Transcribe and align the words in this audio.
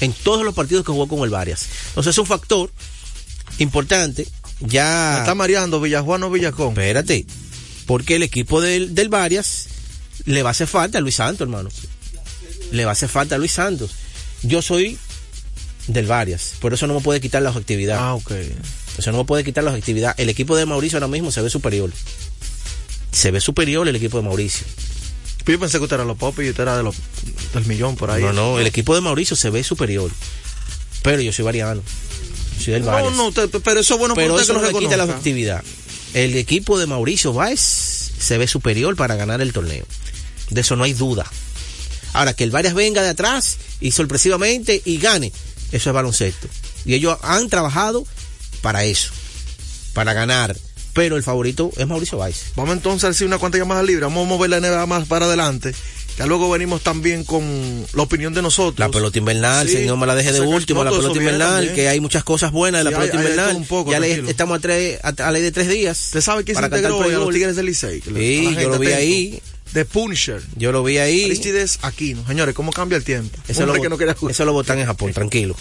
en 0.00 0.12
todos 0.12 0.44
los 0.44 0.54
partidos 0.54 0.84
que 0.84 0.92
jugó 0.92 1.08
con 1.08 1.20
el 1.20 1.30
Varias. 1.30 1.66
Entonces 1.88 2.12
es 2.12 2.18
un 2.18 2.26
factor 2.26 2.70
importante. 3.58 4.26
Ya. 4.60 5.18
está 5.18 5.34
mareando 5.34 5.80
Villajuan 5.80 6.22
o 6.22 6.30
Villacón. 6.30 6.70
Espérate. 6.70 7.26
Porque 7.86 8.16
el 8.16 8.22
equipo 8.22 8.60
del, 8.60 8.94
del 8.94 9.08
Varias 9.08 9.68
le 10.24 10.42
va 10.42 10.50
a 10.50 10.52
hacer 10.52 10.66
falta 10.66 10.98
a 10.98 11.00
Luis 11.00 11.16
Santos, 11.16 11.46
hermano. 11.46 11.70
Le 12.72 12.84
va 12.84 12.90
a 12.90 12.92
hacer 12.92 13.08
falta 13.08 13.34
a 13.34 13.38
Luis 13.38 13.52
Santos. 13.52 13.90
Yo 14.42 14.62
soy 14.62 14.98
del 15.86 16.06
Varias, 16.06 16.54
por 16.60 16.72
eso 16.72 16.86
no 16.86 16.94
me 16.94 17.00
puede 17.00 17.20
quitar 17.20 17.42
la 17.42 17.50
objetividad. 17.50 17.98
Ah, 17.98 18.14
ok. 18.14 18.32
Eso 18.98 19.12
no 19.12 19.18
me 19.18 19.24
puede 19.24 19.44
quitar 19.44 19.64
la 19.64 19.70
objetividad. 19.70 20.14
El 20.18 20.28
equipo 20.28 20.56
de 20.56 20.66
Mauricio 20.66 20.96
ahora 20.96 21.08
mismo 21.08 21.30
se 21.30 21.40
ve 21.42 21.50
superior. 21.50 21.90
Se 23.12 23.30
ve 23.30 23.40
superior 23.40 23.88
el 23.88 23.96
equipo 23.96 24.18
de 24.18 24.24
Mauricio. 24.24 24.66
Yo 25.50 25.58
pensé 25.60 25.78
que 25.78 25.84
usted 25.84 25.96
era 25.96 26.04
los 26.04 26.16
popis 26.16 26.46
y 26.46 26.50
usted 26.50 26.62
era 26.62 26.76
de 26.76 26.82
los, 26.82 26.96
del 27.54 27.66
millón 27.66 27.96
por 27.96 28.10
ahí. 28.10 28.22
No, 28.22 28.32
no, 28.32 28.58
el 28.58 28.66
equipo 28.66 28.94
de 28.94 29.00
Mauricio 29.00 29.36
se 29.36 29.50
ve 29.50 29.62
superior. 29.64 30.10
Pero 31.02 31.20
yo 31.22 31.32
soy 31.32 31.44
variano. 31.44 31.82
Soy 32.62 32.74
del. 32.74 32.84
No, 32.84 33.10
no, 33.10 33.32
te- 33.32 33.48
pero 33.60 33.80
eso 33.80 33.94
es 33.94 34.00
bueno 34.00 34.14
Pero 34.14 34.38
eso 34.38 34.52
no 34.52 34.60
que 34.60 34.72
le 34.72 34.78
quita 34.78 34.96
la 34.96 35.04
objetividad. 35.04 35.62
El 36.14 36.36
equipo 36.36 36.78
de 36.78 36.86
Mauricio 36.86 37.32
Báez 37.32 37.60
se 37.60 38.36
ve 38.38 38.46
superior 38.46 38.96
para 38.96 39.14
ganar 39.16 39.40
el 39.40 39.52
torneo. 39.52 39.86
De 40.50 40.60
eso 40.60 40.76
no 40.76 40.84
hay 40.84 40.92
duda. 40.92 41.24
Ahora, 42.12 42.34
que 42.34 42.44
el 42.44 42.50
Varias 42.50 42.74
venga 42.74 43.02
de 43.02 43.08
atrás 43.10 43.58
y 43.80 43.92
sorpresivamente 43.92 44.82
y 44.84 44.98
gane, 44.98 45.32
eso 45.70 45.90
es 45.90 45.94
baloncesto. 45.94 46.48
Y 46.84 46.94
ellos 46.94 47.16
han 47.22 47.48
trabajado 47.48 48.04
para 48.60 48.84
eso, 48.84 49.12
para 49.94 50.12
ganar. 50.12 50.56
Pero 50.92 51.16
el 51.16 51.22
favorito 51.22 51.70
es 51.76 51.86
Mauricio 51.86 52.18
Báez. 52.18 52.52
Vamos 52.56 52.74
entonces 52.76 53.04
a 53.04 53.08
decir 53.08 53.26
una 53.26 53.38
cuanta 53.38 53.58
llamadas 53.58 53.84
libres. 53.84 54.02
Vamos 54.02 54.26
a 54.26 54.28
mover 54.28 54.50
la 54.50 54.60
NBA 54.60 54.86
más 54.86 55.06
para 55.06 55.26
adelante. 55.26 55.72
Ya 56.18 56.26
luego 56.26 56.50
venimos 56.50 56.82
también 56.82 57.24
con 57.24 57.42
la 57.94 58.02
opinión 58.02 58.34
de 58.34 58.42
nosotros. 58.42 58.78
La 58.78 58.90
pelota 58.90 59.16
invernal, 59.16 59.66
Sí, 59.68 59.74
señor, 59.76 59.96
me 59.96 60.06
la 60.06 60.14
deje 60.14 60.32
de 60.32 60.40
último, 60.40 60.84
la 60.84 60.90
pelota 60.90 61.16
invernal, 61.16 61.72
que 61.72 61.88
hay 61.88 62.00
muchas 62.00 62.24
cosas 62.24 62.52
buenas 62.52 62.84
de 62.84 62.90
la 62.90 62.98
pelota 62.98 63.16
hay- 63.16 63.22
invernal. 63.22 63.48
todo 63.50 63.58
un 63.58 63.66
poco, 63.66 63.92
ya 63.92 64.00
le- 64.00 64.28
estamos 64.30 64.58
a, 64.58 64.60
tres, 64.60 64.98
a, 65.02 65.08
a 65.08 65.30
ley 65.30 65.40
de 65.40 65.52
tres 65.52 65.68
días. 65.68 65.98
¿Usted 66.06 66.20
sabe 66.20 66.44
quién 66.44 66.56
se 66.58 66.62
integró 66.64 67.02
a 67.02 67.08
los. 67.08 67.30
Tigres 67.32 67.56
del 67.56 67.66
Licey? 67.66 68.02
Sí, 68.02 68.56
yo 68.60 68.68
lo 68.68 68.78
vi 68.78 68.88
ahí. 68.88 69.42
The 69.72 69.84
Punisher. 69.84 70.42
Yo 70.56 70.72
lo 70.72 70.82
vi 70.82 70.98
ahí. 70.98 71.24
Aristides 71.26 71.78
Aquino. 71.82 72.26
Señores, 72.26 72.54
¿cómo 72.56 72.72
cambia 72.72 72.96
el 72.96 73.04
tiempo? 73.04 73.38
Eso 73.46 73.60
Hombre 73.62 73.76
lo, 73.88 73.96
que 73.96 74.04
no 74.04 74.28
eso 74.28 74.44
lo 74.44 74.52
botan 74.52 74.80
en 74.80 74.86
Japón, 74.86 75.12
tranquilo. 75.12 75.54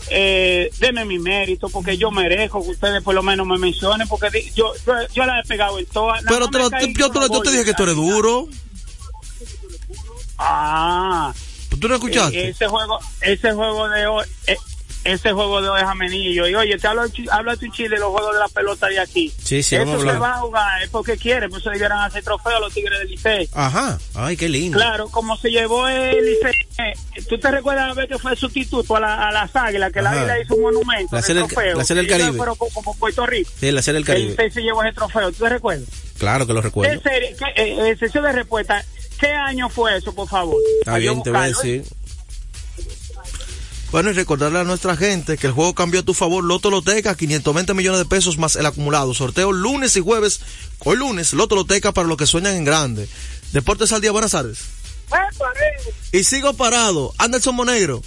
eh, 0.09 0.70
deme 0.80 1.03
mi 1.06 1.20
mérito, 1.20 1.70
porque 1.70 1.98
yo 1.98 2.12
merezco 2.12 2.64
que 2.64 2.70
ustedes 2.72 3.02
por 3.03 3.16
lo 3.16 3.24
menos 3.24 3.48
me 3.48 3.58
mencionen, 3.58 4.08
porque 4.08 4.30
yo, 4.56 4.72
yo, 4.86 4.94
yo 5.14 5.25
la 5.25 5.40
he 5.40 5.44
pegado 5.48 5.80
en 5.80 5.86
todas. 5.88 6.24
Pero 6.28 6.48
te 6.50 6.58
lo- 6.59 6.69
yo, 6.69 6.78
te 7.12 7.19
yo 7.34 7.42
te 7.42 7.52
dije 7.52 7.66
que 7.66 7.74
tú 7.74 7.84
eres 7.84 7.96
duro. 7.96 8.48
Ah. 10.38 11.34
¿Tú 11.80 11.88
no 11.88 11.96
escuchaste? 11.96 12.40
Eh, 12.46 12.50
ese 12.50 12.68
juego, 12.68 13.00
ese 13.22 13.52
juego 13.54 13.88
de 13.90 14.08
hoy, 14.08 14.25
eh, 14.48 14.58
ese 15.13 15.31
juego 15.34 15.62
de 15.62 15.69
hoy 15.69 15.79
es 15.81 15.88
amenillo. 15.88 16.47
Y 16.47 16.56
oye, 16.56 16.78
te 16.78 16.88
hablo, 16.88 17.03
háblate 17.31 17.66
un 17.66 17.72
chile 17.72 17.90
de 17.90 18.00
los 18.00 18.09
juegos 18.12 18.34
de 18.34 18.40
la 18.40 18.47
pelota 18.50 18.88
de 18.88 19.00
aquí. 19.00 19.34
Sí, 19.44 19.63
sí, 19.63 19.75
Eso 19.75 20.00
se 20.00 20.12
va 20.18 20.35
a 20.35 20.40
jugar 20.40 20.84
es 20.84 20.90
porque 20.90 21.18
quiere, 21.18 21.50
pues 21.50 21.63
se 21.63 21.69
debieran 21.69 22.00
hacer 22.00 22.23
trofeo 22.23 22.57
a 22.57 22.59
los 22.59 22.73
Tigres 22.73 23.00
del 23.00 23.09
Licey. 23.09 23.50
Ajá. 23.53 23.97
Ay, 24.16 24.38
qué 24.38 24.50
lindo. 24.50 24.78
Claro, 24.78 25.07
como 25.09 25.38
se 25.38 25.50
llevó 25.50 25.88
el 25.88 26.25
Licey. 26.25 26.51
eh, 26.79 27.23
¿Tú 27.28 27.38
te 27.40 27.50
recuerdas 27.51 27.91
a 27.91 27.94
ver 27.94 28.07
que 28.07 28.18
fue 28.18 28.31
el 28.31 28.38
sustituto 28.38 28.95
a, 28.95 29.00
la, 29.00 29.28
a 29.28 29.31
las 29.31 29.56
águilas? 29.56 29.91
Que 29.91 30.01
la 30.01 30.12
águila 30.12 30.40
hizo 30.40 30.56
un 30.56 30.62
monumento 30.63 31.16
La 31.16 31.22
del- 31.22 31.38
trofeo. 31.47 31.78
la 31.78 31.84
del 31.84 32.07
Caribe. 32.07 32.38
como 32.74 32.95
Puerto 32.97 33.25
Rico. 33.25 33.51
Sí, 33.59 33.72
la 33.72 33.81
del 33.81 33.95
El 33.97 34.06
Caribe. 34.06 34.29
Licey 34.31 34.51
se 34.51 34.62
llevó 34.62 34.84
ese 34.84 34.94
trofeo. 34.94 35.31
¿Tú 35.31 35.44
te 35.44 35.50
recuerdas? 35.50 35.88
Claro 36.18 36.47
que 36.47 36.53
lo 36.53 36.62
¿Qué 36.62 36.68
recuerdo. 36.68 37.01
serie, 37.01 37.35
qué, 37.38 37.62
eh, 37.63 37.89
eh, 37.91 37.95
sesión 37.97 38.24
de 38.24 38.31
respuesta. 38.31 38.84
¿Qué 39.19 39.28
año 39.34 39.68
fue 39.69 39.97
eso, 39.97 40.13
por 40.13 40.28
favor? 40.28 40.57
Está 40.79 40.97
bien, 40.97 41.22
te 41.24 41.31
voy 41.31 41.39
a 41.39 41.45
¿eh? 41.45 41.47
decir. 41.50 41.84
Bueno, 43.92 44.09
y 44.09 44.14
recordarle 44.14 44.59
a 44.59 44.64
nuestra 44.66 44.98
gente 44.98 45.38
que 45.38 45.48
el 45.48 45.53
juego 45.53 45.74
cambió 45.74 46.02
a 46.02 46.03
tu 46.03 46.14
favor. 46.14 46.44
Loto 46.44 46.70
Loteca, 46.70 47.16
520 47.16 47.74
millones 47.74 48.00
de 48.00 48.06
pesos 48.06 48.38
más 48.38 48.58
el 48.58 48.66
acumulado. 48.66 49.14
Sorteo 49.14 49.53
lunes 49.53 49.96
y 49.96 50.02
jueves. 50.02 50.42
Hoy 50.80 50.98
lunes, 50.98 51.31
Loto 51.34 51.56
Loteca 51.56 51.94
para 51.94 52.08
los 52.08 52.18
que 52.18 52.25
sueñan 52.25 52.56
en 52.56 52.66
grande. 52.66 53.08
Deportes 53.53 53.94
al 53.94 54.02
día, 54.02 54.12
buenas 54.12 54.31
tardes. 54.31 54.59
Y 56.12 56.24
sigo 56.25 56.53
parado. 56.53 57.14
Anderson 57.18 57.56
Monegro. 57.56 58.02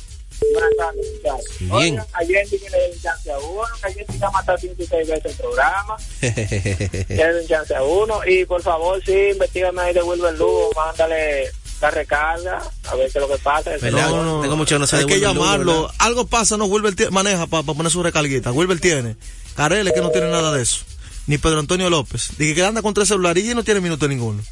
Buenas 0.53 0.71
tardes, 0.77 1.07
muchachos. 1.15 1.59
Bien. 1.59 1.73
Oigan, 1.73 2.07
ayer 2.15 2.47
le 2.51 2.79
den 2.79 3.01
chance 3.01 3.31
a 3.31 3.39
uno, 3.39 3.69
que 3.81 3.87
ayer 3.89 4.07
sí 4.11 4.19
ya 4.19 4.31
mató 4.31 4.59
56 4.59 5.09
veces 5.09 5.25
el 5.25 5.37
programa. 5.37 5.97
Le 6.21 7.33
den 7.35 7.47
chance 7.47 7.75
a 7.75 7.83
uno. 7.83 8.21
Y 8.27 8.45
por 8.47 8.63
favor, 8.63 9.03
sí, 9.05 9.31
investigame 9.33 9.83
ahí 9.83 9.95
de 9.95 10.03
Wilber 10.03 10.35
Lugo, 10.35 10.71
mándale 10.75 11.51
la 11.81 11.91
recarga, 11.91 12.63
a 12.89 12.95
ver 12.95 13.11
qué 13.11 13.19
es 13.19 13.23
lo 13.23 13.29
que 13.29 13.39
pasa. 13.43 13.71
No- 13.91 14.41
Tengo 14.43 14.57
mucho 14.57 14.75
que 14.75 14.79
no 14.81 14.87
sé 14.87 14.97
Hay 14.97 15.07
que 15.07 15.21
llamarlo. 15.21 15.91
Algo 15.99 16.27
pasa, 16.27 16.57
no. 16.57 16.67
Wilber 16.67 17.11
maneja 17.11 17.47
para 17.47 17.63
poner 17.63 17.91
su 17.91 18.03
recarguita. 18.03 18.53
Wilber 18.53 18.79
tiene. 18.81 19.17
Carele 19.57 19.93
que 19.93 20.01
no 20.01 20.11
tiene 20.11 20.31
nada 20.31 20.53
de 20.53 20.63
eso. 20.63 20.81
Ni 21.27 21.39
Pedro 21.39 21.61
Antonio 21.61 21.89
López. 21.91 22.31
Dije 22.39 22.55
que 22.55 22.65
anda 22.65 22.83
con 22.83 22.93
tres 22.95 23.09
celulares 23.09 23.45
y 23.45 23.55
no 23.55 23.63
tiene 23.65 23.81
minuto 23.81 24.09
ninguno. 24.09 24.43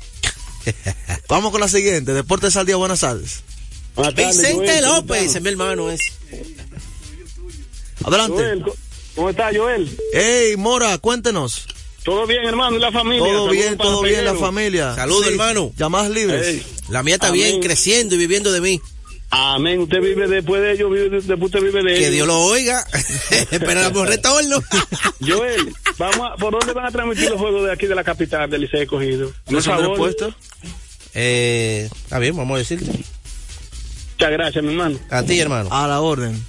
Vamos 1.29 1.51
con 1.51 1.61
la 1.61 1.69
siguiente. 1.69 2.13
Deportes 2.13 2.57
al 2.57 2.67
día, 2.67 2.77
buenas 2.77 3.01
tardes. 3.01 3.41
Vicente 4.15 4.81
López, 4.83 5.35
es 5.35 5.43
mi 5.43 5.49
hermano 5.49 5.91
es. 5.91 6.01
Adelante. 8.05 8.33
Joel, 8.37 8.65
¿cómo 9.17 9.31
está 9.31 9.51
Joel? 9.55 9.99
Hey, 10.13 10.55
Mora, 10.57 10.99
cuéntenos. 10.99 11.67
¿Todo 12.05 12.27
bien, 12.27 12.45
hermano? 12.45 12.77
¿Y 12.77 12.81
la 12.81 12.93
familia? 12.93 13.19
Todo 13.19 13.29
Saludos 13.35 13.51
bien, 13.51 13.77
todo 13.77 14.03
bien, 14.03 14.25
la 14.25 14.35
familia. 14.35 14.95
Saludos, 14.95 15.27
Sí, 15.27 15.33
hermano. 15.33 15.73
Llamadas 15.77 16.11
libres. 16.11 16.63
La 16.89 17.03
mía 17.03 17.15
está 17.15 17.29
Amén. 17.29 17.41
bien, 17.43 17.61
creciendo 17.63 18.15
y 18.15 18.19
viviendo 18.19 18.51
de 18.53 18.61
mí. 18.61 18.81
amén. 19.31 19.81
Usted 19.81 20.01
vive 20.01 20.27
después 20.27 20.63
de 20.63 20.73
ellos, 20.73 20.91
vive, 20.91 21.11
después 21.11 21.41
usted 21.43 21.61
vive 21.63 21.83
de 21.83 21.93
Que 21.95 21.99
ellos. 22.01 22.13
Dios 22.13 22.27
lo 22.27 22.41
oiga. 22.41 22.85
Esperamos 23.51 24.09
retorno. 24.09 24.63
Joel, 25.27 25.75
vamos 25.99 26.31
a- 26.33 26.37
¿por 26.37 26.53
dónde 26.59 26.73
van 26.73 26.87
a 26.87 26.91
transmitir 26.91 27.29
los 27.31 27.39
juegos 27.41 27.65
de 27.67 27.73
aquí 27.73 27.87
de 27.87 27.95
la 27.95 28.05
capital 28.05 28.49
del 28.49 28.63
Liceo 28.63 28.87
Cogido? 28.87 29.31
¿No 29.49 29.61
favor. 29.61 29.89
respuestas? 29.91 30.35
eh, 31.15 31.89
está 32.05 32.19
bien, 32.19 32.37
vamos 32.37 32.57
a 32.57 32.59
decirte. 32.59 32.87
Muchas 32.91 34.31
gracias, 34.33 34.65
mi 34.65 34.71
hermano. 34.71 34.99
A 35.11 35.23
ti, 35.23 35.39
hermano. 35.39 35.69
A 35.73 35.87
la 35.87 36.01
orden. 36.01 36.43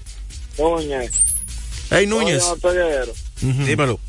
Doña. 0.57 1.01
Hey, 1.89 2.05
Núñez. 2.07 2.43
Dímelo. 3.41 3.99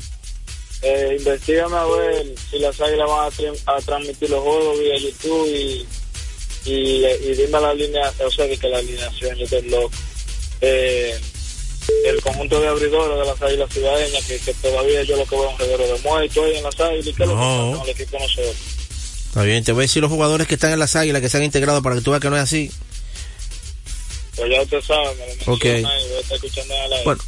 Eh, 0.81 1.15
investigame 1.17 1.75
a 1.77 1.85
ver 1.85 2.25
si 2.51 2.59
las 2.59 2.79
águilas 2.81 3.07
van 3.07 3.31
a, 3.67 3.81
transmitir 3.81 4.29
los 4.29 4.41
juegos 4.41 4.79
vía 4.79 4.97
YouTube 4.97 5.47
y, 5.47 5.85
y, 6.69 7.05
y 7.05 7.35
dime 7.35 7.59
la 7.61 7.73
línea, 7.73 8.11
o 8.25 8.29
sea, 8.29 8.45
de 8.45 8.57
que 8.57 8.67
la 8.67 8.79
alineación, 8.79 9.35
yo 9.37 9.45
estoy 9.45 9.61
loco. 9.69 9.91
Eh, 10.59 11.17
el 12.05 12.21
conjunto 12.21 12.59
de 12.61 12.67
abridores 12.67 13.17
de 13.17 13.25
las 13.25 13.41
águilas 13.41 13.71
ciudadeñas, 13.73 14.25
que, 14.25 14.39
que 14.39 14.53
todavía 14.55 15.03
yo 15.03 15.15
lo 15.17 15.25
que 15.25 15.35
veo 15.35 15.45
es 15.47 15.53
un 15.53 15.59
reguero 15.59 15.83
de 15.93 15.99
muertos 16.01 16.43
ahí 16.45 16.55
en 16.57 16.63
las 16.63 16.79
águilas, 16.79 17.07
y 17.07 17.13
que 17.13 17.25
lo 17.25 17.31
que 17.33 17.37
No. 17.39 17.73
con 17.77 17.81
el 17.83 17.89
equipo 17.89 18.19
nosotros. 18.19 18.55
Está 19.33 19.41
bien, 19.41 19.63
te 19.63 19.71
voy 19.71 19.81
a 19.81 19.85
decir 19.85 19.99
los 19.99 20.11
jugadores 20.11 20.45
que 20.47 20.53
están 20.53 20.71
en 20.73 20.77
las 20.77 20.95
águilas 20.95 21.19
que 21.19 21.27
se 21.27 21.37
han 21.37 21.43
integrado 21.43 21.81
para 21.81 21.95
que 21.95 22.01
tú 22.03 22.11
veas 22.11 22.21
que 22.21 22.29
no 22.29 22.35
es 22.35 22.43
así. 22.43 22.69
Pues 24.35 24.51
ya 24.51 24.61
usted 24.61 24.79
sabe, 24.81 25.07
me 25.15 25.25
lo 25.25 25.25
menciona 25.27 25.53
Ok. 25.55 25.65
ahí, 25.65 25.81
voy 25.81 26.17
a 26.17 26.19
estar 26.19 26.35
escuchando 26.35 26.73
a 26.75 26.87
la 26.87 27.03
Bueno, 27.03 27.21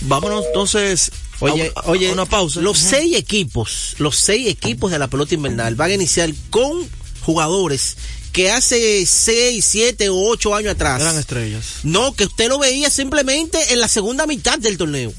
vámonos 0.00 0.44
entonces 0.46 1.12
Oye, 1.38 1.72
a, 1.76 1.82
oye, 1.90 2.08
a 2.08 2.12
una 2.12 2.24
pausa. 2.26 2.60
Los 2.60 2.78
seis 2.78 3.16
equipos, 3.16 3.94
los 3.98 4.16
seis 4.16 4.48
equipos 4.48 4.90
de 4.90 4.98
la 4.98 5.06
pelota 5.06 5.34
invernal 5.36 5.76
van 5.76 5.90
a 5.92 5.94
iniciar 5.94 6.30
con 6.50 6.88
jugadores 7.20 7.96
que 8.32 8.50
hace 8.50 9.06
seis, 9.06 9.64
siete 9.64 10.08
o 10.08 10.16
ocho 10.16 10.56
años 10.56 10.72
atrás. 10.74 11.00
eran 11.00 11.16
estrellas. 11.16 11.80
No, 11.84 12.12
que 12.12 12.24
usted 12.24 12.48
lo 12.48 12.58
veía 12.58 12.90
simplemente 12.90 13.72
en 13.72 13.78
la 13.78 13.86
segunda 13.86 14.26
mitad 14.26 14.58
del 14.58 14.78
torneo. 14.78 15.12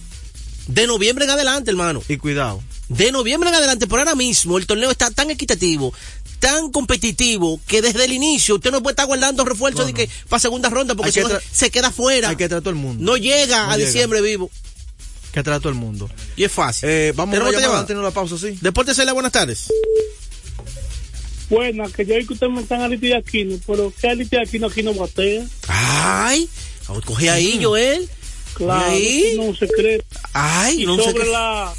De 0.67 0.87
noviembre 0.87 1.23
en 1.25 1.31
adelante, 1.31 1.71
hermano. 1.71 2.01
Y 2.09 2.17
cuidado. 2.17 2.61
De 2.89 3.11
noviembre 3.11 3.49
en 3.49 3.55
adelante, 3.55 3.87
por 3.87 3.99
ahora 3.99 4.15
mismo, 4.15 4.57
el 4.57 4.65
torneo 4.67 4.91
está 4.91 5.09
tan 5.09 5.31
equitativo, 5.31 5.93
tan 6.43 6.71
competitivo, 6.71 7.57
que 7.67 7.81
desde 7.81 8.03
el 8.03 8.11
inicio 8.11 8.55
usted 8.55 8.69
no 8.71 8.83
puede 8.83 8.91
estar 8.93 9.05
guardando 9.07 9.45
refuerzos 9.45 9.79
No, 9.79 9.85
de 9.85 9.91
no. 9.93 9.97
que 9.97 10.09
para 10.27 10.41
segunda 10.41 10.69
ronda, 10.69 10.93
porque 10.93 11.11
si 11.13 11.21
que 11.21 11.27
no 11.29 11.39
se 11.51 11.71
queda 11.71 11.89
fuera. 11.89 12.27
Hay 12.29 12.35
que 12.35 12.49
traer 12.49 12.59
a 12.59 12.61
todo 12.61 12.71
el 12.71 12.75
mundo. 12.75 13.01
No 13.03 13.15
llega 13.15 13.65
No 13.67 13.71
a 13.71 13.77
llega. 13.77 13.87
diciembre 13.87 14.21
vivo. 14.21 14.51
Hay 15.25 15.31
que 15.31 15.43
traer 15.43 15.57
a 15.57 15.59
todo 15.61 15.69
el 15.69 15.75
mundo. 15.75 16.09
Y 16.35 16.43
es 16.43 16.51
fácil. 16.51 16.89
Eh, 16.89 17.13
vamos 17.15 17.33
a 17.33 17.37
¿Tenemos 17.37 17.53
una 17.53 17.61
llamada? 17.61 17.79
antes 17.81 17.95
de 17.95 18.03
la 18.03 18.11
pausa, 18.11 18.37
sí. 18.37 18.57
Deportes 18.61 18.97
Cela, 18.97 19.13
buenas 19.13 19.31
tardes. 19.31 19.67
Buena, 21.49 21.87
que 21.89 22.05
yo 22.05 22.15
vi 22.15 22.25
que 22.25 22.33
ustedes 22.33 22.51
me 22.51 22.61
están 22.61 22.81
Aliti 22.81 23.07
de 23.07 23.15
Aquino, 23.15 23.57
pero 23.67 23.93
¿qué 24.01 24.09
Aliti 24.09 24.35
de 24.35 24.41
Aquino 24.41 24.67
aquí 24.67 24.83
no 24.83 24.93
batea? 24.93 25.45
Ay, 25.67 26.49
coge 27.05 27.29
ahí, 27.29 27.59
Joel. 27.63 28.09
Claro, 28.55 28.91
Ahí. 28.91 29.33
no 29.37 29.43
un 29.43 29.55
secreto. 29.57 30.05
Ay, 30.33 30.83
Y 30.83 30.85
no 30.85 30.95
sobre 31.01 31.25
la 31.27 31.73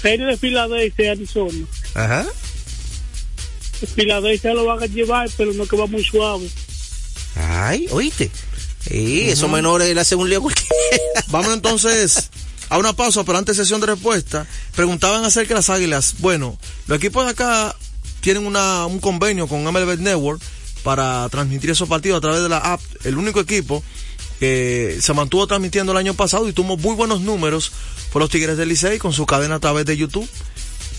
serie 0.00 0.26
de 0.26 0.36
Filadelfia 0.36 1.06
y 1.06 1.08
Arizona. 1.08 1.66
Ajá. 1.94 2.26
Filadelfia 3.86 4.54
lo 4.54 4.64
van 4.64 4.82
a 4.82 4.86
llevar, 4.86 5.28
pero 5.36 5.52
no 5.52 5.66
que 5.66 5.76
va 5.76 5.86
muy 5.86 6.04
suave. 6.04 6.48
Ay, 7.36 7.86
oíste. 7.90 8.30
Sí, 8.86 9.22
esos 9.30 9.50
menores 9.50 9.94
le 9.94 10.00
hacen 10.00 10.18
un 10.18 10.28
lío 10.28 10.42
cualquiera. 10.42 11.24
Vamos 11.28 11.54
entonces 11.54 12.30
a 12.68 12.78
una 12.78 12.92
pausa, 12.92 13.24
pero 13.24 13.38
antes 13.38 13.56
sesión 13.56 13.80
de 13.80 13.86
respuesta. 13.88 14.46
Preguntaban 14.74 15.24
acerca 15.24 15.50
de 15.50 15.54
las 15.54 15.70
águilas. 15.70 16.16
Bueno, 16.18 16.58
los 16.86 16.98
equipos 16.98 17.24
de 17.24 17.30
acá 17.30 17.74
tienen 18.20 18.46
una, 18.46 18.86
un 18.86 19.00
convenio 19.00 19.46
con 19.46 19.64
MLB 19.64 19.98
Network 19.98 20.40
para 20.82 21.28
transmitir 21.30 21.70
esos 21.70 21.88
partidos 21.88 22.18
a 22.18 22.20
través 22.20 22.42
de 22.42 22.48
la 22.48 22.58
app. 22.58 22.80
El 23.04 23.16
único 23.16 23.40
equipo 23.40 23.82
que 24.38 24.98
se 25.00 25.12
mantuvo 25.14 25.46
transmitiendo 25.46 25.92
el 25.92 25.98
año 25.98 26.14
pasado 26.14 26.48
y 26.48 26.52
tuvo 26.52 26.76
muy 26.76 26.94
buenos 26.94 27.20
números 27.20 27.72
fue 28.10 28.20
los 28.20 28.30
Tigres 28.30 28.56
del 28.56 28.68
Licey 28.68 28.98
con 28.98 29.12
su 29.12 29.26
cadena 29.26 29.56
a 29.56 29.60
través 29.60 29.86
de 29.86 29.96
YouTube. 29.96 30.28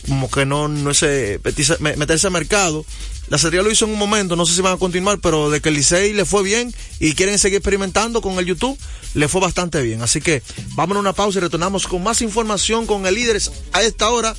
Como 0.08 0.30
que 0.30 0.46
no, 0.46 0.68
no 0.68 0.92
es 0.92 1.04
eh, 1.04 1.40
meterse, 1.44 1.78
me- 1.80 1.96
meterse 1.96 2.28
al 2.28 2.34
mercado. 2.34 2.86
La 3.28 3.38
serie 3.40 3.64
lo 3.64 3.72
hizo 3.72 3.86
en 3.86 3.92
un 3.92 3.98
momento, 3.98 4.36
no 4.36 4.46
sé 4.46 4.54
si 4.54 4.62
van 4.62 4.74
a 4.74 4.78
continuar, 4.78 5.18
pero 5.20 5.50
de 5.50 5.60
que 5.60 5.70
el 5.70 5.76
Licey 5.76 6.14
le 6.14 6.26
fue 6.26 6.44
bien 6.44 6.74
y 7.00 7.14
quieren 7.14 7.40
seguir 7.40 7.58
experimentando 7.58 8.22
con 8.22 8.38
el 8.38 8.46
YouTube, 8.46 8.78
le 9.16 9.28
fue 9.28 9.42
bastante 9.42 9.82
bien. 9.82 10.02
Así 10.04 10.22
que 10.22 10.44
vámonos 10.76 10.98
a 10.98 11.02
una 11.02 11.14
pausa 11.14 11.40
y 11.40 11.42
retornamos 11.42 11.88
con 11.88 12.04
más 12.04 12.22
información 12.22 12.86
con 12.86 13.06
el 13.08 13.16
líder 13.16 13.42
a 13.74 13.82
esta 13.82 14.10
hora. 14.12 14.36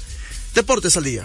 Deportes 0.54 0.96
al 0.96 1.04
día. 1.04 1.24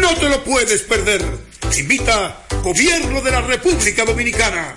No 0.00 0.14
te 0.14 0.28
lo 0.28 0.42
puedes 0.44 0.82
perder. 0.82 1.24
Invita 1.78 2.44
Gobierno 2.62 3.20
de 3.20 3.30
la 3.30 3.40
República 3.42 4.04
Dominicana. 4.04 4.76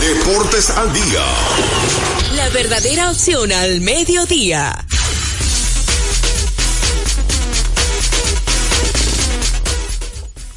Deportes 0.00 0.70
al 0.70 0.92
día. 0.92 1.24
La 2.36 2.48
verdadera 2.50 3.10
opción 3.10 3.52
al 3.52 3.80
mediodía. 3.80 4.84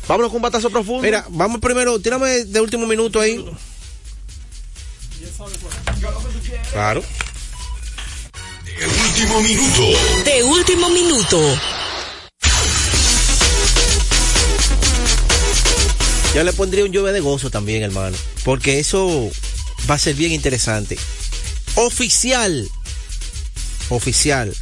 Vámonos 0.07 0.29
con 0.29 0.37
un 0.37 0.41
batazo 0.41 0.69
profundo. 0.69 1.03
Mira, 1.03 1.25
vamos 1.29 1.59
primero, 1.59 1.99
tírame 1.99 2.45
de 2.45 2.61
último 2.61 2.87
minuto 2.87 3.19
ahí. 3.19 3.45
Claro. 6.71 7.03
El 8.79 8.89
último 8.89 9.41
minuto. 9.41 9.81
De 10.23 10.43
último 10.43 10.89
minuto. 10.89 11.76
Ya 16.37 16.43
le 16.43 16.53
pondría 16.53 16.85
un 16.85 16.91
lluvia 16.91 17.11
de 17.13 17.19
gozo 17.19 17.49
también, 17.49 17.81
hermano. 17.81 18.15
Porque 18.43 18.77
eso 18.77 19.27
va 19.89 19.95
a 19.95 19.97
ser 19.97 20.13
bien 20.13 20.31
interesante. 20.31 20.95
Oficial. 21.73 22.69
Oficial. 23.89 24.55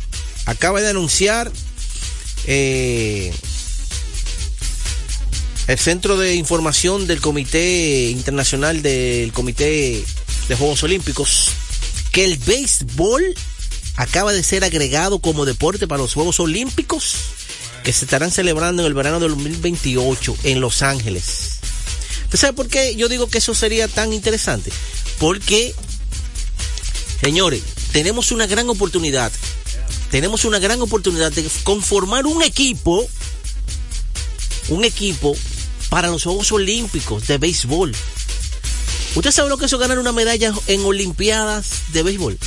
Acaba 0.45 0.79
de 0.79 0.87
anunciar 0.87 1.51
eh, 2.45 3.33
el 5.67 5.77
Centro 5.77 6.15
de 6.15 6.35
Información 6.35 7.07
del 7.07 7.19
Comité 7.19 8.09
Internacional 8.09 8.81
del 8.81 9.33
Comité 9.33 10.01
de 10.47 10.55
Juegos 10.55 10.81
Olímpicos 10.83 11.49
que 12.13 12.23
el 12.23 12.37
béisbol 12.37 13.35
acaba 13.97 14.31
de 14.31 14.43
ser 14.43 14.63
agregado 14.63 15.19
como 15.19 15.43
deporte 15.43 15.89
para 15.89 16.01
los 16.01 16.13
Juegos 16.13 16.39
Olímpicos 16.39 17.17
que 17.83 17.91
se 17.91 18.05
estarán 18.05 18.31
celebrando 18.31 18.81
en 18.81 18.87
el 18.87 18.93
verano 18.93 19.19
del 19.19 19.31
2028 19.31 20.37
en 20.45 20.61
Los 20.61 20.81
Ángeles. 20.81 21.54
¿Usted 22.25 22.39
sabe 22.39 22.53
por 22.53 22.67
qué 22.67 22.95
yo 22.95 23.07
digo 23.07 23.27
que 23.27 23.37
eso 23.37 23.53
sería 23.53 23.87
tan 23.87 24.13
interesante? 24.13 24.71
Porque, 25.19 25.73
señores, 27.21 27.61
tenemos 27.91 28.31
una 28.31 28.45
gran 28.47 28.69
oportunidad. 28.69 29.31
Tenemos 30.11 30.45
una 30.45 30.59
gran 30.59 30.81
oportunidad 30.81 31.31
de 31.31 31.47
conformar 31.63 32.25
un 32.25 32.43
equipo, 32.43 33.05
un 34.69 34.83
equipo 34.83 35.35
para 35.89 36.09
los 36.09 36.23
Juegos 36.23 36.51
Olímpicos 36.51 37.27
de 37.27 37.37
béisbol. 37.37 37.95
¿Usted 39.15 39.31
sabe 39.31 39.49
lo 39.49 39.57
que 39.57 39.65
es 39.65 39.73
ganar 39.73 39.97
una 39.97 40.11
medalla 40.11 40.53
en 40.67 40.83
Olimpiadas 40.83 41.67
de 41.93 42.03
béisbol? 42.03 42.37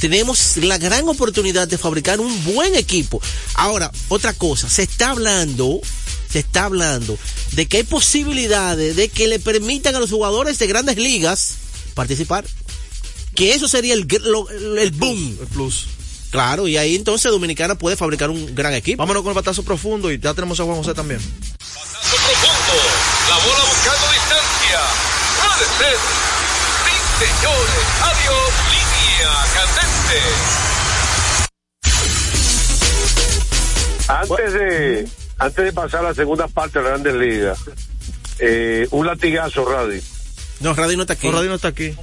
Tenemos 0.00 0.56
la 0.58 0.78
gran 0.78 1.08
oportunidad 1.08 1.68
de 1.68 1.76
fabricar 1.78 2.20
un 2.20 2.44
buen 2.44 2.74
equipo. 2.74 3.20
Ahora, 3.54 3.90
otra 4.08 4.32
cosa, 4.32 4.68
se 4.68 4.82
está 4.82 5.10
hablando, 5.10 5.80
se 6.30 6.38
está 6.40 6.64
hablando 6.64 7.18
de 7.52 7.66
que 7.66 7.78
hay 7.78 7.82
posibilidades 7.82 8.96
de 8.96 9.08
que 9.08 9.28
le 9.28 9.38
permitan 9.38 9.94
a 9.96 10.00
los 10.00 10.10
jugadores 10.10 10.58
de 10.58 10.66
grandes 10.66 10.96
ligas 10.96 11.54
participar. 11.94 12.44
Que 13.34 13.54
eso 13.54 13.68
sería 13.68 13.94
el, 13.94 14.06
el 14.78 14.90
boom. 14.92 15.38
El 15.40 15.46
plus. 15.48 15.86
Claro, 16.30 16.68
y 16.68 16.76
ahí 16.76 16.94
entonces 16.94 17.30
Dominicana 17.30 17.74
puede 17.76 17.96
fabricar 17.96 18.30
un 18.30 18.54
gran 18.54 18.72
equipo. 18.74 18.98
Vámonos 19.02 19.22
con 19.22 19.30
el 19.30 19.34
batazo 19.34 19.64
profundo 19.64 20.12
y 20.12 20.18
ya 20.18 20.32
tenemos 20.32 20.60
a 20.60 20.64
Juan 20.64 20.76
José 20.76 20.94
también. 20.94 21.20
profundo. 21.20 22.74
La 23.28 23.36
bola 23.36 23.64
buscando 23.68 24.06
distancia. 24.12 24.80
Puede 25.42 25.66
ser. 25.78 25.98
Sí, 26.86 26.94
señores. 27.18 27.84
Adiós. 28.00 28.52
Línea 28.70 29.32
candente. 29.54 30.20
Antes 34.08 34.52
de, 34.52 35.08
antes 35.40 35.64
de 35.64 35.72
pasar 35.72 36.00
a 36.04 36.10
la 36.10 36.14
segunda 36.14 36.46
parte 36.48 36.78
de 36.78 36.84
la 36.84 36.90
Grandes 36.90 37.14
Ligas, 37.14 37.58
eh, 38.38 38.86
un 38.92 39.06
latigazo, 39.06 39.64
Radio. 39.64 40.00
No, 40.60 40.74
Radio 40.74 40.96
no 40.96 41.02
está 41.02 41.14
aquí. 41.14 41.26
No, 41.26 41.32
Radio 41.32 41.48
no 41.48 41.54
está 41.56 41.68
aquí. 41.68 41.94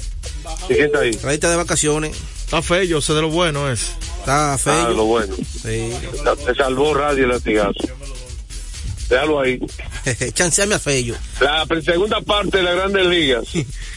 ¿Y 0.70 0.74
quién 0.74 0.86
está 0.88 1.00
ahí? 1.00 1.12
Radio 1.14 1.30
está 1.36 1.50
de 1.52 1.56
vacaciones. 1.56 2.18
Está 2.44 2.62
feo, 2.62 2.84
yo 2.84 3.02
sé 3.02 3.14
de 3.14 3.22
lo 3.22 3.30
bueno 3.30 3.70
es. 3.72 3.92
Está 4.20 4.54
Ah, 4.54 4.58
feo. 4.58 4.90
lo 4.94 5.06
bueno. 5.06 5.36
Sí. 5.36 5.94
Se 6.46 6.56
salvó 6.56 6.94
Radio 6.94 7.24
el 7.26 7.30
latigazo. 7.30 7.74
Déjalo 9.10 9.40
ahí. 9.40 9.60
Chanceame 10.34 10.76
a 10.76 10.80
Fello. 10.80 11.16
La 11.40 11.66
segunda 11.84 12.20
parte 12.22 12.58
de 12.58 12.64
la 12.64 12.74
Grandes 12.74 13.06
Ligas 13.06 13.46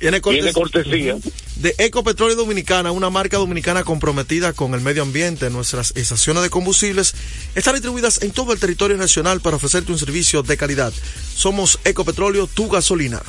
Viene, 0.00 0.20
cortes- 0.22 0.40
tiene 0.40 0.52
cortesía. 0.52 1.16
de 1.56 1.74
Ecopetróleo 1.78 2.34
Dominicana, 2.34 2.90
una 2.90 3.10
marca 3.10 3.36
dominicana 3.36 3.84
comprometida 3.84 4.54
con 4.54 4.72
el 4.74 4.80
medio 4.80 5.02
ambiente. 5.02 5.50
Nuestras 5.50 5.92
estaciones 5.94 6.42
de 6.42 6.48
combustibles 6.50 7.14
están 7.54 7.74
distribuidas 7.74 8.22
en 8.22 8.30
todo 8.30 8.52
el 8.54 8.58
territorio 8.58 8.96
nacional 8.96 9.40
para 9.40 9.56
ofrecerte 9.56 9.92
un 9.92 9.98
servicio 9.98 10.42
de 10.42 10.56
calidad. 10.56 10.92
Somos 11.34 11.78
Ecopetróleo, 11.84 12.46
tu 12.46 12.68
gasolina. 12.70 13.22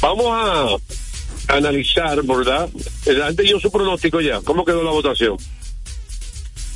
Vamos 0.00 0.26
a 0.30 1.54
analizar, 1.56 2.22
¿verdad? 2.22 2.68
Antes 3.24 3.50
yo 3.50 3.58
su 3.58 3.70
pronóstico 3.72 4.20
ya. 4.20 4.40
¿Cómo 4.42 4.64
quedó 4.64 4.84
la 4.84 4.90
votación? 4.90 5.36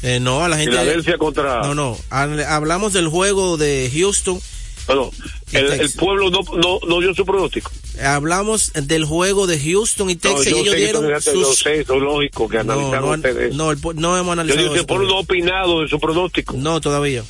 Eh, 0.03 0.19
no, 0.19 0.43
a 0.45 0.49
la 0.49 0.57
gente. 0.57 0.73
Filadelfia 0.73 1.19
contra. 1.19 1.61
No, 1.63 1.75
no. 1.77 1.97
Hablamos 2.11 2.93
del 2.93 3.07
juego 3.09 3.57
de 3.57 3.91
Houston. 3.95 4.41
Bueno, 4.89 5.13
el, 5.53 5.93
pueblo 5.93 6.31
no, 6.31 6.41
no, 6.57 6.81
no 6.89 7.01
dio 7.01 7.15
su 7.15 7.25
pronóstico. 7.25 7.71
Hablamos 8.01 8.73
del 8.75 9.05
juego 9.05 9.47
de 9.47 9.59
Houston 9.61 10.09
y 10.11 10.17
Texas. 10.17 10.47
no, 10.47 10.51
y 10.51 10.51
yo 10.51 10.57
ellos 10.61 10.71
sé 10.73 10.77
que 10.79 10.85
dieron 10.85 11.03
tú 11.03 11.09
fíjate, 11.09 11.39
yo 11.39 11.45
sus. 11.47 11.59
sé, 11.59 11.81
eso 11.81 11.95
es 11.95 12.01
lógico 12.03 12.49
que 12.49 12.57
No, 12.65 12.73
analizaron 12.73 13.09
no, 13.11 13.15
ustedes. 13.17 13.55
no, 13.55 13.71
el 13.71 13.79
no 13.97 14.17
hemos 14.17 14.27
yo 14.27 14.33
analizado. 14.33 14.61
digo 14.63 14.73
que 14.73 14.79
el 14.79 14.85
eso 14.85 14.87
pueblo 14.87 15.09
no 15.09 15.19
opinado 15.19 15.81
de 15.83 15.89
su 15.89 16.01
pronóstico. 16.01 16.55
No, 16.57 16.81
todavía. 16.81 17.23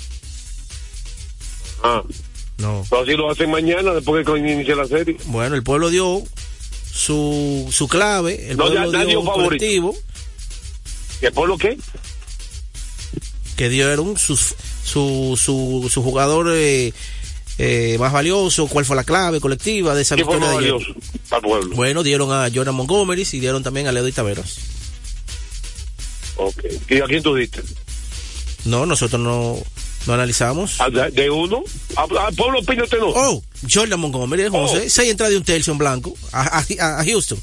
Ah, 1.82 2.02
No. 2.58 2.84
pero 2.88 3.02
así 3.02 3.12
lo 3.12 3.30
hacen 3.30 3.50
mañana 3.50 3.92
después 3.92 4.24
de 4.24 4.32
que 4.32 4.38
inicie 4.38 4.76
la 4.76 4.86
serie. 4.86 5.16
Bueno, 5.26 5.56
el 5.56 5.62
pueblo 5.64 5.90
dio 5.90 6.22
su, 6.92 7.68
su 7.72 7.88
clave. 7.88 8.50
El 8.50 8.56
No, 8.56 8.66
pueblo 8.66 8.92
ya 8.92 8.98
dio 9.00 9.08
dio 9.08 9.20
un 9.20 9.26
favorito. 9.26 9.48
colectivo 9.48 9.96
¿Y 11.20 11.26
el 11.26 11.32
pueblo 11.32 11.58
qué? 11.58 11.76
que 13.56 13.68
dieron 13.68 14.16
sus, 14.16 14.54
su, 14.84 15.38
su, 15.40 15.88
su 15.92 16.02
jugador 16.02 16.48
eh, 16.52 16.92
eh, 17.64 17.96
más 17.98 18.12
valioso, 18.12 18.66
cuál 18.66 18.84
fue 18.84 18.96
la 18.96 19.04
clave 19.04 19.38
colectiva 19.40 19.94
de 19.94 20.02
esa 20.02 20.16
¿Qué 20.16 20.24
fue 20.24 20.34
victoria 20.36 20.54
más 20.54 20.62
de 20.62 20.68
ayer. 20.70 20.78
valioso 20.86 21.00
para 21.28 21.38
el 21.38 21.42
pueblo? 21.48 21.76
Bueno, 21.76 22.02
dieron 22.02 22.32
a 22.32 22.48
Jordan 22.52 22.74
Montgomery 22.74 23.26
y 23.30 23.38
dieron 23.40 23.62
también 23.62 23.86
a 23.86 23.92
Leo 23.92 24.10
Taveras. 24.12 24.56
Ok. 26.36 26.64
¿Y 26.88 27.00
a 27.00 27.04
quién 27.04 27.22
tú 27.22 27.34
diste? 27.34 27.62
No, 28.64 28.86
nosotros 28.86 29.20
no, 29.20 29.58
no 30.06 30.12
analizamos. 30.14 30.80
¿A- 30.80 30.88
¿De, 30.90 31.30
uno? 31.30 31.62
¿A- 31.96 32.26
¿Al 32.26 32.34
pueblo 32.34 32.60
opina 32.60 32.84
usted 32.84 32.98
no? 32.98 33.08
Oh, 33.08 33.42
Jordan 33.70 34.00
Montgomery, 34.00 34.48
José, 34.48 34.88
seis 34.90 35.10
entradas 35.10 35.32
de 35.32 35.38
un 35.38 35.44
tercio 35.44 35.72
en 35.72 35.78
blanco 35.78 36.14
a, 36.32 36.58
a, 36.58 37.00
a 37.00 37.04
Houston. 37.04 37.38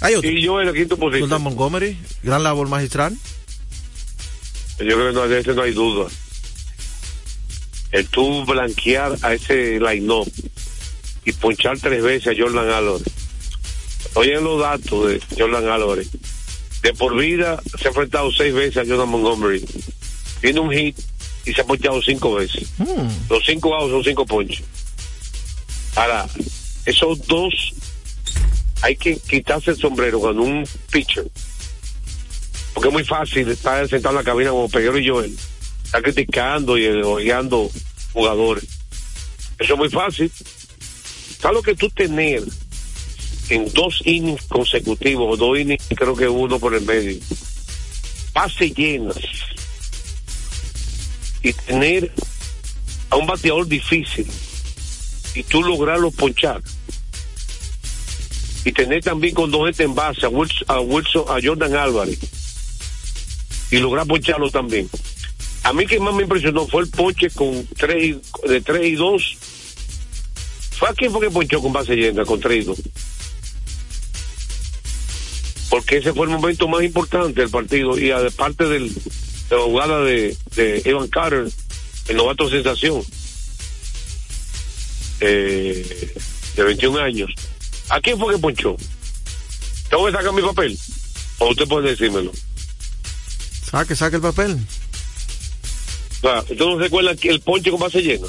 Hay 0.00 0.14
otro. 0.14 0.30
Y 0.30 0.42
yo 0.42 0.60
en 0.60 0.66
la 0.66 0.72
quinta 0.72 0.96
posición. 0.96 1.28
Jordan 1.28 1.42
Montgomery, 1.42 1.98
gran 2.22 2.42
labor 2.42 2.68
magistral. 2.68 3.16
Yo 4.78 4.86
creo 4.86 5.08
que 5.08 5.12
no, 5.12 5.28
de 5.28 5.40
ese 5.40 5.52
no 5.54 5.62
hay 5.62 5.72
duda. 5.72 6.08
El 7.92 8.08
tú 8.08 8.44
blanquear 8.44 9.16
a 9.22 9.34
ese 9.34 9.78
line 9.78 10.24
y 11.24 11.32
ponchar 11.32 11.78
tres 11.78 12.02
veces 12.02 12.34
a 12.34 12.42
Jordan 12.42 12.68
Álvarez. 12.68 13.06
Oyen 14.14 14.42
los 14.42 14.60
datos 14.60 15.08
de 15.08 15.20
Jordan 15.38 15.68
Álvarez. 15.68 16.08
De 16.82 16.92
por 16.94 17.16
vida 17.16 17.62
se 17.78 17.86
ha 17.86 17.90
enfrentado 17.90 18.32
seis 18.32 18.52
veces 18.52 18.78
a 18.78 18.86
Jordan 18.86 19.08
Montgomery. 19.08 19.64
Tiene 20.40 20.60
un 20.60 20.72
hit 20.72 20.98
y 21.44 21.52
se 21.52 21.60
ha 21.60 21.64
ponchado 21.64 22.02
cinco 22.02 22.34
veces. 22.34 22.72
Los 23.30 23.44
cinco 23.44 23.74
outs 23.74 23.92
son 23.92 24.02
cinco 24.02 24.26
ponches. 24.26 24.64
Ahora, 25.94 26.26
esos 26.86 27.26
dos 27.26 27.54
hay 28.80 28.96
que 28.96 29.16
quitarse 29.18 29.70
el 29.70 29.76
sombrero 29.76 30.18
cuando 30.18 30.42
un 30.42 30.66
pitcher 30.90 31.30
porque 32.74 32.88
es 32.88 32.92
muy 32.92 33.04
fácil 33.04 33.48
estar 33.48 33.86
sentado 33.88 34.14
en 34.14 34.24
la 34.24 34.24
cabina 34.24 34.50
como 34.50 34.68
Peguero 34.68 34.98
y 34.98 35.08
Joel, 35.08 35.36
estar 35.92 36.02
criticando 36.02 36.78
y 36.78 36.86
elogiando 36.86 37.70
jugadores. 38.14 38.64
Eso 39.58 39.74
es 39.74 39.78
muy 39.78 39.90
fácil. 39.90 40.32
¿Sabes 41.38 41.54
lo 41.54 41.62
que 41.62 41.74
tú 41.74 41.90
tener 41.90 42.42
en 43.50 43.70
dos 43.74 44.00
innings 44.06 44.46
consecutivos, 44.46 45.38
dos 45.38 45.58
innings, 45.58 45.86
creo 45.94 46.16
que 46.16 46.26
uno 46.26 46.58
por 46.58 46.74
el 46.74 46.80
medio, 46.80 47.20
bases 48.32 48.74
llenas, 48.74 49.18
y 51.42 51.52
tener 51.52 52.10
a 53.10 53.16
un 53.16 53.26
bateador 53.26 53.66
difícil, 53.66 54.26
y 55.34 55.42
tú 55.42 55.62
lograrlo 55.62 56.10
ponchar? 56.10 56.62
Y 58.64 58.72
tener 58.72 59.04
también 59.04 59.34
con 59.34 59.50
dos 59.50 59.66
gente 59.66 59.82
en 59.82 59.94
base 59.94 60.24
a, 60.24 60.30
Wilson, 60.30 61.24
a 61.28 61.38
Jordan 61.42 61.74
Álvarez 61.76 62.18
y 63.70 63.76
lograr 63.76 64.06
poncharlo 64.06 64.50
también. 64.50 64.88
A 65.64 65.72
mí 65.72 65.86
que 65.86 66.00
más 66.00 66.14
me 66.14 66.22
impresionó 66.24 66.66
fue 66.66 66.82
el 66.82 66.90
ponche 66.90 67.30
con 67.30 67.66
tres 67.76 68.04
y- 68.04 68.48
de 68.48 68.60
3 68.60 68.84
y 68.86 68.94
2. 68.96 69.36
¿Fue 70.78 70.88
a 70.88 70.92
quién 70.94 71.12
fue 71.12 71.20
que 71.20 71.30
ponchó 71.30 71.62
con 71.62 71.72
base 71.72 71.94
llena 71.94 72.24
con 72.24 72.40
3 72.40 72.62
y 72.62 72.66
2? 72.66 72.78
Porque 75.70 75.98
ese 75.98 76.12
fue 76.12 76.26
el 76.26 76.32
momento 76.32 76.68
más 76.68 76.82
importante 76.82 77.40
del 77.40 77.50
partido 77.50 77.96
y 77.98 78.10
aparte 78.10 78.64
del, 78.68 78.92
de 78.92 79.56
la 79.56 79.62
jugada 79.62 80.00
de, 80.02 80.36
de 80.56 80.82
Evan 80.84 81.08
Carter, 81.08 81.48
el 82.08 82.16
novato 82.16 82.50
sensación, 82.50 83.02
eh, 85.20 86.14
de 86.56 86.62
21 86.64 86.98
años. 86.98 87.30
¿A 87.88 88.00
quién 88.00 88.18
fue 88.18 88.34
que 88.34 88.40
ponchó? 88.40 88.76
¿Tengo 89.88 90.06
que 90.06 90.12
sacar 90.12 90.32
mi 90.32 90.42
papel? 90.42 90.76
¿O 91.38 91.48
usted 91.50 91.68
puede 91.68 91.90
decírmelo? 91.90 92.32
Saque, 93.70 93.94
saque 93.96 94.16
el 94.16 94.22
papel. 94.22 94.58
¿Usted 96.22 96.56
no 96.56 96.78
recuerda 96.78 97.16
que 97.16 97.30
el 97.30 97.40
ponche 97.40 97.70
con 97.70 97.80
base 97.80 98.00
llena? 98.00 98.28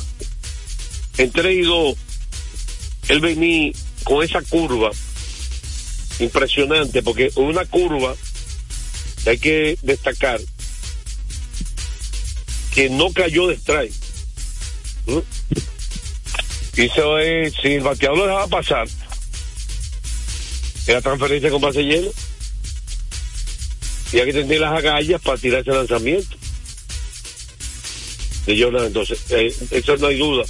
En 1.17 1.31
3 1.31 1.57
y 1.57 1.61
2, 1.61 1.95
él 3.09 3.19
venía 3.19 3.71
con 4.03 4.23
esa 4.23 4.41
curva 4.41 4.89
impresionante, 6.19 7.03
porque 7.03 7.31
una 7.35 7.65
curva 7.65 8.15
que 9.23 9.29
hay 9.29 9.37
que 9.37 9.77
destacar 9.83 10.41
que 12.73 12.89
no 12.89 13.13
cayó 13.13 13.47
de 13.47 13.55
strike. 13.55 13.93
¿Mm? 15.05 15.19
Y 16.75 16.81
eso 16.85 17.19
es, 17.19 17.53
si 17.61 17.73
el 17.73 17.81
bateador 17.81 18.17
lo 18.17 18.25
dejaba 18.25 18.47
pasar, 18.47 18.87
era 20.87 21.01
transferencia 21.01 21.51
con 21.51 21.61
base 21.61 21.83
llena. 21.83 22.09
Y 24.11 24.19
hay 24.19 24.25
que 24.25 24.33
tener 24.33 24.61
las 24.61 24.73
agallas 24.73 25.21
para 25.21 25.37
tirar 25.37 25.61
ese 25.61 25.71
lanzamiento 25.71 26.42
de 28.45 28.61
Jordan. 28.61 28.85
Entonces, 28.87 29.19
eh, 29.29 29.53
eso 29.71 29.97
no 29.97 30.07
hay 30.07 30.17
duda. 30.17 30.43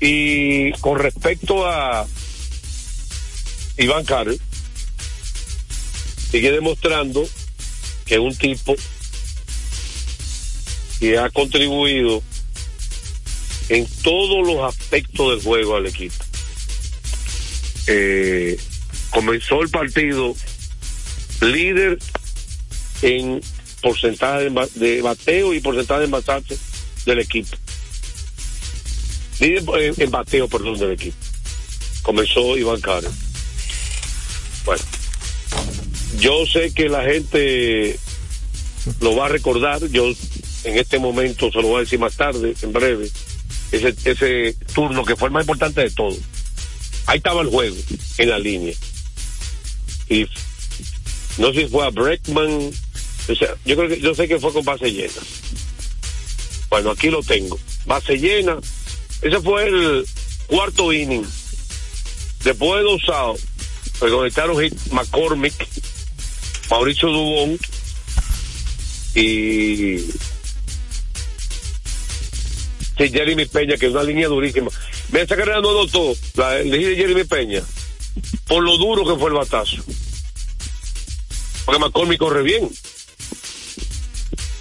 Y 0.00 0.72
con 0.80 0.98
respecto 0.98 1.66
a 1.66 2.06
Iván 3.76 4.04
Carter, 4.04 4.38
sigue 6.30 6.52
demostrando 6.52 7.28
que 8.04 8.14
es 8.14 8.20
un 8.20 8.36
tipo 8.36 8.74
que 11.00 11.18
ha 11.18 11.30
contribuido 11.30 12.22
en 13.68 13.86
todos 14.02 14.46
los 14.46 14.62
aspectos 14.74 15.30
del 15.30 15.42
juego 15.44 15.76
al 15.76 15.86
equipo. 15.86 16.16
Eh, 17.86 18.58
comenzó 19.10 19.62
el 19.62 19.68
partido 19.70 20.34
líder 21.40 21.98
en 23.02 23.40
porcentaje 23.80 24.44
de, 24.44 24.48
ba- 24.50 24.68
de 24.74 25.02
bateo 25.02 25.54
y 25.54 25.60
porcentaje 25.60 26.00
de 26.00 26.04
envasarse 26.06 26.58
del 27.08 27.20
equipo. 27.20 27.56
Líder 29.40 29.64
en, 29.80 29.94
en 30.02 30.10
bateo, 30.10 30.48
perdón, 30.48 30.78
del 30.78 30.92
equipo. 30.92 31.16
Comenzó 32.02 32.56
Iván 32.56 32.80
Carter. 32.80 33.10
Bueno, 34.64 34.82
yo 36.20 36.46
sé 36.46 36.72
que 36.72 36.88
la 36.88 37.02
gente 37.02 37.98
lo 39.00 39.16
va 39.16 39.26
a 39.26 39.28
recordar, 39.28 39.86
yo 39.88 40.12
en 40.64 40.78
este 40.78 40.98
momento 40.98 41.50
se 41.50 41.62
lo 41.62 41.68
voy 41.68 41.76
a 41.78 41.80
decir 41.80 41.98
más 41.98 42.16
tarde, 42.16 42.54
en 42.62 42.72
breve, 42.72 43.10
ese, 43.72 43.94
ese 44.04 44.56
turno 44.74 45.04
que 45.04 45.16
fue 45.16 45.28
el 45.28 45.32
más 45.32 45.42
importante 45.42 45.82
de 45.82 45.90
todo. 45.90 46.16
Ahí 47.06 47.18
estaba 47.18 47.42
el 47.42 47.48
juego, 47.48 47.76
en 48.18 48.30
la 48.30 48.38
línea. 48.38 48.74
Y 50.08 50.26
no 51.38 51.52
sé 51.52 51.62
si 51.62 51.68
fue 51.68 51.86
a 51.86 51.90
Breckman, 51.90 52.70
o 53.28 53.34
sea, 53.34 53.54
yo 53.64 53.76
creo 53.76 53.88
que 53.88 54.00
yo 54.00 54.14
sé 54.14 54.26
que 54.26 54.38
fue 54.38 54.52
con 54.52 54.64
base 54.64 54.90
llena. 54.90 55.12
Bueno, 56.78 56.92
aquí 56.92 57.10
lo 57.10 57.24
tengo. 57.24 57.58
Base 57.86 58.16
llena. 58.16 58.56
Ese 59.20 59.40
fue 59.40 59.66
el 59.66 60.06
cuarto 60.46 60.92
inning. 60.92 61.26
Después 62.44 62.76
de 62.76 62.82
dos 62.84 63.02
outs, 63.08 63.44
pues 63.98 64.12
conectaron 64.12 64.62
hit 64.62 64.72
McCormick, 64.92 65.54
Mauricio 66.70 67.08
Dubón 67.08 67.58
y 69.16 69.98
sí, 72.96 73.08
Jeremy 73.10 73.46
Peña, 73.46 73.76
que 73.76 73.86
es 73.86 73.92
una 73.92 74.04
línea 74.04 74.28
durísima. 74.28 74.70
Ve, 75.08 75.22
esa 75.22 75.34
carrera 75.34 75.60
no 75.60 75.72
notó, 75.72 76.14
la 76.36 76.60
el 76.60 76.70
de 76.70 76.94
Jeremy 76.94 77.24
Peña, 77.24 77.62
por 78.46 78.62
lo 78.62 78.78
duro 78.78 79.04
que 79.04 79.18
fue 79.18 79.30
el 79.30 79.36
batazo. 79.36 79.82
Porque 81.64 81.80
McCormick 81.80 82.20
corre 82.20 82.44
bien. 82.44 82.70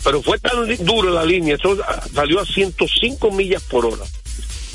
Pero 0.07 0.23
fue 0.23 0.39
tan 0.39 0.65
duro 0.85 1.09
la 1.09 1.25
línea, 1.25 1.55
eso 1.55 1.77
ah, 1.85 2.01
salió 2.15 2.39
a 2.39 2.45
105 2.45 3.29
millas 3.31 3.61
por 3.63 3.85
hora, 3.85 4.05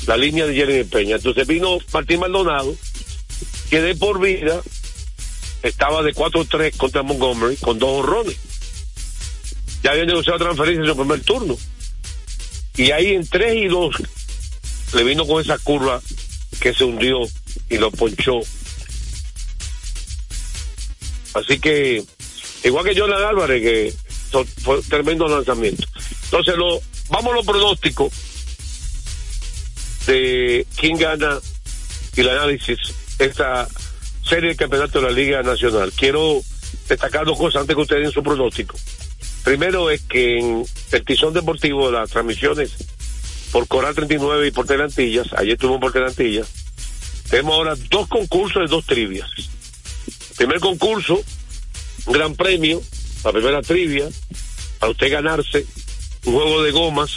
la 0.05 0.15
línea 0.15 0.45
de 0.45 0.53
Jeremy 0.53 0.83
Peña. 0.83 1.15
Entonces 1.15 1.47
vino 1.47 1.79
Martín 1.91 2.19
Maldonado, 2.19 2.75
que 3.71 3.81
de 3.81 3.95
por 3.95 4.21
vida 4.21 4.61
estaba 5.63 6.03
de 6.03 6.13
4-3 6.13 6.77
contra 6.77 7.01
Montgomery 7.01 7.55
con 7.55 7.79
dos 7.79 8.01
honrones. 8.01 8.37
Ya 9.81 9.93
había 9.93 10.05
negociado 10.05 10.37
transferencia 10.37 10.83
en 10.83 10.89
su 10.89 10.95
primer 10.95 11.21
turno. 11.21 11.57
Y 12.77 12.91
ahí 12.91 13.15
en 13.15 13.27
3 13.27 13.55
y 13.55 13.67
2 13.69 13.95
le 14.93 15.03
vino 15.03 15.25
con 15.25 15.41
esa 15.41 15.57
curva 15.57 15.99
que 16.59 16.75
se 16.75 16.83
hundió 16.83 17.17
y 17.71 17.79
lo 17.79 17.89
ponchó. 17.89 18.39
Así 21.33 21.57
que, 21.57 22.03
igual 22.63 22.85
que 22.85 22.93
Jonathan 22.93 23.29
Álvarez, 23.29 23.63
que 23.63 24.02
fue 24.61 24.81
tremendo 24.83 25.27
lanzamiento. 25.27 25.85
Entonces, 26.25 26.55
lo, 26.55 26.79
vamos 27.09 27.33
a 27.33 27.35
los 27.35 27.45
pronósticos 27.45 28.11
de 30.07 30.65
quién 30.75 30.97
gana 30.97 31.39
y 32.15 32.21
el 32.21 32.29
análisis 32.29 32.77
esta 33.19 33.67
serie 34.23 34.49
de 34.49 34.55
campeonato 34.55 34.99
de 34.99 35.07
la 35.07 35.11
Liga 35.11 35.41
Nacional. 35.43 35.91
Quiero 35.95 36.41
destacar 36.87 37.25
dos 37.25 37.37
cosas 37.37 37.61
antes 37.61 37.75
que 37.75 37.81
ustedes 37.81 38.03
den 38.03 38.11
su 38.11 38.23
pronóstico. 38.23 38.75
Primero 39.43 39.89
es 39.89 40.01
que 40.01 40.39
en 40.39 40.65
el 40.91 41.05
Tizón 41.05 41.33
Deportivo, 41.33 41.91
las 41.91 42.09
transmisiones 42.09 42.71
por 43.51 43.67
Coral 43.67 43.93
39 43.93 44.47
y 44.47 44.51
por 44.51 44.65
Telantillas, 44.65 45.27
ayer 45.33 45.53
estuvimos 45.53 45.81
por 45.81 45.91
Telantillas, 45.91 46.47
tenemos 47.29 47.53
ahora 47.53 47.75
dos 47.89 48.07
concursos 48.07 48.63
de 48.63 48.67
dos 48.67 48.85
trivias. 48.85 49.29
Primer 50.37 50.59
concurso, 50.59 51.21
gran 52.07 52.35
premio, 52.35 52.81
la 53.23 53.31
primera 53.31 53.61
trivia, 53.61 54.09
para 54.79 54.91
usted 54.91 55.11
ganarse 55.11 55.65
un 56.25 56.33
juego 56.33 56.63
de 56.63 56.71
gomas 56.71 57.11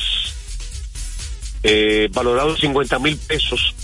eh, 1.63 2.09
valorado 2.13 2.51
en 2.51 2.57
50 2.57 2.99
mil 3.01 3.17
pesos 3.17 3.75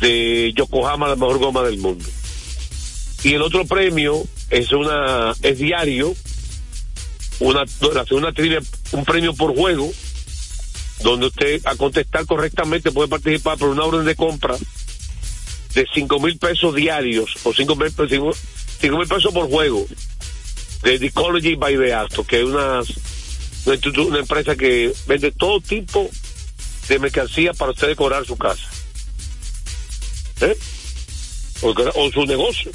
de 0.00 0.52
Yokohama, 0.56 1.08
la 1.08 1.16
mejor 1.16 1.38
goma 1.38 1.62
del 1.62 1.78
mundo. 1.78 2.04
Y 3.22 3.34
el 3.34 3.42
otro 3.42 3.66
premio 3.66 4.24
es 4.50 4.72
una 4.72 5.34
es 5.42 5.58
diario, 5.58 6.14
una 7.40 7.64
la 7.92 8.04
segunda 8.04 8.32
trivia, 8.32 8.60
un 8.92 9.04
premio 9.04 9.34
por 9.34 9.54
juego, 9.54 9.90
donde 11.02 11.26
usted 11.26 11.60
a 11.66 11.74
contestar 11.76 12.26
correctamente 12.26 12.92
puede 12.92 13.08
participar 13.08 13.58
por 13.58 13.68
una 13.68 13.84
orden 13.84 14.04
de 14.04 14.14
compra 14.14 14.56
de 15.74 15.86
cinco 15.92 16.20
mil 16.20 16.38
pesos 16.38 16.74
diarios 16.74 17.36
o 17.44 17.52
cinco 17.52 17.76
mil 17.76 17.90
pesos, 17.90 18.10
cinco, 18.10 18.32
cinco 18.80 18.98
mil 18.98 19.08
pesos 19.08 19.32
por 19.32 19.48
juego 19.48 19.86
de 20.84 21.06
Ecology 21.06 21.54
by 21.56 21.76
Beasto, 21.76 22.24
que 22.24 22.40
es 22.40 22.44
una, 22.44 22.80
una, 24.06 24.18
empresa 24.18 24.54
que 24.54 24.92
vende 25.06 25.32
todo 25.32 25.60
tipo 25.60 26.10
de 26.88 26.98
mercancía 26.98 27.54
para 27.54 27.72
usted 27.72 27.88
decorar 27.88 28.26
su 28.26 28.36
casa. 28.36 28.68
¿Eh? 30.42 30.56
O, 31.62 32.10
su 32.12 32.26
negocio. 32.26 32.70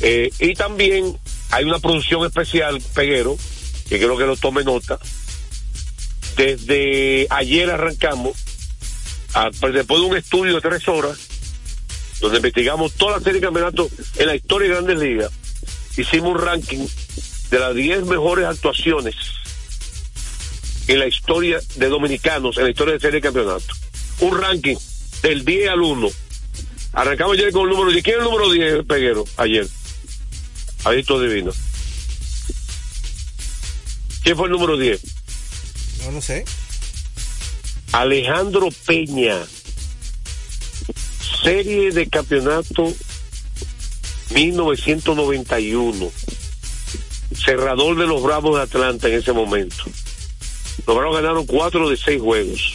Eh, 0.00 0.30
y 0.38 0.54
también 0.54 1.18
hay 1.50 1.64
una 1.64 1.80
producción 1.80 2.24
especial, 2.24 2.80
Peguero, 2.94 3.36
que 3.88 3.98
quiero 3.98 4.16
que 4.16 4.26
lo 4.26 4.36
tome 4.36 4.62
nota. 4.62 5.00
Desde 6.36 7.26
ayer 7.30 7.68
arrancamos, 7.68 8.36
pues 9.58 9.74
después 9.74 10.00
de 10.00 10.06
un 10.06 10.16
estudio 10.16 10.54
de 10.54 10.60
tres 10.60 10.86
horas, 10.86 11.18
donde 12.20 12.36
investigamos 12.36 12.92
toda 12.92 13.18
la 13.18 13.24
serie 13.24 13.40
de 13.40 13.46
campeonatos 13.46 13.90
en 14.16 14.26
la 14.28 14.36
historia 14.36 14.68
de 14.68 14.74
Grandes 14.74 14.98
Ligas, 14.98 15.32
hicimos 15.96 16.32
un 16.32 16.38
ranking 16.38 16.86
de 17.50 17.58
las 17.58 17.74
10 17.74 18.06
mejores 18.06 18.46
actuaciones 18.46 19.14
en 20.88 20.98
la 20.98 21.06
historia 21.06 21.60
de 21.76 21.88
dominicanos, 21.88 22.56
en 22.58 22.64
la 22.64 22.70
historia 22.70 22.94
de 22.94 23.00
serie 23.00 23.16
de 23.16 23.22
campeonato. 23.22 23.74
Un 24.20 24.38
ranking 24.38 24.76
del 25.22 25.44
10 25.44 25.70
al 25.70 25.80
1. 25.80 26.08
Arrancamos 26.92 27.36
ayer 27.36 27.52
con 27.52 27.64
el 27.64 27.70
número 27.70 27.90
10. 27.90 28.04
¿Quién 28.04 28.16
es 28.16 28.22
el 28.22 28.30
número 28.30 28.50
10, 28.50 28.84
Peguero? 28.86 29.24
Ayer. 29.36 29.66
Adicto 30.84 31.20
Divino. 31.20 31.52
¿Quién 34.22 34.36
fue 34.36 34.46
el 34.46 34.52
número 34.52 34.76
10? 34.76 35.00
No, 36.04 36.12
no 36.12 36.22
sé. 36.22 36.44
Alejandro 37.92 38.68
Peña. 38.86 39.44
Serie 41.42 41.92
de 41.92 42.08
campeonato 42.08 42.94
1991. 44.30 46.10
Cerrador 47.34 47.96
de 47.96 48.06
los 48.06 48.22
Bravos 48.22 48.56
de 48.56 48.62
Atlanta 48.62 49.08
en 49.08 49.14
ese 49.14 49.32
momento. 49.32 49.84
Los 50.86 50.96
Bravos 50.96 51.16
ganaron 51.16 51.46
cuatro 51.46 51.88
de 51.88 51.96
seis 51.96 52.20
juegos. 52.20 52.74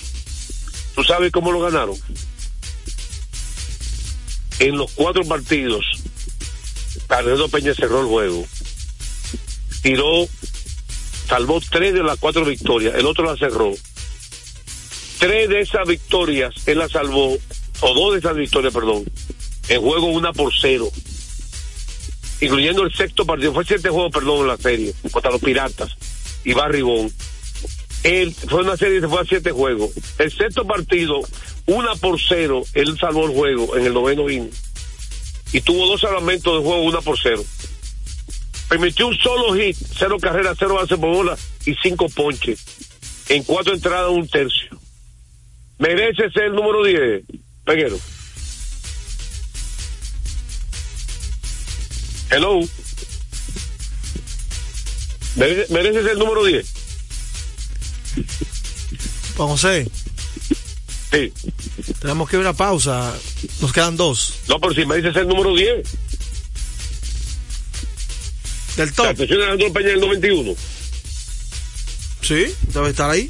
¿Tú 0.95 1.03
sabes 1.03 1.31
cómo 1.31 1.51
lo 1.51 1.61
ganaron? 1.61 1.95
En 4.59 4.77
los 4.77 4.91
cuatro 4.91 5.23
partidos, 5.23 5.85
Alejandro 7.09 7.49
Peña 7.49 7.73
cerró 7.73 8.01
el 8.01 8.07
juego. 8.07 8.45
Tiró, 9.81 10.27
salvó 11.27 11.59
tres 11.61 11.93
de 11.93 12.03
las 12.03 12.19
cuatro 12.19 12.45
victorias, 12.45 12.95
el 12.95 13.05
otro 13.05 13.25
la 13.25 13.35
cerró. 13.37 13.73
Tres 15.19 15.49
de 15.49 15.61
esas 15.61 15.87
victorias 15.87 16.53
él 16.65 16.79
la 16.79 16.89
salvó, 16.89 17.37
o 17.81 17.93
dos 17.93 18.13
de 18.13 18.19
esas 18.19 18.35
victorias, 18.35 18.73
perdón, 18.73 19.03
en 19.67 19.81
juego 19.81 20.07
una 20.07 20.31
por 20.33 20.51
cero. 20.59 20.91
Incluyendo 22.41 22.84
el 22.84 22.93
sexto 22.93 23.25
partido, 23.25 23.54
fue 23.54 23.63
siete 23.63 23.89
juegos, 23.89 24.12
perdón, 24.12 24.41
en 24.41 24.47
la 24.47 24.58
serie, 24.58 24.93
contra 25.12 25.32
los 25.32 25.41
Piratas 25.41 25.95
y 26.43 26.54
Barribón. 26.54 27.12
Él 28.04 28.34
fue 28.34 28.63
una 28.63 28.75
serie 28.75 28.99
que 28.99 29.08
fue 29.08 29.21
a 29.21 29.25
siete 29.25 29.51
juegos. 29.51 29.91
El 30.17 30.32
sexto 30.32 30.65
partido, 30.65 31.21
una 31.67 31.95
por 31.95 32.19
cero, 32.19 32.63
él 32.73 32.97
salvó 32.99 33.25
el 33.27 33.34
juego 33.34 33.77
en 33.77 33.86
el 33.86 33.93
noveno 33.93 34.27
inning. 34.27 34.51
Y 35.54 35.62
tuvo 35.62 35.86
dos 35.86 36.01
salvamentos 36.01 36.58
de 36.58 36.67
juego, 36.67 36.84
una 36.84 37.01
por 37.01 37.19
cero. 37.19 37.43
Permitió 38.67 39.08
un 39.08 39.17
solo 39.17 39.54
hit, 39.54 39.77
cero 39.97 40.17
carreras, 40.19 40.58
cero 40.58 40.75
base 40.75 40.97
por 40.97 41.13
bola 41.13 41.38
y 41.65 41.75
cinco 41.84 42.08
ponches. 42.10 42.63
En 43.30 43.43
cuatro 43.43 43.73
entradas, 43.73 44.10
un 44.10 44.27
tercio. 44.27 44.80
Merece 45.77 46.30
ser 46.32 46.43
el 46.43 46.54
número 46.54 46.84
10, 46.84 47.23
Peguero. 47.65 47.97
Hello. 52.31 52.59
Merece, 55.35 55.73
merece 55.73 56.01
ser 56.01 56.11
el 56.11 56.19
número 56.19 56.43
10. 56.45 56.65
Juan 59.37 59.49
José, 59.49 59.87
Sí. 61.11 61.33
tenemos 61.99 62.29
que 62.29 62.35
ir 62.37 62.39
a 62.39 62.49
una 62.49 62.53
pausa. 62.53 63.13
Nos 63.61 63.73
quedan 63.73 63.97
dos. 63.97 64.35
No, 64.47 64.59
pero 64.59 64.73
si 64.73 64.85
me 64.85 64.95
dices 64.97 65.15
el 65.15 65.27
número 65.27 65.53
10. 65.55 65.87
Del 68.77 68.87
La 68.87 68.93
top. 68.93 69.05
atención 69.07 69.39
de 69.39 69.45
Alejandro 69.45 69.73
Peña 69.73 69.89
en 69.89 69.95
el 69.95 70.01
91. 70.01 70.55
Sí, 72.21 72.45
debe 72.73 72.89
estar 72.91 73.09
ahí. 73.09 73.29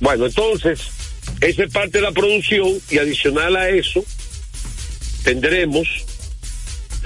Bueno, 0.00 0.26
entonces, 0.26 0.80
esa 1.40 1.64
es 1.64 1.72
parte 1.72 1.98
de 1.98 2.02
la 2.02 2.12
producción 2.12 2.80
y 2.90 2.98
adicional 2.98 3.54
a 3.56 3.68
eso, 3.70 4.04
tendremos 5.22 5.86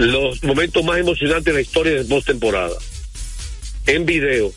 los 0.01 0.43
momentos 0.43 0.83
más 0.83 0.99
emocionantes 0.99 1.45
de 1.45 1.53
la 1.53 1.61
historia 1.61 1.93
de 1.95 2.05
postemporada. 2.05 2.75
En 3.87 4.07
video, 4.07 4.51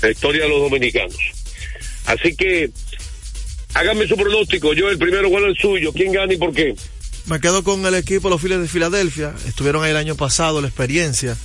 la 0.00 0.10
historia 0.10 0.44
de 0.44 0.48
los 0.48 0.60
dominicanos. 0.60 1.16
Así 2.06 2.34
que, 2.34 2.70
háganme 3.74 4.08
su 4.08 4.16
pronóstico. 4.16 4.72
Yo, 4.72 4.88
el 4.88 4.96
primero, 4.96 5.28
¿cuál 5.28 5.44
es 5.44 5.50
el 5.50 5.56
suyo? 5.58 5.92
¿Quién 5.92 6.12
gana 6.12 6.32
y 6.32 6.38
por 6.38 6.54
qué? 6.54 6.74
Me 7.26 7.38
quedo 7.38 7.62
con 7.62 7.84
el 7.84 7.94
equipo 7.96 8.30
los 8.30 8.40
Phillies 8.40 8.62
de 8.62 8.68
Filadelfia. 8.68 9.34
Estuvieron 9.46 9.84
ahí 9.84 9.90
el 9.90 9.98
año 9.98 10.14
pasado, 10.14 10.62
la 10.62 10.68
experiencia, 10.68 11.36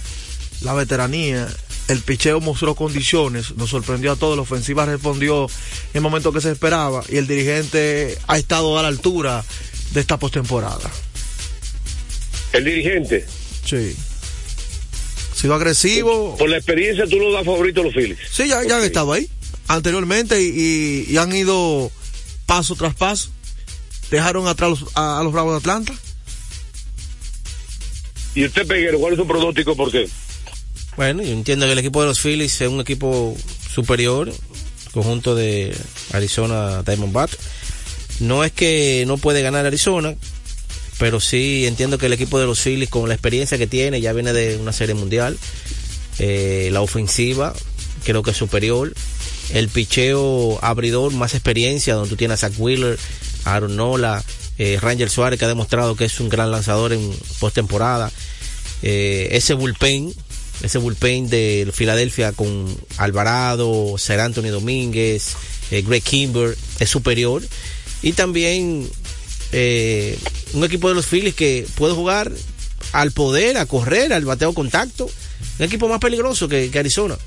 la 0.62 0.74
veteranía. 0.74 1.46
El 1.90 2.00
picheo 2.00 2.40
mostró 2.40 2.76
condiciones, 2.76 3.58
nos 3.58 3.72
sorprendió 3.72 4.14
a 4.14 4.16
todos. 4.16 4.38
La 4.38 4.44
ofensiva 4.44 4.86
respondió 4.86 5.48
en 5.48 5.96
el 5.96 6.02
momento 6.02 6.32
que 6.32 6.40
se 6.40 6.52
esperaba. 6.52 7.04
Y 7.10 7.18
el 7.18 7.28
dirigente 7.28 8.18
ha 8.28 8.38
estado 8.38 8.80
a 8.80 8.84
la 8.84 8.88
altura 8.88 9.44
de 9.92 10.00
esta 10.00 10.18
postemporada. 10.18 10.90
El 12.54 12.64
dirigente. 12.66 13.26
Sí. 13.66 13.96
Sido 15.36 15.56
agresivo. 15.56 16.38
Por 16.38 16.50
la 16.50 16.58
experiencia, 16.58 17.06
tú 17.08 17.18
lo 17.20 17.32
das 17.34 17.44
favorito 17.46 17.82
a 17.82 17.84
los 17.86 17.94
Phillies. 17.94 18.18
Sí, 18.32 18.48
ya, 18.48 18.64
ya 18.64 18.78
han 18.78 18.84
estado 18.84 19.12
ahí 19.14 19.28
anteriormente 19.68 20.42
y, 20.42 20.46
y- 20.48 21.06
y 21.14 21.18
han 21.18 21.34
ido 21.36 21.92
paso 22.46 22.76
tras 22.76 22.94
paso. 22.96 23.30
Dejaron 24.12 24.48
atrás 24.48 24.70
los- 24.70 24.86
a, 24.96 25.20
a 25.20 25.24
los 25.24 25.34
Bravos 25.34 25.54
de 25.54 25.58
Atlanta. 25.58 25.94
Y 28.36 28.46
usted, 28.46 28.66
Peguero, 28.68 29.00
¿cuál 29.00 29.14
es 29.14 29.20
su 29.20 29.28
pronótico? 29.28 29.76
¿Por 29.76 29.92
qué? 29.92 30.08
Bueno, 30.96 31.22
yo 31.24 31.32
entiendo 31.32 31.66
que 31.66 31.72
el 31.74 31.80
equipo 31.80 32.02
de 32.02 32.08
los 32.08 32.20
Phillies 32.20 32.62
es 32.62 32.68
un 32.68 32.80
equipo 32.82 33.36
superior, 33.74 34.32
conjunto 34.92 35.36
de 35.36 35.76
Arizona 36.12 36.84
Diamondback. 36.84 37.32
No 38.20 38.44
es 38.44 38.52
que 38.52 39.04
no 39.08 39.18
puede 39.18 39.42
ganar 39.42 39.66
Arizona, 39.66 40.16
pero 41.04 41.20
sí 41.20 41.66
entiendo 41.68 41.98
que 41.98 42.06
el 42.06 42.14
equipo 42.14 42.40
de 42.40 42.46
los 42.46 42.62
Phillies, 42.62 42.90
con 42.90 43.10
la 43.10 43.14
experiencia 43.14 43.58
que 43.58 43.68
tiene, 43.68 44.00
ya 44.00 44.14
viene 44.14 44.32
de 44.32 44.56
una 44.56 44.72
serie 44.72 44.96
mundial. 44.96 45.38
Eh, 46.18 46.70
la 46.72 46.80
ofensiva 46.80 47.54
creo 48.06 48.24
que 48.24 48.32
es 48.32 48.38
superior. 48.38 48.94
El 49.50 49.68
picheo 49.68 50.64
abridor, 50.64 51.12
más 51.12 51.34
experiencia, 51.34 51.96
donde 51.96 52.10
tú 52.10 52.16
tienes 52.16 52.42
a 52.42 52.48
Zach 52.48 52.58
Wheeler, 52.58 52.98
a 53.44 53.56
Aaron 53.56 53.76
Nola, 53.76 54.24
Eh, 54.58 54.78
Ranger 54.80 55.10
Suárez 55.10 55.38
que 55.38 55.44
ha 55.44 55.50
demostrado 55.50 55.98
que 55.98 56.06
es 56.06 56.22
un 56.22 56.30
gran 56.30 56.52
lanzador 56.52 56.94
en 56.94 57.12
postemporada. 57.42 58.10
Eh, 58.82 59.28
ese 59.32 59.56
bullpen, 59.56 60.14
ese 60.62 60.78
bullpen 60.78 61.30
de 61.30 61.70
Filadelfia 61.74 62.32
con 62.32 62.74
Alvarado, 62.96 63.98
Ser 63.98 64.22
Anthony 64.22 64.52
Domínguez, 64.52 65.36
Greg 65.70 66.02
Kimber 66.02 66.56
es 66.80 66.90
superior. 66.90 67.44
Y 68.02 68.14
también 68.14 68.90
eh, 69.54 70.18
un 70.54 70.64
equipo 70.64 70.90
de 70.90 70.96
los 70.96 71.06
Phillies 71.06 71.36
que 71.36 71.66
puede 71.76 71.94
jugar 71.94 72.32
al 72.92 73.12
poder, 73.12 73.58
a 73.58 73.66
correr, 73.66 74.12
al 74.14 74.26
bateo 74.26 74.54
contacto. 74.54 75.10
Un 75.60 75.66
equipo 75.66 75.88
más 75.88 76.00
peligroso 76.00 76.48
que, 76.48 76.70
que 76.70 76.80
Arizona. 76.80 77.18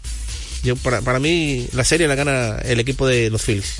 Yo, 0.62 0.76
para, 0.76 1.00
para 1.00 1.20
mí, 1.20 1.66
la 1.72 1.84
serie 1.84 2.08
la 2.08 2.14
gana 2.14 2.58
el 2.64 2.80
equipo 2.80 3.06
de 3.06 3.30
los 3.30 3.42
Phillies. 3.42 3.76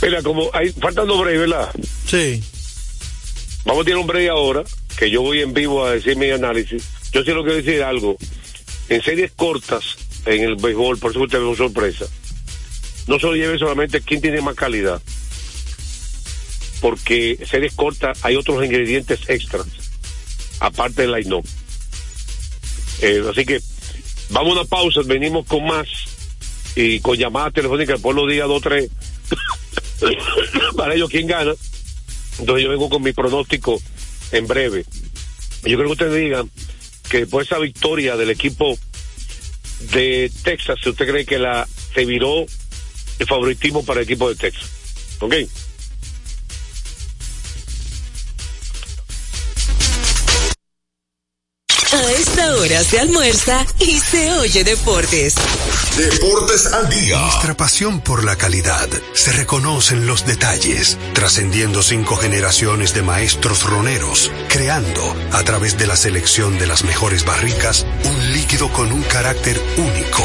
Mira, 0.00 0.22
como 0.22 0.50
hay, 0.52 0.70
faltan 0.72 1.06
dos 1.06 1.20
breaks, 1.20 1.40
¿verdad? 1.40 1.70
Sí. 2.06 2.42
Vamos 3.64 3.82
a 3.82 3.84
tirar 3.84 3.98
un 3.98 4.06
break 4.06 4.30
ahora, 4.30 4.64
que 4.96 5.10
yo 5.10 5.22
voy 5.22 5.42
en 5.42 5.52
vivo 5.52 5.84
a 5.84 5.92
decir 5.92 6.16
mi 6.16 6.30
análisis. 6.30 6.84
Yo 7.12 7.22
sí 7.22 7.30
lo 7.32 7.42
quiero 7.42 7.56
decir 7.56 7.82
algo. 7.82 8.16
En 8.88 9.02
series 9.02 9.32
cortas, 9.32 9.96
en 10.24 10.42
el 10.42 10.56
béisbol, 10.56 10.98
por 10.98 11.10
eso 11.10 11.20
usted 11.20 11.38
ve 11.38 11.44
una 11.44 11.56
sorpresa. 11.56 12.06
No 13.06 13.18
solo 13.18 13.36
lleve 13.36 13.58
solamente 13.58 14.00
quién 14.00 14.20
tiene 14.20 14.40
más 14.40 14.54
calidad. 14.54 15.02
Porque 16.80 17.38
series 17.48 17.74
cortas 17.74 18.24
hay 18.24 18.36
otros 18.36 18.64
ingredientes 18.64 19.20
extras, 19.28 19.66
aparte 20.60 21.02
del 21.02 21.12
line-up. 21.12 21.46
Eh, 23.00 23.22
así 23.30 23.44
que 23.44 23.60
vamos 24.30 24.56
a 24.56 24.60
una 24.60 24.68
pausa, 24.68 25.00
venimos 25.04 25.46
con 25.46 25.66
más 25.66 25.88
y 26.76 27.00
con 27.00 27.16
llamadas 27.16 27.52
telefónicas, 27.54 27.96
después 27.96 28.14
los 28.14 28.30
días 28.30 28.46
dos 28.46 28.62
tres 28.62 28.90
para 30.76 30.94
ellos 30.94 31.10
quién 31.10 31.26
gana. 31.26 31.52
Entonces 32.38 32.64
yo 32.64 32.70
vengo 32.70 32.88
con 32.88 33.02
mi 33.02 33.12
pronóstico 33.12 33.80
en 34.32 34.46
breve. 34.46 34.84
Yo 35.64 35.76
creo 35.76 35.86
que 35.86 35.92
ustedes 35.92 36.14
digan 36.14 36.50
que 37.08 37.26
de 37.26 37.42
esa 37.42 37.58
victoria 37.58 38.16
del 38.16 38.30
equipo 38.30 38.78
de 39.92 40.30
Texas, 40.42 40.78
si 40.82 40.90
usted 40.90 41.08
cree 41.08 41.24
que 41.24 41.38
la 41.38 41.66
se 41.94 42.04
viró 42.04 42.46
el 43.18 43.26
favoritismo 43.26 43.84
para 43.84 44.00
el 44.00 44.04
equipo 44.04 44.28
de 44.28 44.36
Texas. 44.36 44.70
¿Ok? 45.20 45.34
A 52.48 52.50
esta 52.50 52.62
hora 52.62 52.82
se 52.84 52.98
almuerza 52.98 53.66
y 53.78 54.00
se 54.00 54.32
oye 54.32 54.64
deportes. 54.64 55.34
Deportes 55.98 56.66
al 56.72 56.88
día. 56.88 57.18
Nuestra 57.18 57.54
pasión 57.54 58.00
por 58.00 58.24
la 58.24 58.36
calidad 58.36 58.88
se 59.12 59.32
reconoce 59.32 59.94
en 59.94 60.06
los 60.06 60.24
detalles, 60.24 60.96
trascendiendo 61.12 61.82
cinco 61.82 62.16
generaciones 62.16 62.94
de 62.94 63.02
maestros 63.02 63.64
roneros, 63.64 64.30
creando, 64.48 65.14
a 65.32 65.42
través 65.42 65.76
de 65.76 65.86
la 65.86 65.96
selección 65.96 66.58
de 66.58 66.66
las 66.66 66.84
mejores 66.84 67.26
barricas, 67.26 67.84
un 68.04 68.32
líquido 68.32 68.72
con 68.72 68.92
un 68.92 69.02
carácter 69.02 69.60
único, 69.76 70.24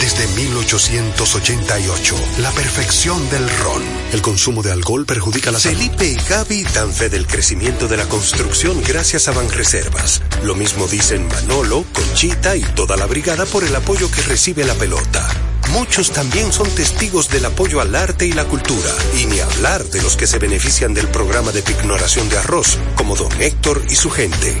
desde 0.00 0.26
1888, 0.28 2.14
la 2.38 2.50
perfección 2.52 3.28
del 3.30 3.48
ron. 3.58 3.82
El 4.12 4.22
consumo 4.22 4.62
de 4.62 4.72
alcohol 4.72 5.06
perjudica 5.06 5.50
la 5.50 5.60
salud. 5.60 5.76
Felipe 5.76 6.06
y 6.06 6.16
Gaby 6.28 6.64
dan 6.74 6.92
fe 6.92 7.08
del 7.08 7.26
crecimiento 7.26 7.88
de 7.88 7.96
la 7.96 8.08
construcción 8.08 8.82
gracias 8.82 9.28
a 9.28 9.32
Banreservas. 9.32 10.22
Lo 10.42 10.54
mismo 10.54 10.86
dicen 10.86 11.26
Manolo, 11.28 11.84
Conchita 11.92 12.56
y 12.56 12.62
toda 12.62 12.96
la 12.96 13.06
brigada 13.06 13.46
por 13.46 13.64
el 13.64 13.74
apoyo 13.74 14.10
que 14.10 14.22
recibe 14.22 14.64
la 14.64 14.74
pelota. 14.74 15.28
Muchos 15.72 16.12
también 16.12 16.52
son 16.52 16.68
testigos 16.70 17.28
del 17.28 17.44
apoyo 17.44 17.80
al 17.80 17.94
arte 17.94 18.26
y 18.26 18.32
la 18.32 18.44
cultura, 18.44 18.90
y 19.18 19.26
ni 19.26 19.40
hablar 19.40 19.84
de 19.84 20.00
los 20.00 20.16
que 20.16 20.26
se 20.26 20.38
benefician 20.38 20.94
del 20.94 21.08
programa 21.08 21.52
de 21.52 21.62
pignoración 21.62 22.28
de 22.28 22.38
arroz, 22.38 22.78
como 22.94 23.16
don 23.16 23.30
Héctor 23.40 23.82
y 23.90 23.96
su 23.96 24.10
gente. 24.10 24.60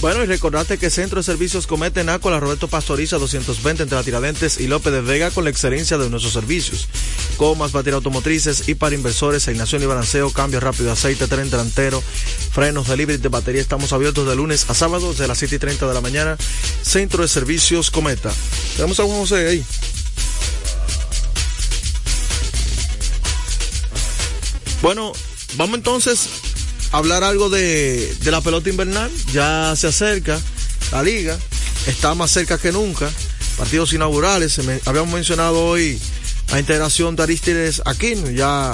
Bueno, 0.00 0.22
y 0.22 0.26
recordate 0.26 0.78
que 0.78 0.88
Centro 0.88 1.20
de 1.20 1.24
Servicios 1.24 1.66
Cometa 1.66 2.00
en 2.00 2.08
Ácola, 2.08 2.40
Roberto 2.40 2.68
Pastoriza 2.68 3.18
220 3.18 3.82
entre 3.82 3.98
la 3.98 4.02
Tiradentes 4.02 4.58
y 4.58 4.66
López 4.66 4.94
de 4.94 5.02
Vega 5.02 5.30
con 5.30 5.44
la 5.44 5.50
excelencia 5.50 5.98
de 5.98 6.08
nuestros 6.08 6.32
servicios. 6.32 6.88
Comas, 7.36 7.72
baterías 7.72 7.96
automotrices 7.96 8.66
y 8.66 8.76
para 8.76 8.94
inversores, 8.94 9.42
asignación 9.42 9.82
y 9.82 9.86
balanceo, 9.86 10.30
cambio 10.32 10.58
rápido 10.58 10.90
aceite, 10.90 11.26
tren 11.26 11.50
delantero, 11.50 12.02
frenos, 12.50 12.88
delivery 12.88 13.18
de 13.18 13.28
batería. 13.28 13.60
Estamos 13.60 13.92
abiertos 13.92 14.26
de 14.26 14.34
lunes 14.36 14.70
a 14.70 14.74
sábado 14.74 15.12
de 15.12 15.28
las 15.28 15.36
7 15.36 15.56
y 15.56 15.58
30 15.58 15.86
de 15.86 15.92
la 15.92 16.00
mañana. 16.00 16.38
Centro 16.80 17.20
de 17.20 17.28
Servicios 17.28 17.90
Cometa. 17.90 18.32
Tenemos 18.76 18.98
a 19.00 19.04
Juan 19.04 19.18
José 19.18 19.48
ahí. 19.48 19.64
Bueno, 24.80 25.12
vamos 25.58 25.76
entonces 25.76 26.30
hablar 26.92 27.24
algo 27.24 27.48
de, 27.50 28.14
de 28.22 28.30
la 28.30 28.40
pelota 28.40 28.68
invernal. 28.70 29.10
Ya 29.32 29.74
se 29.76 29.86
acerca 29.88 30.40
la 30.92 31.02
liga, 31.02 31.38
está 31.86 32.14
más 32.14 32.30
cerca 32.30 32.58
que 32.58 32.72
nunca. 32.72 33.10
Partidos 33.56 33.92
inaugurales, 33.92 34.52
se 34.52 34.62
me- 34.62 34.80
habíamos 34.86 35.12
mencionado 35.12 35.64
hoy 35.64 35.98
la 36.50 36.58
integración 36.58 37.14
de 37.16 37.22
Aristides 37.22 37.82
Aquino, 37.84 38.30
ya 38.30 38.72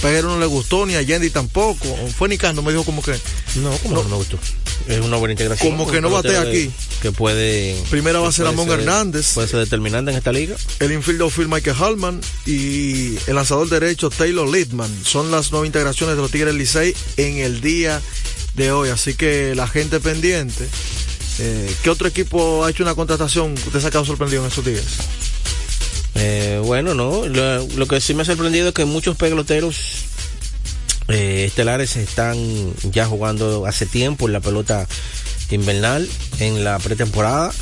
Pejero 0.00 0.28
no 0.28 0.40
le 0.40 0.46
gustó, 0.46 0.86
ni 0.86 0.94
a 0.94 1.02
Yendi 1.02 1.30
tampoco. 1.30 1.86
Fue 2.16 2.28
Nicando, 2.28 2.62
me 2.62 2.72
dijo 2.72 2.84
como 2.84 3.02
que. 3.02 3.12
No, 3.56 3.70
como 3.78 3.96
no, 4.02 4.04
me 4.08 4.16
gustó. 4.16 4.38
Es 4.88 5.00
una 5.00 5.16
buena 5.16 5.32
integración. 5.32 5.70
Como 5.76 5.90
que 5.90 6.00
no 6.00 6.10
batea 6.10 6.42
aquí. 6.42 6.70
Que, 7.00 7.12
puede. 7.12 7.76
Primera 7.90 8.18
que 8.18 8.24
base 8.24 8.42
puede 8.42 8.50
Ramón 8.50 8.68
ser- 8.68 8.80
Hernández. 8.80 9.32
Puede 9.34 9.48
ser 9.48 9.60
determinante 9.60 10.10
en 10.10 10.16
esta 10.18 10.32
liga. 10.32 10.56
El 10.80 10.92
infield 10.92 11.22
outfield 11.22 11.50
Michael 11.52 11.76
Hallman 11.76 12.20
y 12.46 13.16
el 13.26 13.34
lanzador 13.34 13.68
derecho 13.68 14.10
Taylor 14.10 14.48
Littman 14.48 14.90
son 15.04 15.30
las 15.30 15.50
nuevas 15.52 15.66
integraciones 15.66 16.16
de 16.16 16.22
los 16.22 16.30
Tigres 16.30 16.54
Licey 16.54 16.94
en 17.16 17.38
el 17.38 17.60
día 17.60 18.00
de 18.54 18.72
hoy. 18.72 18.88
Así 18.90 19.14
que 19.14 19.54
la 19.54 19.66
gente 19.68 20.00
pendiente. 20.00 20.66
Eh, 21.38 21.74
¿Qué 21.82 21.88
otro 21.90 22.06
equipo 22.08 22.64
ha 22.64 22.70
hecho 22.70 22.82
una 22.82 22.94
contratación 22.94 23.54
usted 23.54 23.80
se 23.80 23.86
ha 23.86 23.90
quedado 23.90 24.04
sorprendido 24.04 24.42
en 24.42 24.48
estos 24.48 24.64
días? 24.64 24.84
Eh, 26.14 26.60
bueno, 26.62 26.94
no. 26.94 27.26
Lo, 27.26 27.66
lo 27.66 27.86
que 27.86 28.00
sí 28.00 28.14
me 28.14 28.22
ha 28.22 28.24
sorprendido 28.24 28.68
es 28.68 28.74
que 28.74 28.84
muchos 28.84 29.16
peloteros 29.16 29.76
eh, 31.08 31.44
estelares 31.48 31.96
están 31.96 32.36
ya 32.90 33.06
jugando 33.06 33.66
hace 33.66 33.86
tiempo 33.86 34.26
en 34.26 34.32
la 34.32 34.40
pelota 34.40 34.86
invernal, 35.50 36.08
en 36.38 36.64
la 36.64 36.78
pretemporada. 36.78 37.52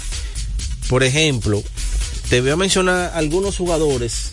Por 0.89 1.03
ejemplo, 1.05 1.63
te 2.29 2.41
voy 2.41 2.51
a 2.51 2.57
mencionar 2.57 3.13
algunos 3.15 3.57
jugadores 3.57 4.33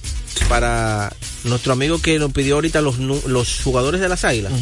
para 0.50 1.12
nuestro 1.44 1.74
amigo 1.74 2.00
que 2.02 2.20
nos 2.20 2.32
pidió 2.32 2.56
ahorita 2.56 2.82
los, 2.82 2.98
los 3.00 3.62
jugadores 3.64 4.02
de 4.02 4.10
las 4.10 4.24
águilas. 4.24 4.54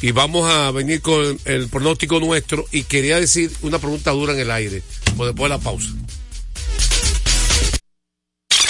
y 0.01 0.11
vamos 0.11 0.49
a 0.49 0.71
venir 0.71 1.01
con 1.01 1.39
el, 1.45 1.67
pronóstico 1.69 2.19
nuestro. 2.19 2.65
Y 2.71 2.83
quería 2.83 3.19
decir 3.19 3.51
una 3.61 3.79
pregunta 3.79 4.11
dura 4.11 4.33
en 4.33 4.39
el 4.39 4.51
aire, 4.51 4.81
después 5.05 5.33
de 5.35 5.49
la 5.49 5.59
pausa. 5.59 5.89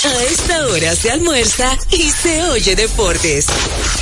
A 0.07 0.23
esta 0.23 0.67
hora 0.67 0.95
se 0.95 1.11
almuerza 1.11 1.77
y 1.91 2.09
se 2.09 2.41
oye 2.43 2.77
deportes. 2.77 3.45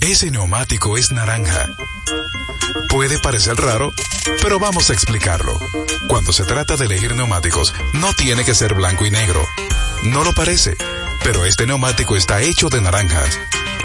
Ese 0.00 0.30
neumático 0.30 0.96
es 0.98 1.10
naranja. 1.10 1.66
Puede 2.90 3.18
parecer 3.18 3.56
raro, 3.56 3.92
pero 4.42 4.58
vamos 4.58 4.90
a 4.90 4.92
explicarlo. 4.92 5.58
Cuando 6.08 6.32
se 6.32 6.44
trata 6.44 6.76
de 6.76 6.84
elegir 6.84 7.14
neumáticos, 7.14 7.74
no 7.94 8.12
tiene 8.14 8.44
que 8.44 8.54
ser 8.54 8.74
blanco 8.74 9.06
y 9.06 9.10
negro. 9.10 9.42
No 10.04 10.22
lo 10.22 10.32
parece, 10.34 10.76
pero 11.24 11.44
este 11.44 11.66
neumático 11.66 12.16
está 12.16 12.42
hecho 12.42 12.68
de 12.68 12.80
naranjas. 12.80 13.38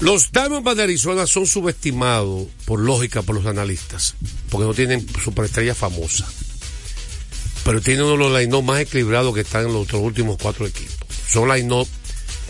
Los 0.00 0.30
Diamondbacks 0.30 0.76
de 0.76 0.82
Arizona 0.82 1.26
son 1.26 1.46
subestimados, 1.46 2.48
por 2.66 2.80
lógica, 2.80 3.22
por 3.22 3.34
los 3.34 3.46
analistas, 3.46 4.14
porque 4.50 4.66
no 4.66 4.74
tienen 4.74 5.06
superestrella 5.24 5.74
famosa. 5.74 6.28
Pero 7.64 7.80
tienen 7.80 8.04
uno 8.04 8.12
de 8.12 8.18
los 8.18 8.40
line 8.40 8.62
más 8.62 8.80
equilibrados 8.80 9.34
que 9.34 9.40
están 9.40 9.66
en 9.66 9.72
los 9.72 9.84
otros 9.84 10.02
últimos 10.02 10.36
cuatro 10.40 10.66
equipos. 10.66 10.94
Son 11.28 11.48
line 11.48 11.86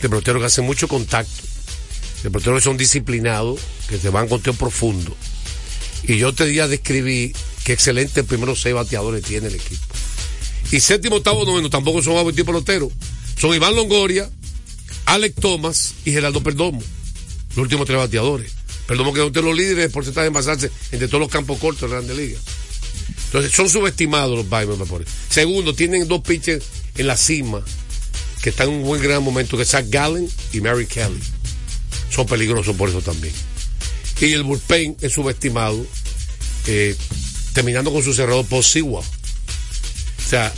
de 0.03 0.09
peloteros 0.09 0.41
que 0.41 0.47
hacen 0.47 0.67
mucho 0.67 0.89
contacto, 0.89 1.43
de 2.25 2.31
peloteros 2.31 2.59
que 2.59 2.65
son 2.65 2.77
disciplinados, 2.77 3.61
que 3.89 3.99
se 3.99 4.11
van 4.11 4.29
con 4.29 4.43
teo 4.43 4.53
profundo. 4.53 5.17
Y 6.03 6.19
yo 6.19 6.35
te 6.35 6.47
día 6.47 6.67
describí 6.67 7.33
qué 7.65 7.75
excelente 7.75 8.25
primeros 8.25 8.61
seis 8.61 8.75
bateadores 8.75 9.23
tiene 9.23 9.47
el 9.47 9.55
equipo. 9.55 9.85
Y 10.73 10.81
séptimo, 10.81 11.17
octavo, 11.17 11.45
noveno 11.45 11.71
tampoco 11.71 12.03
son 12.03 12.35
tipo 12.35 12.47
peloteros. 12.47 12.91
Son 13.39 13.55
Iván 13.55 13.77
Longoria, 13.77 14.29
Alex 15.05 15.37
Thomas 15.37 15.95
y 16.05 16.11
Gerardo 16.11 16.43
Perdomo. 16.43 16.83
Los 17.57 17.63
últimos 17.65 17.87
tres 17.87 17.99
bateadores. 17.99 18.53
Perdomo 18.87 19.13
que 19.13 19.21
de 19.21 19.43
los 19.43 19.57
líderes 19.57 19.79
de 19.79 19.89
porcentaje 19.89 20.25
de 20.25 20.29
envasarse 20.29 20.71
entre 20.93 21.09
todos 21.09 21.21
los 21.21 21.31
campos 21.31 21.59
cortos 21.59 21.83
de 21.83 21.89
la 21.89 22.03
Grande 22.03 22.15
Liga. 22.15 22.39
Entonces, 23.27 23.53
son 23.53 23.69
subestimados 23.69 24.37
los 24.37 24.47
por 24.89 25.03
eso. 25.03 25.11
Segundo, 25.29 25.75
tienen 25.75 26.07
dos 26.07 26.21
pitchers 26.21 26.65
en 26.97 27.07
la 27.07 27.17
cima 27.17 27.65
que 28.43 28.51
están 28.51 28.69
en 28.69 28.77
un 28.77 28.83
buen 28.85 29.03
gran 29.03 29.23
momento, 29.23 29.57
que 29.57 29.65
es 29.65 29.71
Zach 29.71 29.87
Gallen 29.89 30.29
y 30.53 30.61
Mary 30.61 30.87
Kelly. 30.87 31.21
Son 32.11 32.27
peligrosos 32.27 32.77
por 32.77 32.89
eso 32.89 33.01
también. 33.01 33.35
Y 34.21 34.33
el 34.33 34.45
bullpen 34.45 34.97
es 35.01 35.13
subestimado, 35.13 35.85
eh, 36.67 36.95
terminando 37.53 37.93
con 37.93 38.03
su 38.03 38.15
cerrado 38.15 38.45
Paul 38.45 38.63
Sewell. 38.63 39.05
O 39.05 40.29
sea, 40.29 40.53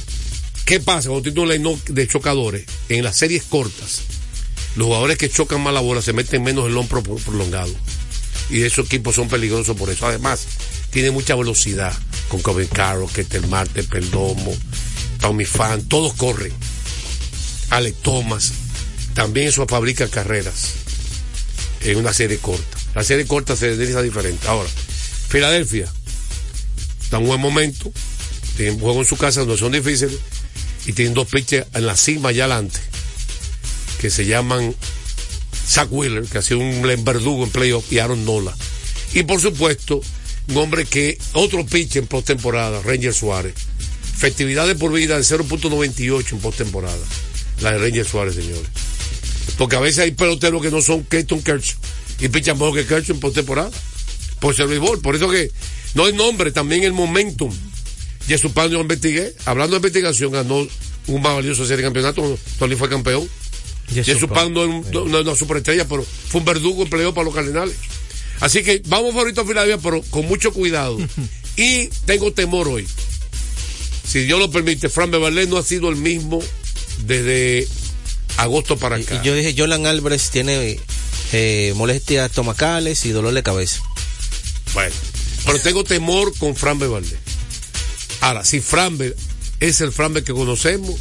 ¿qué 0.65 0.81
pasa 0.81 1.09
cuando 1.09 1.23
tienes 1.23 1.43
un 1.43 1.49
line 1.49 1.81
de 1.89 2.07
chocadores 2.07 2.65
en 2.89 3.05
las 3.05 3.17
series 3.17 3.45
cortas? 3.45 4.03
Los 4.79 4.87
jugadores 4.87 5.19
que 5.19 5.29
chocan 5.29 5.61
más 5.61 5.75
la 5.75 5.81
bola 5.81 6.01
se 6.01 6.13
meten 6.13 6.45
menos 6.45 6.67
el 6.69 6.77
hombro 6.77 7.03
pro- 7.03 7.17
prolongado. 7.17 7.75
Y 8.49 8.63
esos 8.63 8.87
equipos 8.87 9.17
son 9.17 9.29
peligrosos 9.29 9.77
por 9.77 9.91
eso. 9.91 10.07
Además, 10.07 10.47
tiene 10.91 11.11
mucha 11.11 11.35
velocidad 11.35 11.93
con 12.29 12.41
Coven 12.43 12.69
Carroll, 12.69 13.11
Ketel 13.11 13.49
Marte, 13.49 13.83
Perdomo, 13.83 14.55
Tommy 15.21 15.45
Fan, 15.45 15.83
todos 15.89 16.15
corren. 16.15 16.53
Alex 17.71 17.99
Thomas. 18.03 18.53
También 19.15 19.49
eso 19.49 19.67
fabrica 19.67 20.07
carreras 20.09 20.75
en 21.81 21.97
una 21.99 22.13
serie 22.13 22.39
corta. 22.39 22.79
La 22.95 23.03
serie 23.03 23.27
corta 23.27 23.57
se 23.57 23.75
desliza 23.77 24.01
diferente. 24.01 24.47
Ahora, 24.47 24.69
Filadelfia 25.29 25.93
está 27.03 27.17
en 27.19 27.27
buen 27.27 27.41
momento. 27.41 27.91
Tienen 28.57 28.79
juego 28.79 29.01
en 29.01 29.07
su 29.07 29.17
casa 29.17 29.41
donde 29.41 29.59
son 29.59 29.73
difíciles. 29.73 30.19
Y 30.87 30.93
tienen 30.93 31.15
dos 31.15 31.27
pitchers 31.27 31.67
en 31.75 31.85
la 31.85 31.97
cima 31.97 32.29
allá 32.29 32.45
adelante. 32.45 32.79
Que 34.01 34.11
se 34.11 34.27
llaman 34.27 34.75
Zach 35.67 35.89
Wheeler, 35.91 36.25
que 36.25 36.39
ha 36.39 36.43
sido 36.43 36.61
un 36.61 36.83
verdugo 37.05 37.45
en 37.45 37.51
playoff, 37.51 37.93
y 37.93 37.99
Aaron 37.99 38.25
Nola. 38.25 38.57
Y 39.15 39.23
por 39.25 39.41
supuesto, 39.41 40.01
un 40.49 40.57
hombre 40.57 40.85
que, 40.85 41.19
otro 41.33 41.65
pitcher 41.67 42.03
en 42.03 42.09
postemporada, 42.09 42.81
Ranger 42.83 43.13
Suárez. 43.13 43.55
Efectividad 44.15 44.67
de 44.67 44.75
por 44.75 44.93
vida 44.93 45.17
de 45.17 45.23
0.98 45.23 46.33
en 46.33 46.39
postemporada. 46.39 46.97
La 47.61 47.73
de 47.73 47.79
Ranger 47.79 48.07
Suárez, 48.07 48.35
señores. 48.35 48.69
Porque 49.57 49.77
a 49.77 49.81
veces 49.81 50.01
hay 50.01 50.11
peloteros 50.13 50.63
que 50.63 50.71
no 50.71 50.81
son 50.81 51.05
Keaton 51.05 51.43
Kershaw 51.43 51.79
y 52.21 52.29
pichan 52.29 52.59
mejor 52.59 52.75
que 52.75 52.87
Kershaw 52.87 53.15
en 53.15 53.21
postemporada. 53.21 53.71
Por 54.41 54.55
ser 54.55 54.69
béisbol. 54.69 55.01
Por 55.01 55.17
eso 55.17 55.29
que 55.29 55.51
no 55.95 56.05
hay 56.05 56.13
nombre, 56.13 56.53
también 56.53 56.85
el 56.85 56.93
momentum. 56.93 57.53
Jesús 58.27 58.53
Pablo 58.53 58.73
yo 58.73 58.81
investigué. 58.81 59.35
Hablando 59.47 59.73
de 59.73 59.79
investigación, 59.79 60.33
ganó 60.33 60.67
un 61.07 61.23
más 61.23 61.35
valioso 61.35 61.65
serie 61.65 61.79
de 61.79 61.85
campeonato. 61.85 62.39
Tony 62.59 62.77
fue 62.77 62.89
campeón. 62.89 63.29
Jesús 63.93 64.29
Pablo 64.29 64.67
no 64.67 64.81
es 64.81 64.95
un- 64.97 65.11
no 65.11 65.19
es 65.19 65.25
una 65.27 65.35
superestrella, 65.37 65.87
pero 65.89 66.03
fue 66.05 66.41
un 66.41 66.45
verdugo 66.45 66.87
playoff 66.87 67.15
para 67.15 67.25
los 67.25 67.35
Cardenales. 67.35 67.77
Así 68.41 68.63
que 68.63 68.83
vamos 68.87 69.13
favorito 69.15 69.41
a 69.41 69.45
Filadelfia, 69.47 69.79
pero 69.83 70.03
con 70.11 70.27
mucho 70.27 70.53
cuidado. 70.53 70.99
y 71.57 71.89
tengo 72.07 72.33
temor 72.33 72.69
hoy. 72.69 72.87
Si 74.07 74.21
Dios 74.21 74.39
lo 74.39 74.51
permite, 74.51 74.89
Fran 74.89 75.11
Beverly 75.11 75.47
no 75.49 75.59
ha 75.59 75.63
sido 75.63 75.89
el 75.91 75.97
mismo 75.97 76.41
desde 77.07 77.67
agosto 78.37 78.77
para 78.79 78.97
acá. 78.97 79.21
Y 79.23 79.27
yo 79.27 79.35
dije, 79.35 79.55
Jolan 79.57 79.87
Álvarez 79.87 80.31
tiene 80.31 80.79
eh, 81.33 81.73
molestias 81.77 82.31
estomacales 82.31 83.05
y 83.05 83.11
dolor 83.11 83.35
de 83.35 83.43
cabeza. 83.43 83.83
Bueno, 84.75 84.95
pero 85.45 85.61
tengo 85.61 85.85
temor 85.85 86.33
con 86.39 86.55
Fran 86.57 86.79
Beverly. 86.79 87.13
Ahora, 88.21 88.45
si 88.45 88.61
Fran 88.61 88.99
es 89.61 89.81
el 89.81 89.93
Fran 89.93 90.15
que 90.15 90.33
conocemos, 90.33 90.95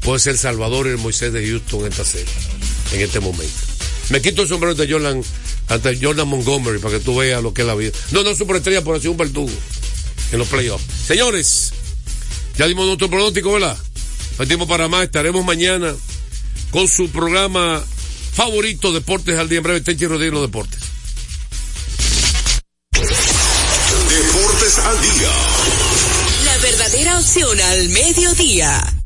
puede 0.00 0.20
ser 0.20 0.38
Salvador 0.38 0.86
y 0.86 0.90
el 0.90 0.98
Moisés 0.98 1.32
de 1.32 1.46
Houston 1.46 1.80
en 1.80 1.92
esta 1.92 2.04
serie, 2.04 2.32
en 2.92 3.00
este 3.00 3.20
momento. 3.20 3.54
Me 4.10 4.20
quito 4.22 4.42
el 4.42 4.48
sombrero 4.48 4.74
de 4.74 4.90
Jordan, 4.90 5.22
ante 5.68 5.98
Jordan 6.00 6.28
Montgomery 6.28 6.78
para 6.78 6.98
que 6.98 7.04
tú 7.04 7.16
veas 7.16 7.42
lo 7.42 7.52
que 7.52 7.62
es 7.62 7.66
la 7.66 7.74
vida. 7.74 7.92
No, 8.12 8.22
no 8.22 8.30
es 8.30 8.38
superestrella, 8.38 8.78
ha 8.78 9.00
sido 9.00 9.12
un 9.12 9.16
verdugo 9.16 9.50
en 10.32 10.38
los 10.38 10.48
playoffs. 10.48 10.84
Señores, 11.06 11.72
ya 12.56 12.66
dimos 12.66 12.86
nuestro 12.86 13.10
pronóstico, 13.10 13.52
¿verdad? 13.52 13.76
No 14.38 14.42
hay 14.42 14.46
tiempo 14.46 14.66
para 14.66 14.88
más. 14.88 15.04
Estaremos 15.04 15.44
mañana 15.44 15.94
con 16.70 16.88
su 16.88 17.10
programa 17.10 17.84
favorito, 18.32 18.92
Deportes 18.92 19.38
al 19.38 19.48
día. 19.48 19.58
En 19.58 19.64
breve, 19.64 19.80
Tenchi 19.80 20.06
Rodríguez, 20.06 20.34
los 20.34 20.42
deportes. 20.42 20.80
Deportes 22.92 24.78
al 24.78 25.00
día. 25.00 25.32
La 26.44 26.58
verdadera 26.58 27.18
opción 27.18 27.60
al 27.60 27.88
mediodía. 27.88 29.05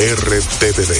RTVD, 0.00 0.96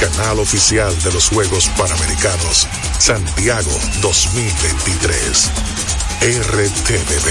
canal 0.00 0.38
oficial 0.38 0.98
de 1.02 1.12
los 1.12 1.28
Juegos 1.28 1.68
Panamericanos 1.76 2.66
Santiago 2.98 3.70
2023. 4.00 5.50
RTVD, 6.22 7.28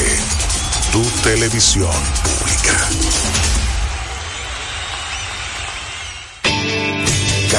tu 0.92 1.02
televisión 1.24 1.90
pública. 2.24 3.31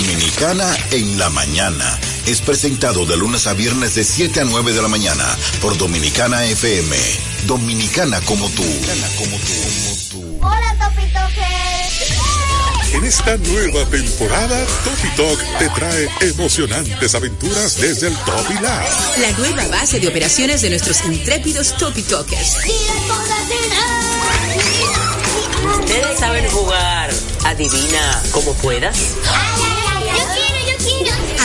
Dominicana 0.00 0.74
en 0.92 1.18
la 1.18 1.28
mañana. 1.28 2.00
Es 2.24 2.40
presentado 2.40 3.04
de 3.04 3.18
lunes 3.18 3.46
a 3.46 3.52
viernes 3.52 3.94
de 3.94 4.02
7 4.02 4.40
a 4.40 4.44
9 4.44 4.72
de 4.72 4.80
la 4.80 4.88
mañana 4.88 5.26
por 5.60 5.76
Dominicana 5.76 6.42
FM. 6.46 6.96
Dominicana 7.46 8.18
como 8.22 8.48
tú. 8.48 8.64
Como 9.18 9.36
tú. 10.10 10.38
Hola, 10.40 10.74
Topitoque. 10.78 11.44
En 12.94 13.04
esta 13.04 13.36
nueva 13.36 13.84
temporada, 13.90 14.64
Topi 14.84 15.08
Talk 15.16 15.58
te 15.58 15.68
trae 15.68 16.08
emocionantes 16.22 17.14
aventuras 17.14 17.76
desde 17.76 18.08
el 18.08 18.16
Top 18.16 18.46
y 18.48 18.62
la. 18.62 18.82
La 19.18 19.32
nueva 19.36 19.68
base 19.68 20.00
de 20.00 20.08
operaciones 20.08 20.62
de 20.62 20.70
nuestros 20.70 21.04
intrépidos 21.04 21.76
Topi 21.76 22.02
Talkers. 22.04 22.56
Ustedes 25.78 26.18
saben 26.18 26.48
jugar. 26.48 27.10
Adivina 27.44 28.22
como 28.32 28.54
puedas. 28.54 28.96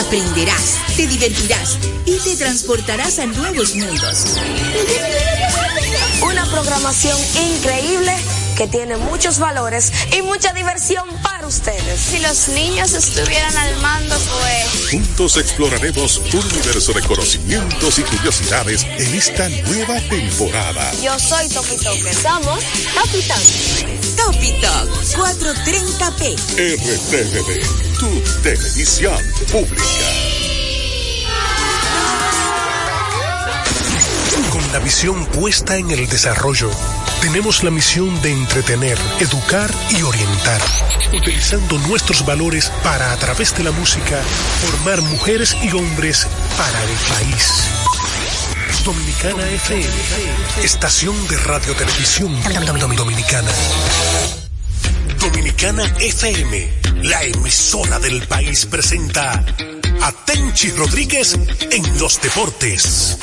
Aprenderás, 0.05 0.75
te 0.95 1.07
divertirás 1.07 1.79
y 2.05 2.17
te 2.19 2.35
transportarás 2.35 3.17
a 3.17 3.25
nuevos 3.25 3.73
mundos. 3.75 4.37
Una 6.21 6.45
programación 6.45 7.17
increíble 7.35 8.15
que 8.55 8.67
tiene 8.67 8.97
muchos 8.97 9.39
valores 9.39 9.91
y 10.15 10.21
mucha 10.21 10.53
diversión 10.53 11.03
para 11.23 11.47
ustedes. 11.47 11.99
Si 11.99 12.19
los 12.19 12.49
niños 12.49 12.93
estuvieran 12.93 13.57
al 13.57 13.75
mando, 13.77 14.15
pues... 14.15 14.91
Juntos 14.91 15.37
exploraremos 15.37 16.17
un 16.17 16.45
universo 16.51 16.93
de 16.93 17.01
conocimientos 17.01 17.97
y 17.97 18.03
curiosidades 18.03 18.83
en 18.83 19.15
esta 19.15 19.49
nueva 19.49 19.99
temporada. 20.01 20.91
Yo 21.01 21.17
soy 21.17 21.49
Topi 21.49 21.77
Toque. 21.77 22.13
Somos 22.13 22.59
Topi 22.93 23.21
Toque. 24.25 24.37
Topi 24.37 24.51
Talk 24.61 24.89
430p. 25.03 26.35
RTVD, 26.57 27.99
tu 27.99 28.41
televisión 28.41 29.17
pública. 29.51 29.83
Con 34.51 34.71
la 34.71 34.79
visión 34.79 35.25
puesta 35.27 35.77
en 35.77 35.91
el 35.91 36.07
desarrollo, 36.07 36.69
tenemos 37.21 37.63
la 37.63 37.71
misión 37.71 38.21
de 38.21 38.31
entretener, 38.31 38.97
educar 39.19 39.71
y 39.91 40.01
orientar, 40.01 40.61
utilizando 41.13 41.77
nuestros 41.79 42.25
valores 42.25 42.71
para, 42.83 43.11
a 43.11 43.17
través 43.17 43.55
de 43.57 43.63
la 43.63 43.71
música, 43.71 44.21
formar 44.65 45.01
mujeres 45.01 45.55
y 45.61 45.71
hombres 45.71 46.27
para 46.57 46.83
el 46.83 46.97
país. 47.13 47.94
Dominicana 48.85 49.49
FM, 49.49 49.93
estación 50.63 51.27
de 51.27 51.37
radio 51.37 51.73
televisión 51.73 52.31
dominicana. 52.95 53.51
Dominicana 55.19 55.91
FM, 55.99 56.69
la 57.01 57.23
emisora 57.23 57.97
del 57.97 58.27
país 58.27 58.67
presenta 58.67 59.43
a 60.03 60.11
Tenchi 60.25 60.69
Rodríguez 60.69 61.33
en 61.71 61.99
los 61.99 62.21
deportes. 62.21 63.17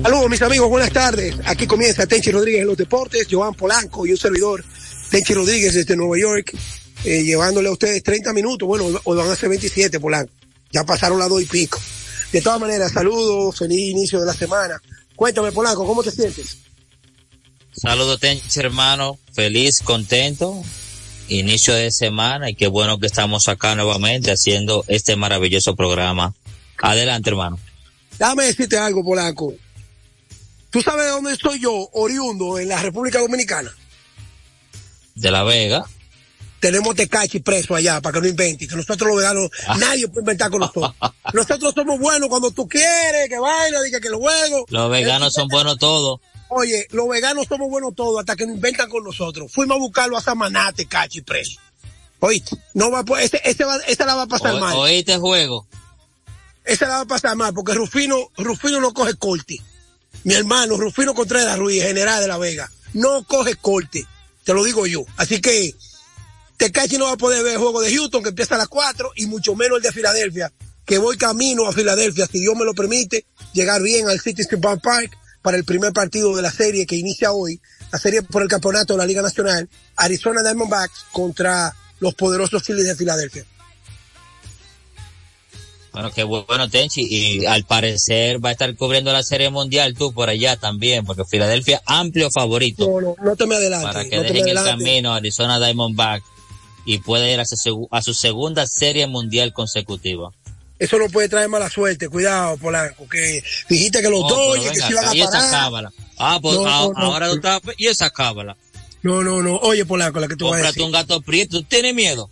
Saludos 0.00 0.30
mis 0.30 0.42
amigos, 0.42 0.68
buenas 0.68 0.92
tardes. 0.92 1.34
Aquí 1.44 1.66
comienza 1.66 2.06
Tenchi 2.06 2.30
Rodríguez 2.30 2.60
en 2.60 2.68
los 2.68 2.76
deportes, 2.76 3.26
Joan 3.28 3.54
Polanco 3.54 4.06
y 4.06 4.12
un 4.12 4.16
servidor, 4.16 4.64
Tenchi 5.10 5.34
Rodríguez 5.34 5.74
desde 5.74 5.96
Nueva 5.96 6.16
York, 6.18 6.56
eh, 7.02 7.24
llevándole 7.24 7.68
a 7.68 7.72
ustedes 7.72 8.00
30 8.04 8.32
minutos, 8.32 8.68
bueno, 8.68 9.00
hoy 9.02 9.16
van 9.16 9.28
a 9.28 9.34
ser 9.34 9.48
27 9.48 9.98
Polanco, 9.98 10.30
ya 10.74 10.84
pasaron 10.84 11.18
las 11.20 11.28
dos 11.28 11.40
y 11.40 11.46
pico. 11.46 11.80
De 12.32 12.42
todas 12.42 12.60
maneras, 12.60 12.92
saludos, 12.92 13.56
feliz 13.56 13.92
inicio 13.92 14.18
de 14.20 14.26
la 14.26 14.34
semana. 14.34 14.82
Cuéntame 15.14 15.52
Polanco, 15.52 15.86
¿cómo 15.86 16.02
te 16.02 16.10
sientes? 16.10 16.58
Saludos 17.72 18.18
Tenchi 18.20 18.60
hermano, 18.60 19.18
feliz, 19.32 19.80
contento, 19.80 20.62
inicio 21.28 21.74
de 21.74 21.92
semana 21.92 22.50
y 22.50 22.54
qué 22.54 22.66
bueno 22.66 22.98
que 22.98 23.06
estamos 23.06 23.48
acá 23.48 23.74
nuevamente 23.76 24.32
haciendo 24.32 24.84
este 24.88 25.14
maravilloso 25.14 25.76
programa. 25.76 26.34
Adelante 26.82 27.30
hermano. 27.30 27.58
Déjame 28.18 28.44
decirte 28.46 28.76
algo, 28.76 29.04
Polanco. 29.04 29.54
¿Tú 30.70 30.82
sabes 30.82 31.04
de 31.04 31.10
dónde 31.10 31.32
estoy 31.32 31.60
yo, 31.60 31.88
oriundo, 31.92 32.58
en 32.58 32.68
la 32.68 32.82
República 32.82 33.20
Dominicana? 33.20 33.72
De 35.14 35.30
La 35.30 35.44
Vega. 35.44 35.84
Tenemos 36.64 36.94
Tecachi 36.96 37.40
preso 37.40 37.74
allá, 37.74 38.00
para 38.00 38.14
que 38.14 38.20
no 38.22 38.26
invente, 38.28 38.66
que 38.66 38.74
nosotros 38.74 39.06
los 39.06 39.18
veganos, 39.18 39.50
nadie 39.78 40.08
puede 40.08 40.20
inventar 40.22 40.50
con 40.50 40.60
nosotros. 40.60 40.94
nosotros 41.34 41.74
somos 41.74 42.00
buenos 42.00 42.30
cuando 42.30 42.50
tú 42.52 42.66
quieres, 42.66 43.28
que 43.28 43.38
vaina, 43.38 43.82
diga 43.82 44.00
que 44.00 44.08
lo 44.08 44.18
juego. 44.18 44.64
Los 44.70 44.90
veganos 44.90 45.34
son 45.34 45.48
buenos 45.48 45.76
todos. 45.76 46.20
Oye, 46.48 46.86
los 46.92 47.06
veganos 47.06 47.48
somos 47.50 47.68
buenos 47.68 47.94
todos 47.94 48.18
hasta 48.18 48.34
que 48.34 48.46
nos 48.46 48.54
inventan 48.54 48.88
con 48.88 49.04
nosotros. 49.04 49.52
Fuimos 49.52 49.76
a 49.76 49.78
buscarlo 49.78 50.16
a 50.16 50.22
Samaná, 50.22 50.72
Tecachi 50.72 51.20
preso. 51.20 51.60
Oíste, 52.20 52.56
no 52.72 52.90
va 52.90 53.04
ese, 53.20 53.42
ese 53.44 53.64
va, 53.64 53.76
esa 53.86 54.06
la 54.06 54.14
va 54.14 54.22
a 54.22 54.26
pasar 54.26 54.54
O- 54.54 54.58
mal. 54.60 54.74
Oíste 54.74 55.18
juego. 55.18 55.66
Esa 56.64 56.86
la 56.88 56.94
va 56.94 57.00
a 57.02 57.04
pasar 57.04 57.36
mal, 57.36 57.52
porque 57.52 57.74
Rufino, 57.74 58.30
Rufino 58.38 58.80
no 58.80 58.94
coge 58.94 59.16
corte. 59.16 59.60
Mi 60.22 60.32
hermano, 60.32 60.78
Rufino 60.78 61.12
Contreras 61.12 61.58
Ruiz, 61.58 61.82
general 61.82 62.22
de 62.22 62.28
La 62.28 62.38
Vega, 62.38 62.70
no 62.94 63.22
coge 63.24 63.54
corte. 63.54 64.06
Te 64.44 64.54
lo 64.54 64.64
digo 64.64 64.86
yo. 64.86 65.04
Así 65.18 65.42
que, 65.42 65.74
Tecachi 66.56 66.98
no 66.98 67.06
va 67.06 67.12
a 67.12 67.16
poder 67.16 67.42
ver 67.42 67.54
el 67.54 67.58
juego 67.58 67.80
de 67.80 67.94
Houston, 67.94 68.22
que 68.22 68.28
empieza 68.30 68.54
a 68.54 68.58
las 68.58 68.68
4, 68.68 69.12
y 69.16 69.26
mucho 69.26 69.54
menos 69.54 69.78
el 69.78 69.82
de 69.82 69.92
Filadelfia, 69.92 70.52
que 70.84 70.98
voy 70.98 71.16
camino 71.16 71.66
a 71.66 71.72
Filadelfia, 71.72 72.26
si 72.26 72.40
Dios 72.40 72.54
me 72.56 72.64
lo 72.64 72.74
permite, 72.74 73.26
llegar 73.52 73.82
bien 73.82 74.08
al 74.08 74.20
Citizen 74.20 74.60
Bank 74.60 74.80
Park 74.82 75.16
para 75.42 75.56
el 75.56 75.64
primer 75.64 75.92
partido 75.92 76.34
de 76.34 76.42
la 76.42 76.50
serie 76.50 76.86
que 76.86 76.96
inicia 76.96 77.32
hoy, 77.32 77.60
la 77.92 77.98
serie 77.98 78.22
por 78.22 78.42
el 78.42 78.48
campeonato 78.48 78.94
de 78.94 78.98
la 78.98 79.06
Liga 79.06 79.22
Nacional, 79.22 79.68
Arizona 79.96 80.42
Diamondbacks 80.42 81.06
contra 81.12 81.74
los 82.00 82.14
poderosos 82.14 82.62
Phillies 82.62 82.86
de 82.86 82.96
Filadelfia. 82.96 83.44
Bueno, 85.92 86.10
qué 86.10 86.24
bueno 86.24 86.68
Tenchi 86.68 87.06
y 87.08 87.46
al 87.46 87.64
parecer 87.66 88.44
va 88.44 88.48
a 88.48 88.52
estar 88.52 88.74
cubriendo 88.74 89.12
la 89.12 89.22
serie 89.22 89.48
mundial 89.50 89.94
tú 89.94 90.12
por 90.12 90.28
allá 90.28 90.56
también, 90.56 91.04
porque 91.04 91.24
Filadelfia 91.24 91.82
amplio 91.86 92.30
favorito 92.32 92.88
No, 92.88 93.00
no, 93.00 93.16
no 93.22 93.36
te 93.36 93.46
me 93.46 93.54
adelantes. 93.54 93.92
para 93.92 94.08
que 94.08 94.16
no 94.16 94.22
dejen 94.22 94.48
el 94.48 94.56
camino 94.56 95.12
a 95.12 95.16
Arizona 95.16 95.60
Diamondback 95.60 96.24
y 96.84 96.98
pueda 96.98 97.28
ir 97.30 97.40
a 97.40 97.44
su, 97.44 97.88
a 97.90 98.02
su 98.02 98.14
segunda 98.14 98.66
serie 98.66 99.06
mundial 99.06 99.52
consecutiva. 99.52 100.30
Eso 100.78 100.98
no 100.98 101.08
puede 101.08 101.28
traer 101.28 101.48
mala 101.48 101.70
suerte, 101.70 102.08
cuidado, 102.08 102.56
Polanco, 102.56 103.08
que 103.08 103.42
dijiste 103.68 104.02
que 104.02 104.10
los 104.10 104.20
Oh, 104.24 104.28
pero 104.28 104.36
Dodgers 104.38 104.70
que 104.72 104.80
se 104.86 104.90
iban 104.92 105.16
y 105.16 105.20
a 105.20 105.24
esa 105.24 105.32
parar. 105.32 105.50
cábala. 105.50 105.92
Ah, 106.18 106.38
pues 106.42 106.56
No, 106.56 106.66
ah, 106.66 106.82
no, 106.82 106.92
no, 107.00 107.12
ahora 107.12 107.26
no. 107.28 107.34
estás, 107.34 107.60
y 107.76 107.86
esa 107.86 108.10
cábala. 108.10 108.56
No, 109.02 109.22
no, 109.22 109.40
no. 109.42 109.56
Oye, 109.58 109.84
Polanco, 109.86 110.18
la 110.18 110.28
que 110.28 110.36
tú 110.36 110.46
vas 110.46 110.54
a 110.54 110.56
Cómprate 110.56 110.72
decir. 110.74 110.82
un 110.86 110.92
gato 110.92 111.20
prieto, 111.20 111.58
¿tú 111.60 111.64
tienes 111.64 111.94
miedo? 111.94 112.28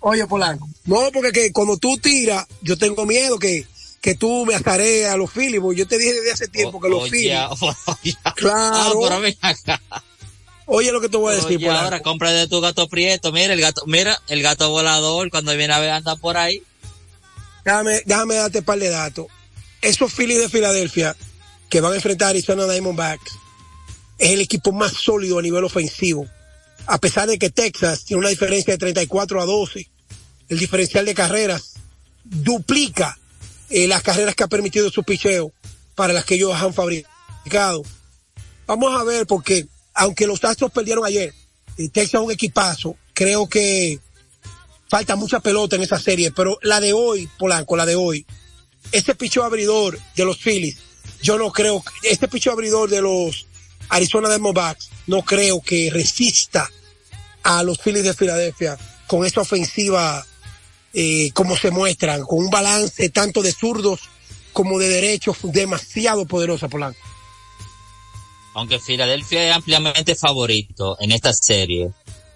Oye, 0.00 0.26
Polanco. 0.26 0.68
No, 0.84 1.10
porque 1.12 1.30
que 1.32 1.52
cuando 1.52 1.76
tú 1.76 1.96
tiras, 1.98 2.46
yo 2.62 2.76
tengo 2.76 3.06
miedo 3.06 3.38
que 3.38 3.66
que 4.00 4.14
tú 4.14 4.46
me 4.46 4.54
ataré 4.54 5.08
a 5.08 5.16
los 5.16 5.30
Phillies, 5.32 5.60
yo 5.74 5.88
te 5.88 5.98
dije 5.98 6.12
desde 6.14 6.30
hace 6.32 6.46
tiempo 6.48 6.80
que 6.80 6.88
los 6.88 7.08
Phillies. 7.10 7.38
Claro. 8.36 8.54
Ah, 8.54 8.92
pero 9.02 9.20
ven 9.20 9.36
acá. 9.40 9.80
Oye 10.66 10.90
lo 10.92 11.00
que 11.00 11.08
te 11.08 11.16
voy 11.16 11.32
a 11.32 11.36
decir, 11.36 11.56
Oye, 11.58 11.66
Polanco. 11.66 11.84
ahora 11.84 12.02
compra 12.02 12.32
de 12.32 12.48
tu 12.48 12.60
gato 12.60 12.88
prieto. 12.88 13.32
Mira 13.32 13.54
el 13.54 13.60
gato, 13.60 13.82
mira 13.86 14.20
el 14.28 14.42
gato 14.42 14.68
volador 14.70 15.30
cuando 15.30 15.56
viene 15.56 15.72
a 15.72 15.78
ver 15.78 15.90
anda 15.90 16.16
por 16.16 16.36
ahí. 16.36 16.62
Déjame, 17.64 18.02
déjame 18.04 18.34
darte 18.34 18.58
un 18.58 18.64
par 18.64 18.78
de 18.78 18.90
datos. 18.90 19.26
Esos 19.80 20.12
Phillies 20.12 20.40
de 20.40 20.48
Filadelfia 20.48 21.16
que 21.68 21.80
van 21.80 21.92
a 21.92 21.96
enfrentar 21.96 22.28
a 22.28 22.30
Arizona 22.30 22.66
Diamondbacks 22.66 23.32
es 24.18 24.30
el 24.30 24.40
equipo 24.40 24.72
más 24.72 24.92
sólido 24.92 25.38
a 25.38 25.42
nivel 25.42 25.64
ofensivo. 25.64 26.26
A 26.86 26.98
pesar 26.98 27.28
de 27.28 27.38
que 27.38 27.50
Texas 27.50 28.04
tiene 28.04 28.20
una 28.20 28.28
diferencia 28.28 28.74
de 28.74 28.78
34 28.78 29.40
a 29.40 29.44
12, 29.44 29.88
el 30.48 30.58
diferencial 30.58 31.04
de 31.04 31.14
carreras 31.14 31.74
duplica 32.24 33.18
eh, 33.70 33.88
las 33.88 34.02
carreras 34.02 34.34
que 34.34 34.44
ha 34.44 34.48
permitido 34.48 34.90
su 34.90 35.02
picheo 35.02 35.52
para 35.94 36.12
las 36.12 36.24
que 36.24 36.36
ellos 36.36 36.54
han 36.54 36.72
fabricado. 36.72 37.82
Vamos 38.66 39.00
a 39.00 39.04
ver 39.04 39.26
porque 39.26 39.66
aunque 39.96 40.26
los 40.26 40.44
Astros 40.44 40.70
perdieron 40.70 41.04
ayer, 41.04 41.34
y 41.76 41.88
Texas 41.88 42.20
es 42.20 42.26
un 42.26 42.32
equipazo, 42.32 42.96
creo 43.12 43.48
que 43.48 43.98
falta 44.88 45.16
mucha 45.16 45.40
pelota 45.40 45.76
en 45.76 45.82
esa 45.82 45.98
serie, 45.98 46.30
pero 46.30 46.58
la 46.62 46.80
de 46.80 46.92
hoy, 46.92 47.28
Polanco, 47.38 47.76
la 47.76 47.86
de 47.86 47.96
hoy, 47.96 48.24
este 48.92 49.14
picho 49.14 49.42
abridor 49.42 49.98
de 50.14 50.24
los 50.24 50.38
Phillies, 50.38 50.78
yo 51.22 51.38
no 51.38 51.50
creo, 51.50 51.82
este 52.02 52.28
picho 52.28 52.52
abridor 52.52 52.88
de 52.88 53.02
los 53.02 53.46
Arizona 53.88 54.28
Diamondbacks, 54.28 54.90
no 55.06 55.22
creo 55.22 55.60
que 55.60 55.90
resista 55.90 56.70
a 57.42 57.62
los 57.62 57.78
Phillies 57.78 58.04
de 58.04 58.14
Filadelfia 58.14 58.78
con 59.06 59.24
esta 59.24 59.40
ofensiva 59.40 60.24
eh, 60.92 61.30
como 61.32 61.56
se 61.56 61.70
muestran, 61.70 62.22
con 62.22 62.38
un 62.38 62.50
balance 62.50 63.08
tanto 63.10 63.42
de 63.42 63.52
zurdos 63.52 64.00
como 64.52 64.78
de 64.78 64.88
derechos 64.88 65.38
demasiado 65.42 66.26
poderosa, 66.26 66.68
Polanco. 66.68 66.98
Aunque 68.56 68.78
Filadelfia 68.78 69.50
es 69.50 69.54
ampliamente 69.54 70.14
favorito 70.14 70.96
en 70.98 71.12
esta 71.12 71.34
serie, 71.34 71.90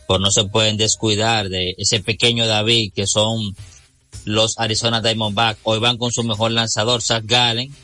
pues 0.07 0.21
no 0.21 0.31
se 0.31 0.45
pueden 0.45 0.77
descuidar 0.77 1.49
de 1.49 1.75
ese 1.79 2.01
pequeño 2.01 2.47
David 2.47 2.93
que 2.95 3.07
son 3.07 3.57
los 4.27 4.59
Arizona 4.59 5.01
Diamondbacks. 5.01 5.61
Hoy 5.63 5.79
van 5.79 5.97
con 5.97 6.13
su 6.13 6.23
mejor 6.23 6.51
lanzador, 6.51 7.01
Zach 7.01 7.25
Gallen. 7.25 7.75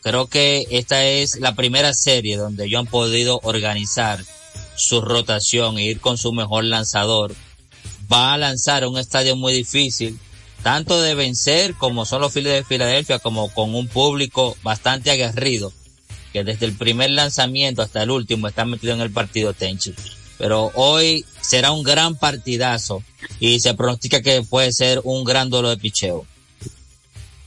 Creo 0.00 0.26
que 0.26 0.66
esta 0.70 1.04
es 1.04 1.38
la 1.38 1.54
primera 1.54 1.92
serie 1.92 2.38
donde 2.38 2.64
ellos 2.64 2.80
han 2.80 2.86
podido 2.86 3.40
organizar 3.42 4.24
su 4.74 5.02
rotación 5.02 5.76
e 5.76 5.84
ir 5.84 6.00
con 6.00 6.16
su 6.16 6.32
mejor 6.32 6.64
lanzador. 6.64 7.34
Va 8.10 8.32
a 8.32 8.38
lanzar 8.38 8.86
un 8.86 8.96
estadio 8.96 9.36
muy 9.36 9.52
difícil, 9.52 10.18
tanto 10.62 11.02
de 11.02 11.14
vencer 11.14 11.74
como 11.74 12.06
son 12.06 12.22
los 12.22 12.32
Phillies 12.32 12.54
de 12.54 12.64
Filadelfia, 12.64 13.18
como 13.18 13.52
con 13.52 13.74
un 13.74 13.86
público 13.86 14.56
bastante 14.62 15.10
aguerrido, 15.10 15.74
desde 16.44 16.66
el 16.66 16.72
primer 16.74 17.10
lanzamiento 17.10 17.82
hasta 17.82 18.02
el 18.02 18.10
último 18.10 18.48
está 18.48 18.64
metido 18.64 18.94
en 18.94 19.00
el 19.00 19.10
partido 19.10 19.52
Tenchi. 19.52 19.94
Pero 20.38 20.70
hoy 20.74 21.24
será 21.40 21.72
un 21.72 21.82
gran 21.82 22.16
partidazo 22.16 23.02
y 23.40 23.60
se 23.60 23.74
pronostica 23.74 24.20
que 24.22 24.42
puede 24.42 24.72
ser 24.72 25.00
un 25.04 25.24
gran 25.24 25.48
duelo 25.48 25.70
de 25.70 25.78
picheo. 25.78 26.26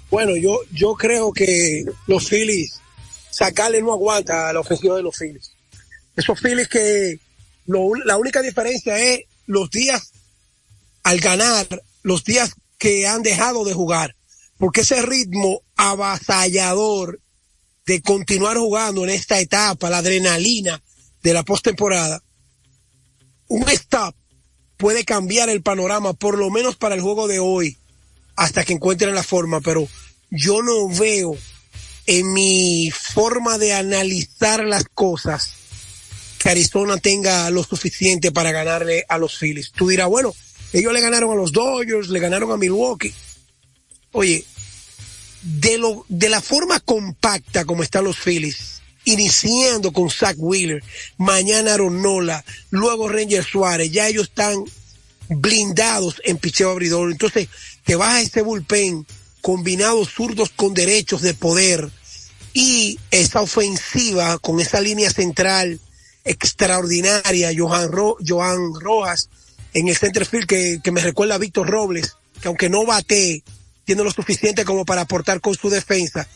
Bueno, 0.09 0.35
yo, 0.35 0.59
yo 0.71 0.95
creo 0.95 1.31
que 1.31 1.83
los 2.07 2.27
Phillies, 2.27 2.79
sacarle 3.29 3.81
no 3.81 3.93
aguanta 3.93 4.49
a 4.49 4.53
la 4.53 4.61
ofensiva 4.61 4.95
de 4.95 5.03
los 5.03 5.15
Phillies. 5.15 5.51
Esos 6.15 6.39
Phillies 6.39 6.67
que 6.67 7.19
lo, 7.67 7.93
la 8.05 8.17
única 8.17 8.41
diferencia 8.41 8.97
es 8.97 9.21
los 9.45 9.69
días 9.69 10.11
al 11.03 11.19
ganar, 11.19 11.67
los 12.01 12.23
días 12.23 12.55
que 12.79 13.07
han 13.07 13.21
dejado 13.21 13.63
de 13.65 13.73
jugar. 13.73 14.15
Porque 14.57 14.81
ese 14.81 15.01
ritmo 15.03 15.61
avasallador 15.75 17.19
de 17.89 18.03
continuar 18.03 18.55
jugando 18.55 19.03
en 19.03 19.09
esta 19.09 19.39
etapa, 19.39 19.89
la 19.89 19.97
adrenalina 19.97 20.79
de 21.23 21.33
la 21.33 21.41
postemporada, 21.41 22.21
un 23.47 23.67
stop 23.67 24.13
puede 24.77 25.03
cambiar 25.03 25.49
el 25.49 25.63
panorama, 25.63 26.13
por 26.13 26.37
lo 26.37 26.51
menos 26.51 26.75
para 26.75 26.93
el 26.93 27.01
juego 27.01 27.27
de 27.27 27.39
hoy, 27.39 27.77
hasta 28.35 28.63
que 28.63 28.73
encuentren 28.73 29.15
la 29.15 29.23
forma, 29.23 29.59
pero 29.59 29.87
yo 30.29 30.61
no 30.61 30.87
veo 30.87 31.35
en 32.05 32.31
mi 32.31 32.91
forma 32.91 33.57
de 33.57 33.73
analizar 33.73 34.63
las 34.65 34.83
cosas 34.83 35.53
que 36.37 36.51
Arizona 36.51 36.97
tenga 36.97 37.49
lo 37.49 37.63
suficiente 37.63 38.31
para 38.31 38.51
ganarle 38.51 39.03
a 39.09 39.17
los 39.17 39.35
Phillies. 39.35 39.71
Tú 39.71 39.87
dirás, 39.87 40.09
bueno, 40.09 40.35
ellos 40.73 40.93
le 40.93 41.01
ganaron 41.01 41.31
a 41.31 41.35
los 41.35 41.51
Dodgers, 41.51 42.09
le 42.09 42.19
ganaron 42.19 42.51
a 42.51 42.57
Milwaukee. 42.57 43.15
Oye, 44.11 44.45
de 45.41 45.77
lo, 45.77 46.05
de 46.09 46.29
la 46.29 46.41
forma 46.41 46.79
compacta 46.79 47.65
como 47.65 47.83
están 47.83 48.03
los 48.03 48.17
Phillies, 48.17 48.81
iniciando 49.05 49.91
con 49.91 50.09
Zach 50.09 50.35
Wheeler, 50.37 50.83
mañana 51.17 51.73
Aaron 51.73 52.01
Nola, 52.01 52.43
luego 52.69 53.07
Ranger 53.07 53.43
Suárez, 53.43 53.91
ya 53.91 54.07
ellos 54.07 54.27
están 54.29 54.63
blindados 55.29 56.21
en 56.25 56.37
picheo 56.37 56.71
abridor. 56.71 57.11
Entonces, 57.11 57.47
te 57.83 57.95
vas 57.95 58.15
a 58.15 58.21
ese 58.21 58.41
bullpen 58.41 59.05
combinado 59.41 60.05
zurdos 60.05 60.49
con 60.49 60.73
derechos 60.73 61.21
de 61.21 61.33
poder 61.33 61.89
y 62.53 62.99
esa 63.11 63.41
ofensiva 63.41 64.37
con 64.39 64.59
esa 64.59 64.81
línea 64.81 65.09
central 65.11 65.79
extraordinaria, 66.25 67.51
Johan, 67.55 67.91
Ro, 67.91 68.17
Johan 68.25 68.73
Rojas 68.79 69.29
en 69.73 69.87
el 69.87 69.95
center 69.95 70.25
field 70.25 70.47
que, 70.47 70.79
que 70.83 70.91
me 70.91 71.01
recuerda 71.01 71.35
a 71.35 71.39
Víctor 71.39 71.69
Robles, 71.69 72.15
que 72.41 72.47
aunque 72.47 72.69
no 72.69 72.85
bate, 72.85 73.43
tiene 73.89 74.03
lo 74.03 74.11
suficiente 74.11 74.65
como 74.65 74.85
para 74.85 75.01
aportar 75.01 75.41
con 75.41 75.55
su 75.55 75.67
defensa. 75.67 76.27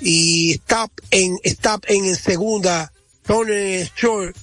Y 0.00 0.54
stop 0.54 0.90
en, 1.12 1.38
stop 1.44 1.84
en 1.86 2.16
segunda, 2.16 2.92
Tony 3.24 3.88
Short, 3.96 4.36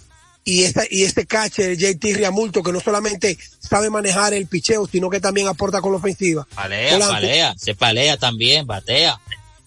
y 0.45 0.63
esta, 0.63 0.83
y 0.89 1.03
este 1.03 1.25
catcher, 1.25 1.75
JT 1.75 2.15
Riamulto, 2.15 2.63
que 2.63 2.71
no 2.71 2.79
solamente 2.79 3.37
sabe 3.59 3.89
manejar 3.89 4.33
el 4.33 4.47
picheo, 4.47 4.87
sino 4.87 5.09
que 5.09 5.19
también 5.19 5.49
aporta 5.49 5.81
con 5.81 5.91
la 5.91 5.97
ofensiva. 5.97 6.47
Palea, 6.55 6.97
palea, 6.99 7.53
se 7.57 7.75
palea 7.75 8.15
también, 8.15 8.65
batea. 8.65 9.19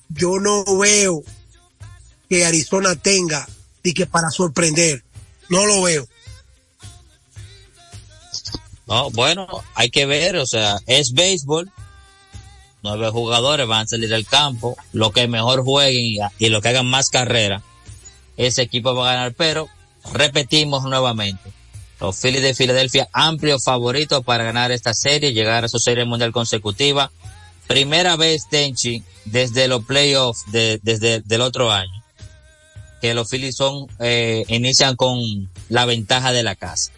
Yo 0.09 0.39
no 0.41 0.65
veo 0.79 1.23
que 2.31 2.47
Arizona 2.47 2.97
tenga 2.97 3.47
y 3.83 3.93
que 3.93 4.07
para 4.07 4.31
sorprender. 4.31 5.05
No 5.51 5.67
lo 5.67 5.83
veo. 5.83 6.09
No, 8.87 9.11
bueno, 9.11 9.47
hay 9.75 9.91
que 9.91 10.07
ver, 10.07 10.37
o 10.37 10.47
sea, 10.47 10.79
es 10.87 11.13
béisbol. 11.13 11.71
Nueve 12.87 13.11
jugadores 13.11 13.67
van 13.67 13.85
a 13.85 13.87
salir 13.87 14.09
del 14.09 14.27
campo. 14.27 14.77
Lo 14.93 15.11
que 15.11 15.27
mejor 15.29 15.65
jueguen 15.65 16.05
y, 16.05 16.19
y 16.39 16.49
lo 16.49 16.63
que 16.63 16.69
hagan 16.69 16.87
más 16.87 17.11
carrera, 17.11 17.63
ese 18.37 18.63
equipo 18.63 18.95
va 18.95 19.11
a 19.11 19.15
ganar. 19.15 19.35
Pero 19.35 19.69
repetimos 20.13 20.85
nuevamente, 20.85 21.51
los 22.01 22.17
Phillies 22.21 22.43
de 22.43 22.55
Filadelfia, 22.55 23.09
amplio 23.13 23.59
favorito 23.59 24.23
para 24.23 24.45
ganar 24.45 24.71
esta 24.71 24.95
serie, 24.95 25.33
llegar 25.33 25.65
a 25.65 25.69
su 25.69 25.79
serie 25.79 26.05
mundial 26.05 26.31
consecutiva. 26.31 27.11
Primera 27.67 28.15
vez, 28.15 28.49
Tenchi, 28.49 29.03
desde 29.25 29.67
los 29.67 29.85
playoffs, 29.85 30.45
de, 30.53 30.79
desde 30.83 31.23
el 31.29 31.41
otro 31.41 31.73
año, 31.73 32.05
que 33.01 33.13
los 33.13 33.29
Phillies 33.29 33.57
son, 33.57 33.89
eh, 33.99 34.45
inician 34.49 34.95
con 34.95 35.51
la 35.69 35.85
ventaja 35.85 36.33
de 36.33 36.45
la 36.45 36.55
casa. 36.55 36.93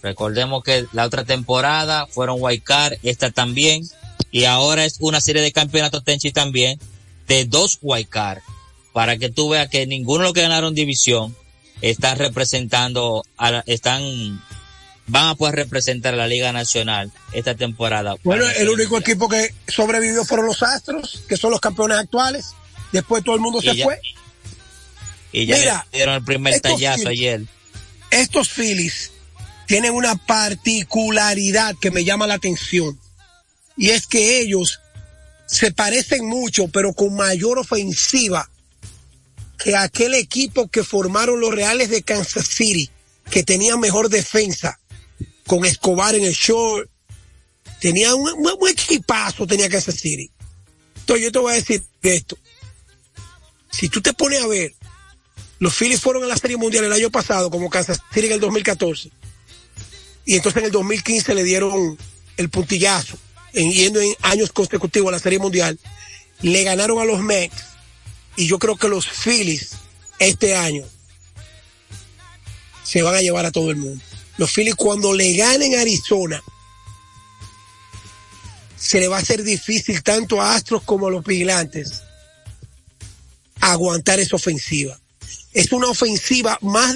Recordemos 0.00 0.62
que 0.62 0.86
la 0.92 1.04
otra 1.04 1.24
temporada 1.24 2.06
fueron 2.06 2.36
White 2.38 2.64
Card, 2.64 2.94
esta 3.02 3.30
también, 3.30 3.82
y 4.30 4.44
ahora 4.44 4.84
es 4.84 4.96
una 5.00 5.20
serie 5.20 5.42
de 5.42 5.52
campeonatos 5.52 6.04
Tenchi 6.04 6.32
también, 6.32 6.78
de 7.26 7.44
dos 7.44 7.78
Card, 8.08 8.40
para 8.92 9.16
que 9.16 9.28
tú 9.30 9.50
veas 9.50 9.68
que 9.68 9.86
ninguno 9.86 10.20
de 10.20 10.24
los 10.28 10.32
que 10.34 10.42
ganaron 10.42 10.74
división 10.74 11.34
está 11.80 12.14
representando, 12.14 13.24
a 13.36 13.50
la, 13.50 13.64
están, 13.66 14.42
van 15.06 15.28
a 15.28 15.34
poder 15.34 15.54
representar 15.54 16.14
a 16.14 16.16
la 16.16 16.26
Liga 16.26 16.52
Nacional 16.52 17.12
esta 17.32 17.54
temporada. 17.54 18.16
Bueno, 18.24 18.44
el 18.48 18.68
único 18.68 18.98
equipo 18.98 19.28
que 19.28 19.54
sobrevivió 19.68 20.24
fueron 20.24 20.46
los 20.46 20.62
Astros, 20.62 21.22
que 21.28 21.36
son 21.36 21.50
los 21.50 21.60
campeones 21.60 21.98
actuales. 21.98 22.46
Después 22.92 23.22
todo 23.22 23.34
el 23.34 23.40
mundo 23.40 23.60
Y 23.62 23.68
se 23.68 23.76
ya- 23.76 23.84
fue. 23.84 24.00
Y 25.30 25.46
ya 25.46 25.56
Mira, 25.58 25.86
le 25.92 25.98
dieron 25.98 26.14
el 26.16 26.24
primer 26.24 26.58
tallazo 26.60 27.02
Phillies- 27.02 27.06
ayer. 27.08 27.42
Estos 28.10 28.48
Phillies 28.48 29.12
tienen 29.66 29.92
una 29.92 30.16
particularidad 30.16 31.74
que 31.80 31.90
me 31.90 32.04
llama 32.04 32.26
la 32.26 32.34
atención. 32.34 32.98
Y 33.78 33.90
es 33.90 34.06
que 34.06 34.40
ellos 34.40 34.80
se 35.46 35.72
parecen 35.72 36.26
mucho, 36.26 36.68
pero 36.68 36.92
con 36.92 37.14
mayor 37.14 37.58
ofensiva 37.58 38.50
que 39.56 39.74
aquel 39.76 40.14
equipo 40.14 40.68
que 40.68 40.84
formaron 40.84 41.40
los 41.40 41.54
Reales 41.54 41.88
de 41.88 42.02
Kansas 42.02 42.46
City, 42.46 42.90
que 43.30 43.42
tenían 43.42 43.80
mejor 43.80 44.10
defensa, 44.10 44.78
con 45.48 45.64
Escobar 45.64 46.14
en 46.14 46.24
el 46.24 46.34
short. 46.34 46.88
Tenía 47.80 48.14
un 48.14 48.68
equipazo, 48.68 49.46
tenía 49.46 49.68
Kansas 49.68 49.96
City. 49.96 50.30
Entonces 50.96 51.24
yo 51.24 51.32
te 51.32 51.38
voy 51.38 51.52
a 51.52 51.56
decir 51.56 51.82
esto. 52.02 52.38
Si 53.70 53.88
tú 53.88 54.00
te 54.00 54.12
pones 54.12 54.42
a 54.42 54.46
ver, 54.46 54.74
los 55.58 55.74
Phillies 55.74 56.00
fueron 56.00 56.22
a 56.24 56.26
la 56.26 56.36
Serie 56.36 56.56
Mundial 56.56 56.84
el 56.84 56.92
año 56.92 57.10
pasado, 57.10 57.50
como 57.50 57.70
Kansas 57.70 58.00
City 58.12 58.26
en 58.26 58.34
el 58.34 58.40
2014. 58.40 59.10
Y 60.26 60.36
entonces 60.36 60.60
en 60.60 60.66
el 60.66 60.72
2015 60.72 61.34
le 61.34 61.42
dieron 61.42 61.96
el 62.36 62.50
puntillazo, 62.50 63.16
en, 63.52 63.72
yendo 63.72 64.00
en 64.00 64.14
años 64.22 64.52
consecutivos 64.52 65.08
a 65.08 65.12
la 65.12 65.18
Serie 65.18 65.38
Mundial. 65.38 65.78
le 66.42 66.62
ganaron 66.64 66.98
a 66.98 67.04
los 67.04 67.20
Mets 67.20 67.64
y 68.36 68.46
yo 68.46 68.58
creo 68.58 68.76
que 68.76 68.88
los 68.88 69.08
Phillies 69.08 69.70
este 70.18 70.54
año 70.56 70.84
se 72.84 73.02
van 73.02 73.14
a 73.14 73.20
llevar 73.20 73.46
a 73.46 73.52
todo 73.52 73.70
el 73.70 73.76
mundo. 73.76 74.02
Los 74.36 74.52
Phillies 74.52 74.76
cuando 74.76 75.12
le 75.12 75.36
ganen 75.36 75.74
a 75.74 75.80
Arizona 75.80 76.42
se 78.76 79.00
le 79.00 79.08
va 79.08 79.16
a 79.16 79.20
hacer 79.20 79.42
difícil 79.42 80.02
tanto 80.02 80.40
a 80.40 80.54
Astros 80.54 80.84
como 80.84 81.08
a 81.08 81.10
los 81.10 81.24
vigilantes 81.24 82.02
aguantar 83.60 84.20
esa 84.20 84.36
ofensiva. 84.36 84.98
Es 85.52 85.72
una 85.72 85.88
ofensiva 85.88 86.58
más 86.62 86.94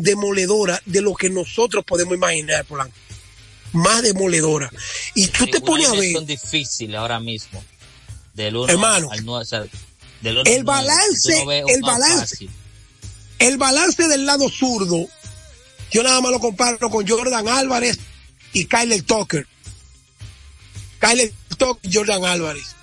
demoledora 0.00 0.82
de 0.84 1.00
lo 1.00 1.14
que 1.14 1.30
nosotros 1.30 1.84
podemos 1.84 2.14
imaginar, 2.14 2.64
Polanco. 2.64 2.94
Más 3.74 4.02
demoledora. 4.02 4.70
Y 5.14 5.26
tú 5.28 5.46
te 5.46 5.60
pones 5.60 5.88
a 5.88 5.94
ver, 5.94 6.12
Son 6.12 6.26
difíciles 6.26 6.96
ahora 6.96 7.18
mismo. 7.18 7.62
Del 8.32 8.56
uno 8.56 8.68
Hermano, 8.68 9.10
al 9.10 9.24
nueve, 9.24 9.42
o 9.42 9.44
sea, 9.44 9.64
del 10.20 10.38
uno 10.38 10.50
el 10.50 10.64
balance, 10.64 11.44
no 11.44 11.52
el 11.52 11.80
balance, 11.82 12.20
fácil. 12.20 12.50
el 13.40 13.58
balance 13.58 14.08
del 14.08 14.26
lado 14.26 14.48
zurdo, 14.48 15.06
yo 15.90 16.02
nada 16.02 16.20
más 16.20 16.30
lo 16.30 16.40
comparo 16.40 16.88
con 16.88 17.06
Jordan 17.06 17.48
Álvarez 17.48 17.98
y 18.52 18.64
Kyler 18.64 19.02
Tucker. 19.02 19.46
Kyler 21.00 21.32
Tucker 21.58 21.90
y 21.90 21.94
Jordan 21.94 22.24
Álvarez. 22.24 22.76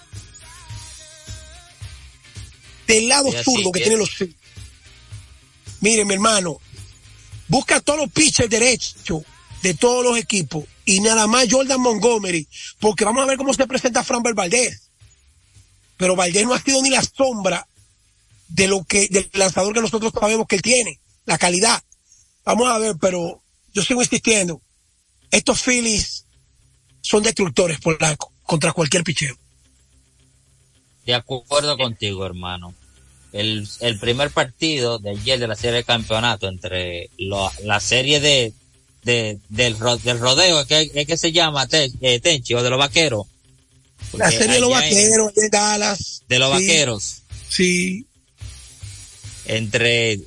Del 2.87 3.07
lado 3.07 3.29
así 3.29 3.43
zurdo 3.43 3.71
que 3.71 3.79
tienen 3.79 3.99
los. 3.99 4.09
Mire, 5.79 6.03
mi 6.03 6.13
hermano, 6.13 6.59
busca 7.47 7.79
todos 7.79 7.99
los 7.99 8.11
pitchers 8.11 8.49
derechos 8.49 9.23
de 9.61 9.73
todos 9.73 10.03
los 10.03 10.17
equipos 10.17 10.65
y 10.91 10.99
nada 10.99 11.25
más 11.25 11.47
Jordan 11.49 11.79
Montgomery, 11.79 12.45
porque 12.79 13.05
vamos 13.05 13.23
a 13.23 13.27
ver 13.27 13.37
cómo 13.37 13.53
se 13.53 13.65
presenta 13.65 14.03
Framber 14.03 14.33
Valdez. 14.33 14.89
Pero 15.95 16.17
Valdez 16.17 16.45
no 16.45 16.53
ha 16.53 16.61
sido 16.61 16.81
ni 16.81 16.89
la 16.89 17.01
sombra 17.01 17.65
de 18.49 18.67
lo 18.67 18.83
que, 18.83 19.07
del 19.07 19.29
lanzador 19.33 19.73
que 19.73 19.79
nosotros 19.79 20.11
sabemos 20.11 20.47
que 20.47 20.57
él 20.57 20.61
tiene, 20.61 20.99
la 21.25 21.37
calidad. 21.37 21.81
Vamos 22.43 22.67
a 22.67 22.77
ver, 22.77 22.95
pero 22.99 23.41
yo 23.73 23.83
sigo 23.83 24.01
insistiendo. 24.01 24.61
Estos 25.29 25.61
Phillies 25.61 26.25
son 26.99 27.23
destructores 27.23 27.79
contra 28.43 28.73
cualquier 28.73 29.05
picheo. 29.05 29.37
De 31.05 31.13
acuerdo 31.13 31.77
contigo, 31.77 32.25
hermano. 32.25 32.73
El, 33.31 33.65
el 33.79 33.97
primer 33.97 34.29
partido 34.31 34.99
de 34.99 35.11
ayer 35.11 35.39
de 35.39 35.47
la 35.47 35.55
serie 35.55 35.77
de 35.77 35.83
campeonato 35.85 36.49
entre 36.49 37.09
la 37.17 37.79
serie 37.79 38.19
de, 38.19 38.53
de 39.03 39.39
del, 39.49 39.75
del 40.03 40.19
rodeo, 40.19 40.65
que, 40.67 40.91
es 40.93 41.07
que 41.07 41.17
se 41.17 41.31
llama 41.31 41.67
Te- 41.67 41.91
eh, 42.01 42.19
Tenchi, 42.19 42.53
o 42.53 42.63
de 42.63 42.69
los 42.69 42.79
vaqueros. 42.79 43.25
La 44.13 44.29
serie 44.31 44.55
de 44.55 44.59
los 44.59 44.69
en- 44.71 44.75
vaqueros 44.75 45.33
de 45.35 45.49
Dallas. 45.49 46.23
de 46.27 46.39
los 46.39 46.57
sí, 46.57 46.67
vaqueros. 46.67 47.21
Sí. 47.49 48.05
entre 49.45 50.19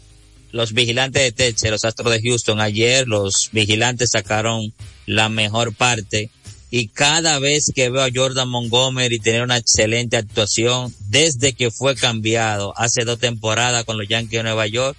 los 0.52 0.72
vigilantes 0.72 1.22
de 1.22 1.32
Teche, 1.32 1.70
los 1.70 1.84
Astros 1.84 2.12
de 2.12 2.20
Houston. 2.22 2.60
Ayer 2.60 3.06
los 3.08 3.50
vigilantes 3.52 4.10
sacaron 4.12 4.72
la 5.06 5.28
mejor 5.28 5.74
parte 5.74 6.30
y 6.70 6.88
cada 6.88 7.38
vez 7.38 7.70
que 7.74 7.88
veo 7.90 8.02
a 8.02 8.08
Jordan 8.14 8.48
Montgomery 8.48 9.18
tener 9.18 9.42
una 9.42 9.56
excelente 9.56 10.16
actuación 10.16 10.94
desde 11.08 11.52
que 11.52 11.70
fue 11.70 11.94
cambiado 11.94 12.72
hace 12.76 13.04
dos 13.04 13.18
temporadas 13.18 13.84
con 13.84 13.96
los 13.98 14.08
Yankees 14.08 14.38
de 14.38 14.42
Nueva 14.44 14.66
York, 14.66 14.96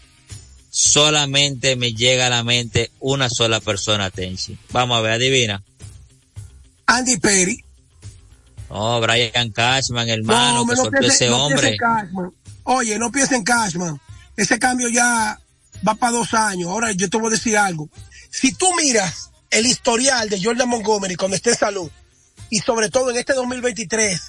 solamente 0.75 1.77
me 1.77 1.93
llega 1.93 2.27
a 2.27 2.29
la 2.29 2.43
mente 2.43 2.91
una 2.99 3.29
sola 3.29 3.61
persona, 3.61 4.09
Tenchi. 4.09 4.57
Vamos 4.71 4.97
a 4.97 5.01
ver, 5.01 5.13
adivina. 5.13 5.63
Andy 6.85 7.15
Perry. 7.17 7.63
Oh, 8.67 8.99
Brian 8.99 9.51
Cashman, 9.53 10.09
hermano, 10.09 10.61
hombre, 10.61 10.75
que 10.75 10.81
soltó 10.81 10.97
piense- 10.99 11.15
ese 11.15 11.29
no 11.29 11.45
hombre. 11.45 11.77
Cashman. 11.77 12.31
Oye, 12.63 12.99
no 12.99 13.09
piensen 13.09 13.37
en 13.37 13.43
Cashman. 13.45 14.01
Ese 14.35 14.59
cambio 14.59 14.89
ya 14.89 15.39
va 15.87 15.95
para 15.95 16.11
dos 16.11 16.33
años. 16.33 16.69
Ahora 16.69 16.91
yo 16.91 17.09
te 17.09 17.17
voy 17.17 17.27
a 17.27 17.35
decir 17.35 17.57
algo. 17.57 17.87
Si 18.29 18.51
tú 18.51 18.67
miras 18.75 19.29
el 19.51 19.65
historial 19.67 20.27
de 20.29 20.43
Jordan 20.43 20.67
Montgomery 20.67 21.15
cuando 21.15 21.37
esté 21.37 21.51
en 21.51 21.55
salud, 21.57 21.89
y 22.49 22.59
sobre 22.59 22.89
todo 22.89 23.11
en 23.11 23.15
este 23.15 23.31
2023, 23.33 24.21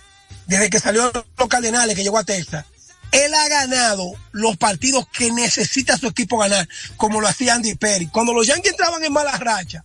desde 0.46 0.70
que 0.70 0.78
salió 0.78 1.06
a 1.06 1.24
los 1.36 1.48
Cardenales, 1.48 1.96
que 1.96 2.04
llegó 2.04 2.18
a 2.18 2.24
Texas, 2.24 2.64
él 3.12 3.34
ha 3.34 3.48
ganado 3.48 4.12
los 4.32 4.56
partidos 4.56 5.06
que 5.08 5.30
necesita 5.30 5.96
su 5.96 6.06
equipo 6.06 6.38
ganar, 6.38 6.68
como 6.96 7.20
lo 7.20 7.28
hacía 7.28 7.54
Andy 7.54 7.74
Perry. 7.74 8.08
Cuando 8.08 8.32
los 8.32 8.46
Yankees 8.46 8.72
entraban 8.72 9.04
en 9.04 9.12
malas 9.12 9.40
rachas, 9.40 9.84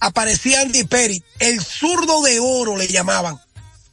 aparecía 0.00 0.60
Andy 0.60 0.84
Perry, 0.84 1.22
el 1.38 1.62
zurdo 1.62 2.22
de 2.22 2.40
oro 2.40 2.76
le 2.76 2.88
llamaban, 2.88 3.40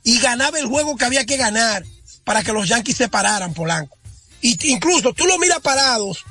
y 0.03 0.19
ganaba 0.19 0.59
el 0.59 0.65
juego 0.65 0.95
que 0.95 1.05
había 1.05 1.25
que 1.25 1.37
ganar 1.37 1.83
para 2.23 2.43
que 2.43 2.53
los 2.53 2.67
Yankees 2.67 2.97
se 2.97 3.09
pararan, 3.09 3.53
Polanco. 3.53 3.97
Y 4.41 4.71
incluso 4.71 5.13
tú 5.13 5.25
lo 5.25 5.37
miras 5.37 5.59
parados, 5.59 6.23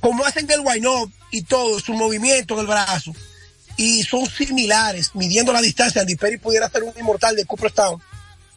como 0.00 0.24
hacen 0.24 0.48
el 0.50 0.60
up 0.60 1.12
y 1.30 1.42
todo, 1.42 1.80
su 1.80 1.94
movimiento 1.94 2.54
en 2.54 2.60
el 2.60 2.66
brazo, 2.66 3.12
y 3.76 4.02
son 4.02 4.26
similares, 4.26 5.10
midiendo 5.14 5.52
la 5.52 5.62
distancia. 5.62 6.02
Andy 6.02 6.16
Perry 6.16 6.38
pudiera 6.38 6.68
ser 6.68 6.82
un 6.82 6.92
inmortal 6.98 7.34
de 7.36 7.46
Cooperstown, 7.46 8.00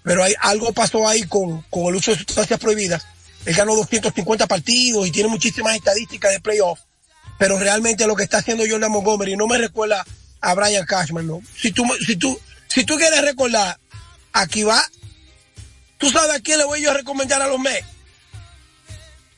pero 0.06 0.24
hay, 0.24 0.36
algo 0.40 0.72
pasó 0.72 1.08
ahí 1.08 1.24
con, 1.24 1.64
con 1.64 1.88
el 1.88 1.96
uso 1.96 2.12
de 2.12 2.18
sustancias 2.18 2.60
prohibidas. 2.60 3.06
Él 3.44 3.56
ganó 3.56 3.76
250 3.76 4.46
partidos 4.46 5.08
y 5.08 5.12
tiene 5.12 5.30
muchísimas 5.30 5.76
estadísticas 5.76 6.32
de 6.32 6.40
playoff, 6.40 6.80
pero 7.40 7.58
realmente 7.58 8.06
lo 8.06 8.16
que 8.16 8.24
está 8.24 8.38
haciendo 8.38 8.64
Jordan 8.70 8.92
Montgomery 8.92 9.36
no 9.36 9.48
me 9.48 9.58
recuerda 9.58 10.06
a 10.42 10.54
Brian 10.54 10.86
Cashman, 10.86 11.26
¿no? 11.26 11.42
Si 11.60 11.72
tú, 11.72 11.84
si 12.06 12.18
tú, 12.18 12.40
si 12.68 12.84
tú 12.84 12.98
quieres 12.98 13.22
recordar, 13.22 13.80
aquí 14.32 14.62
va. 14.62 14.84
¿Tú 15.98 16.12
sabes 16.12 16.36
a 16.36 16.40
quién 16.40 16.60
le 16.60 16.66
voy 16.66 16.82
yo 16.82 16.92
a 16.92 16.94
recomendar 16.94 17.42
a 17.42 17.48
los 17.48 17.60
Mets? 17.60 17.88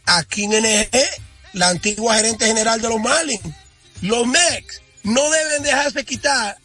A 0.06 0.24
Kim 0.26 0.52
NG, 0.52 0.90
la 1.54 1.70
antigua 1.70 2.16
gerente 2.16 2.46
general 2.46 2.82
de 2.82 2.90
los 2.90 3.00
Marlins. 3.00 3.42
Los 4.02 4.28
Mets 4.28 4.82
no 5.04 5.30
deben 5.30 5.64
dejarse 5.64 6.04
quitar 6.04 6.58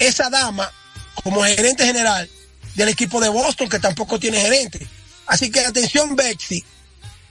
esa 0.00 0.30
dama 0.30 0.72
como 1.22 1.44
gerente 1.44 1.86
general 1.86 2.28
del 2.74 2.88
equipo 2.88 3.20
de 3.20 3.28
Boston, 3.28 3.68
que 3.68 3.78
tampoco 3.78 4.18
tiene 4.18 4.40
gerente. 4.40 4.86
Así 5.26 5.50
que 5.50 5.60
atención, 5.60 6.16
Bexy, 6.16 6.64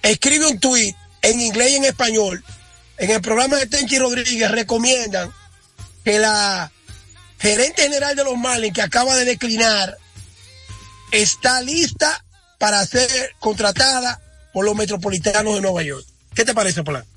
escribe 0.02 0.48
un 0.48 0.60
tweet 0.60 0.96
en 1.22 1.42
inglés 1.42 1.72
y 1.72 1.76
en 1.78 1.86
español. 1.86 2.44
En 2.98 3.12
el 3.12 3.22
programa 3.22 3.58
de 3.58 3.66
Tenchi 3.68 3.98
Rodríguez 4.00 4.52
recomiendan 4.52 5.32
que 6.04 6.20
la 6.20 6.72
gerente 7.40 7.84
general 7.84 8.16
de 8.16 8.24
los 8.24 8.38
Marlins, 8.38 8.74
que 8.74 8.82
acaba 8.82 9.16
de 9.16 9.26
declinar, 9.26 9.98
está 11.12 11.62
lista 11.62 12.24
para 12.58 12.86
ser 12.86 13.36
contratada 13.40 14.20
por 14.54 14.66
los 14.66 14.76
metropolitanos 14.76 15.56
de 15.56 15.62
Nueva 15.62 15.84
York. 15.84 16.06
¿Qué 16.36 16.46
te 16.46 16.54
parece, 16.54 16.84
Polanco? 16.84 17.08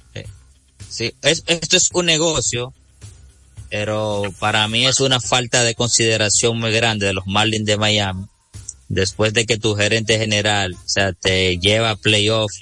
Sí, 0.89 1.15
es- 1.23 1.43
esto 1.47 1.77
es 1.77 1.89
un 1.93 2.07
negocio, 2.07 2.73
pero 3.73 4.25
para 4.39 4.69
mí 4.69 4.85
es 4.85 5.01
una 5.01 5.19
falta 5.19 5.65
de 5.65 5.75
consideración 5.75 6.61
muy 6.61 6.73
grande 6.73 7.07
de 7.07 7.15
los 7.15 7.27
Marlins 7.27 7.65
de 7.65 7.79
Miami. 7.79 8.27
Después 8.91 9.33
de 9.33 9.47
que 9.47 9.57
tu 9.57 9.75
gerente 9.75 10.19
general, 10.19 10.75
o 10.75 10.89
sea, 10.89 11.15
te 11.15 11.57
lleva 11.59 11.89
a 11.89 11.97
playoff, 11.97 12.53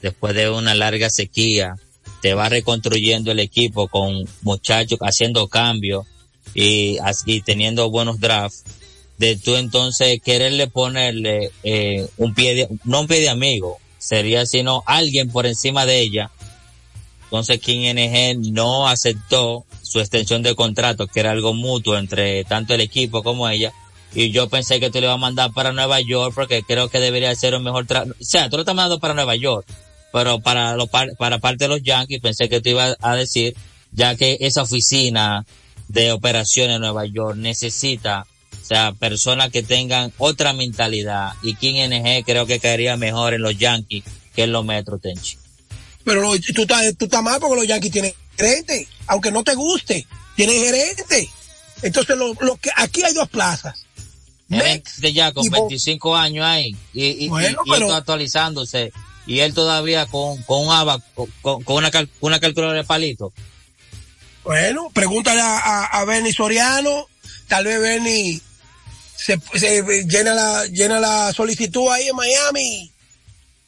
después 0.00 0.34
de 0.34 0.48
una 0.48 0.74
larga 0.74 1.10
sequía, 1.10 1.76
te 2.22 2.32
va 2.32 2.48
reconstruyendo 2.48 3.30
el 3.30 3.40
equipo 3.40 3.88
con 3.88 4.26
muchachos 4.40 4.98
haciendo 5.02 5.48
cambios 5.48 6.06
y 6.54 6.96
así 7.04 7.42
teniendo 7.42 7.90
buenos 7.90 8.18
drafts, 8.18 8.64
de 9.18 9.36
tú 9.36 9.56
entonces 9.56 10.18
quererle 10.24 10.66
ponerle 10.66 11.50
eh, 11.62 12.08
un 12.16 12.32
pie 12.32 12.54
de, 12.54 12.68
no 12.84 13.02
un 13.02 13.06
pie 13.06 13.20
de 13.20 13.28
amigo, 13.28 13.76
sería 13.98 14.46
sino 14.46 14.82
alguien 14.86 15.28
por 15.28 15.44
encima 15.44 15.84
de 15.84 16.00
ella 16.00 16.30
entonces 17.34 17.58
King 17.58 17.94
NG 17.94 18.52
no 18.52 18.86
aceptó 18.86 19.64
su 19.84 20.00
extensión 20.00 20.42
de 20.42 20.54
contrato, 20.56 21.06
que 21.06 21.20
era 21.20 21.30
algo 21.30 21.54
mutuo 21.54 21.96
entre 21.96 22.42
tanto 22.44 22.74
el 22.74 22.80
equipo 22.80 23.22
como 23.22 23.48
ella. 23.48 23.72
Y 24.14 24.30
yo 24.30 24.48
pensé 24.48 24.80
que 24.80 24.90
tú 24.90 24.98
le 25.00 25.06
ibas 25.06 25.14
a 25.14 25.18
mandar 25.18 25.52
para 25.52 25.72
Nueva 25.72 26.00
York 26.00 26.32
porque 26.34 26.62
creo 26.62 26.88
que 26.88 27.00
debería 27.00 27.34
ser 27.34 27.54
un 27.54 27.62
mejor 27.64 27.86
trato. 27.86 28.12
O 28.12 28.24
sea, 28.24 28.48
tú 28.48 28.56
lo 28.56 28.62
estás 28.62 28.74
mandando 28.74 29.00
para 29.00 29.14
Nueva 29.14 29.34
York, 29.36 29.66
pero 30.12 30.38
para, 30.40 30.76
lo, 30.76 30.86
par- 30.86 31.16
para 31.18 31.38
parte 31.38 31.64
de 31.64 31.68
los 31.68 31.82
Yankees 31.82 32.20
pensé 32.20 32.48
que 32.48 32.60
tú 32.60 32.70
ibas 32.70 32.96
a 33.00 33.16
decir, 33.16 33.54
ya 33.92 34.14
que 34.16 34.36
esa 34.40 34.62
oficina 34.62 35.44
de 35.88 36.12
operaciones 36.12 36.76
en 36.76 36.82
Nueva 36.82 37.06
York 37.06 37.36
necesita, 37.36 38.26
o 38.62 38.64
sea, 38.64 38.92
personas 38.92 39.50
que 39.50 39.62
tengan 39.64 40.12
otra 40.18 40.52
mentalidad. 40.52 41.32
Y 41.42 41.54
King 41.56 41.88
NG 41.88 42.24
creo 42.24 42.46
que 42.46 42.60
caería 42.60 42.96
mejor 42.96 43.34
en 43.34 43.42
los 43.42 43.58
Yankees 43.58 44.04
que 44.34 44.44
en 44.44 44.52
los 44.52 44.64
Metro 44.64 44.98
Tenchi. 44.98 45.36
Pero 46.04 46.20
lo- 46.22 46.38
tú, 46.38 46.62
estás, 46.62 46.96
tú 46.96 47.06
estás 47.06 47.22
mal 47.22 47.40
porque 47.40 47.56
los 47.56 47.66
Yankees 47.66 47.90
tienen 47.90 48.12
gerente, 48.36 48.88
aunque 49.06 49.30
no 49.32 49.42
te 49.44 49.54
guste, 49.54 50.06
tienen 50.36 50.56
gerente. 50.62 51.30
Entonces, 51.82 52.16
lo, 52.16 52.34
lo 52.40 52.56
que 52.56 52.70
aquí 52.76 53.02
hay 53.02 53.12
dos 53.14 53.28
plazas. 53.28 53.84
de 54.48 55.12
ya 55.12 55.32
con 55.32 55.44
y 55.44 55.48
Bo- 55.48 55.62
25 55.68 56.16
años 56.16 56.44
ahí 56.46 56.76
y, 56.92 57.24
y, 57.24 57.28
Bueno, 57.28 57.60
y- 57.64 57.68
y 57.68 57.72
pero- 57.72 57.86
está 57.86 57.96
actualizándose 57.98 58.92
y 59.26 59.40
él 59.40 59.54
todavía 59.54 60.06
con, 60.06 60.42
con 60.42 60.66
un 60.66 60.72
aba- 60.72 61.02
con, 61.42 61.62
con 61.62 61.76
una, 61.76 61.90
cal- 61.90 62.10
una 62.20 62.38
calculadora 62.40 62.78
de 62.78 62.84
palito. 62.84 63.32
Bueno, 64.44 64.90
pregúntale 64.92 65.40
a, 65.40 65.58
a, 65.58 65.84
a 65.86 66.04
Bernie 66.04 66.32
Soriano, 66.32 67.08
tal 67.48 67.64
vez 67.64 67.80
Bernie 67.80 68.40
se, 69.16 69.40
se 69.54 69.82
llena 70.06 70.34
la 70.34 70.66
llena 70.66 71.00
la 71.00 71.32
solicitud 71.32 71.88
ahí 71.90 72.08
en 72.08 72.16
Miami 72.16 72.92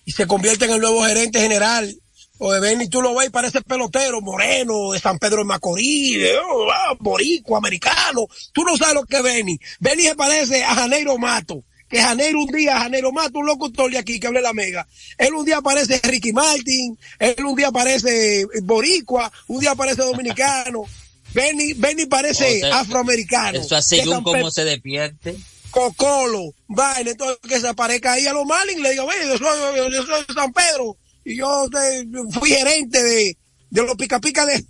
y 0.04 0.12
se 0.12 0.26
convierte 0.26 0.66
en 0.66 0.72
el 0.72 0.80
nuevo 0.80 1.04
gerente 1.06 1.40
general. 1.40 1.96
O 2.38 2.52
de 2.52 2.60
Benny, 2.60 2.88
tú 2.88 3.00
lo 3.00 3.14
ves, 3.14 3.30
parece 3.30 3.62
pelotero, 3.62 4.20
moreno, 4.20 4.92
de 4.92 4.98
San 4.98 5.18
Pedro 5.18 5.38
de 5.38 5.44
Macorís, 5.44 6.18
oh, 6.42 6.68
borico, 7.00 7.56
americano. 7.56 8.26
Tú 8.52 8.62
no 8.62 8.76
sabes 8.76 8.94
lo 8.94 9.04
que 9.04 9.16
es 9.16 9.22
Benny. 9.22 9.58
Benny 9.80 10.02
se 10.02 10.14
parece 10.14 10.62
a 10.64 10.74
Janeiro 10.74 11.16
Mato. 11.18 11.62
Que 11.88 12.02
Janeiro 12.02 12.40
un 12.42 12.48
día, 12.48 12.78
Janeiro 12.80 13.12
Mato, 13.12 13.38
un 13.38 13.46
locutor 13.46 13.90
de 13.90 13.98
aquí 13.98 14.18
que 14.18 14.26
hable 14.26 14.42
la 14.42 14.52
mega. 14.52 14.86
Él 15.16 15.34
un 15.34 15.44
día 15.46 15.60
parece 15.60 16.00
Ricky 16.02 16.32
Martin, 16.32 16.98
él 17.20 17.44
un 17.44 17.54
día 17.54 17.70
parece 17.70 18.44
boricua, 18.62 19.30
un 19.46 19.60
día 19.60 19.74
parece 19.76 20.02
dominicano. 20.02 20.82
Benny, 21.32 21.74
Benny 21.74 22.06
parece 22.06 22.56
O 22.56 22.60
sea, 22.60 22.80
afroamericano. 22.80 23.58
Eso 23.60 23.76
San 24.10 24.24
cómo 24.24 24.32
Pedro- 24.32 24.50
se 24.50 24.64
despierte. 24.64 25.36
Cocolo, 25.70 26.54
vaina, 26.66 27.10
entonces 27.10 27.38
que 27.48 27.60
se 27.60 27.68
aparezca 27.68 28.14
ahí 28.14 28.26
a 28.26 28.32
los 28.32 28.46
Marlins, 28.46 28.80
le 28.80 28.90
digo, 28.92 29.06
"Ve, 29.06 29.14
yo 29.26 29.36
soy, 29.36 29.58
yo 29.92 30.02
soy 30.04 30.24
de 30.26 30.34
San 30.34 30.52
Pedro, 30.52 30.96
y 31.26 31.36
yo 31.36 31.66
eh, 31.66 32.06
fui 32.32 32.50
gerente 32.50 33.02
de, 33.02 33.36
de 33.70 33.82
los 33.82 33.96
pica 33.96 34.20
pica 34.20 34.46
de, 34.46 34.64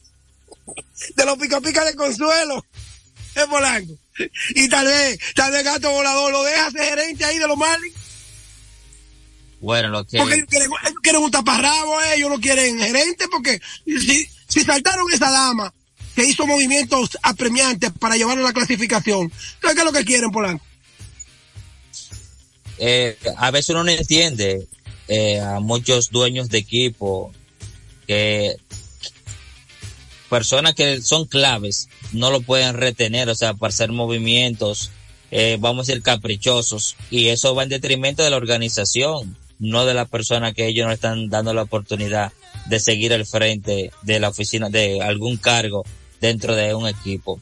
de 1.14 1.24
los 1.26 1.36
pica 1.38 1.61
pica 1.61 1.84
de 1.84 1.94
Consuelo, 1.94 2.64
en 3.34 3.48
Polanco. 3.50 3.92
Y 4.54 4.66
tal 4.70 4.86
vez, 4.86 5.18
tal 5.34 5.52
vez 5.52 5.62
Gato 5.62 5.90
Volador 5.90 6.32
lo 6.32 6.42
deja 6.42 6.70
ser 6.70 6.84
gerente 6.84 7.24
ahí 7.26 7.38
de 7.38 7.46
los 7.46 7.59
Marlins, 7.59 7.94
Bueno, 9.61 9.88
lo 9.90 10.07
que... 10.07 10.16
porque 10.16 10.36
ellos 10.36 10.48
quieren, 10.48 10.70
ellos 10.82 11.00
quieren 11.02 11.22
un 11.22 11.30
taparrabo, 11.30 12.00
eh, 12.00 12.14
ellos 12.16 12.30
no 12.30 12.40
quieren 12.40 12.78
gerente, 12.78 13.26
porque 13.30 13.61
si, 13.84 14.26
si 14.48 14.61
saltaron 14.64 15.07
esa 15.12 15.30
dama 15.30 15.74
que 16.14 16.24
hizo 16.24 16.46
movimientos 16.46 17.18
apremiantes 17.22 17.92
para 18.00 18.16
llevarlo 18.16 18.42
a 18.44 18.48
la 18.48 18.54
clasificación, 18.54 19.30
¿sabes 19.61 19.74
qué 19.74 19.80
es 19.82 19.84
lo 19.84 19.92
que 19.92 20.04
quieren, 20.07 20.30
Polanco? 20.30 20.64
eh, 22.78 23.18
a 23.36 23.50
veces 23.50 23.70
uno 23.70 23.84
no 23.84 23.90
entiende 23.90 24.66
eh, 25.09 25.40
a 25.40 25.61
muchos 25.61 26.11
dueños 26.11 26.48
de 26.48 26.59
equipo 26.59 27.32
que 28.07 28.57
personas 30.28 30.74
que 30.74 31.00
son 31.00 31.26
claves 31.26 31.88
no 32.12 32.30
lo 32.30 32.40
pueden 32.40 32.74
retener, 32.74 33.28
o 33.28 33.34
sea, 33.34 33.54
para 33.54 33.70
hacer 33.70 33.92
movimientos, 33.92 34.90
eh, 35.30 35.57
vamos 35.61 35.88
a 35.88 35.92
decir, 35.92 36.02
caprichosos, 36.02 36.96
y 37.11 37.28
eso 37.28 37.54
va 37.54 37.62
en 37.62 37.68
detrimento 37.68 38.22
de 38.22 38.30
la 38.30 38.36
organización, 38.36 39.36
no 39.59 39.86
de 39.86 39.94
la 39.94 40.04
persona 40.04 40.52
que 40.52 40.66
ellos 40.66 40.86
no 40.86 40.92
están 40.92 41.28
dando 41.28 41.54
la 41.54 41.62
oportunidad 41.62 42.32
de 42.66 42.80
seguir 42.80 43.12
al 43.12 43.26
frente 43.26 43.90
de 44.02 44.20
la 44.20 44.28
oficina, 44.28 44.68
de 44.68 45.02
algún 45.02 45.36
cargo 45.36 45.84
dentro 46.20 46.54
de 46.54 46.74
un 46.74 46.86
equipo. 46.86 47.40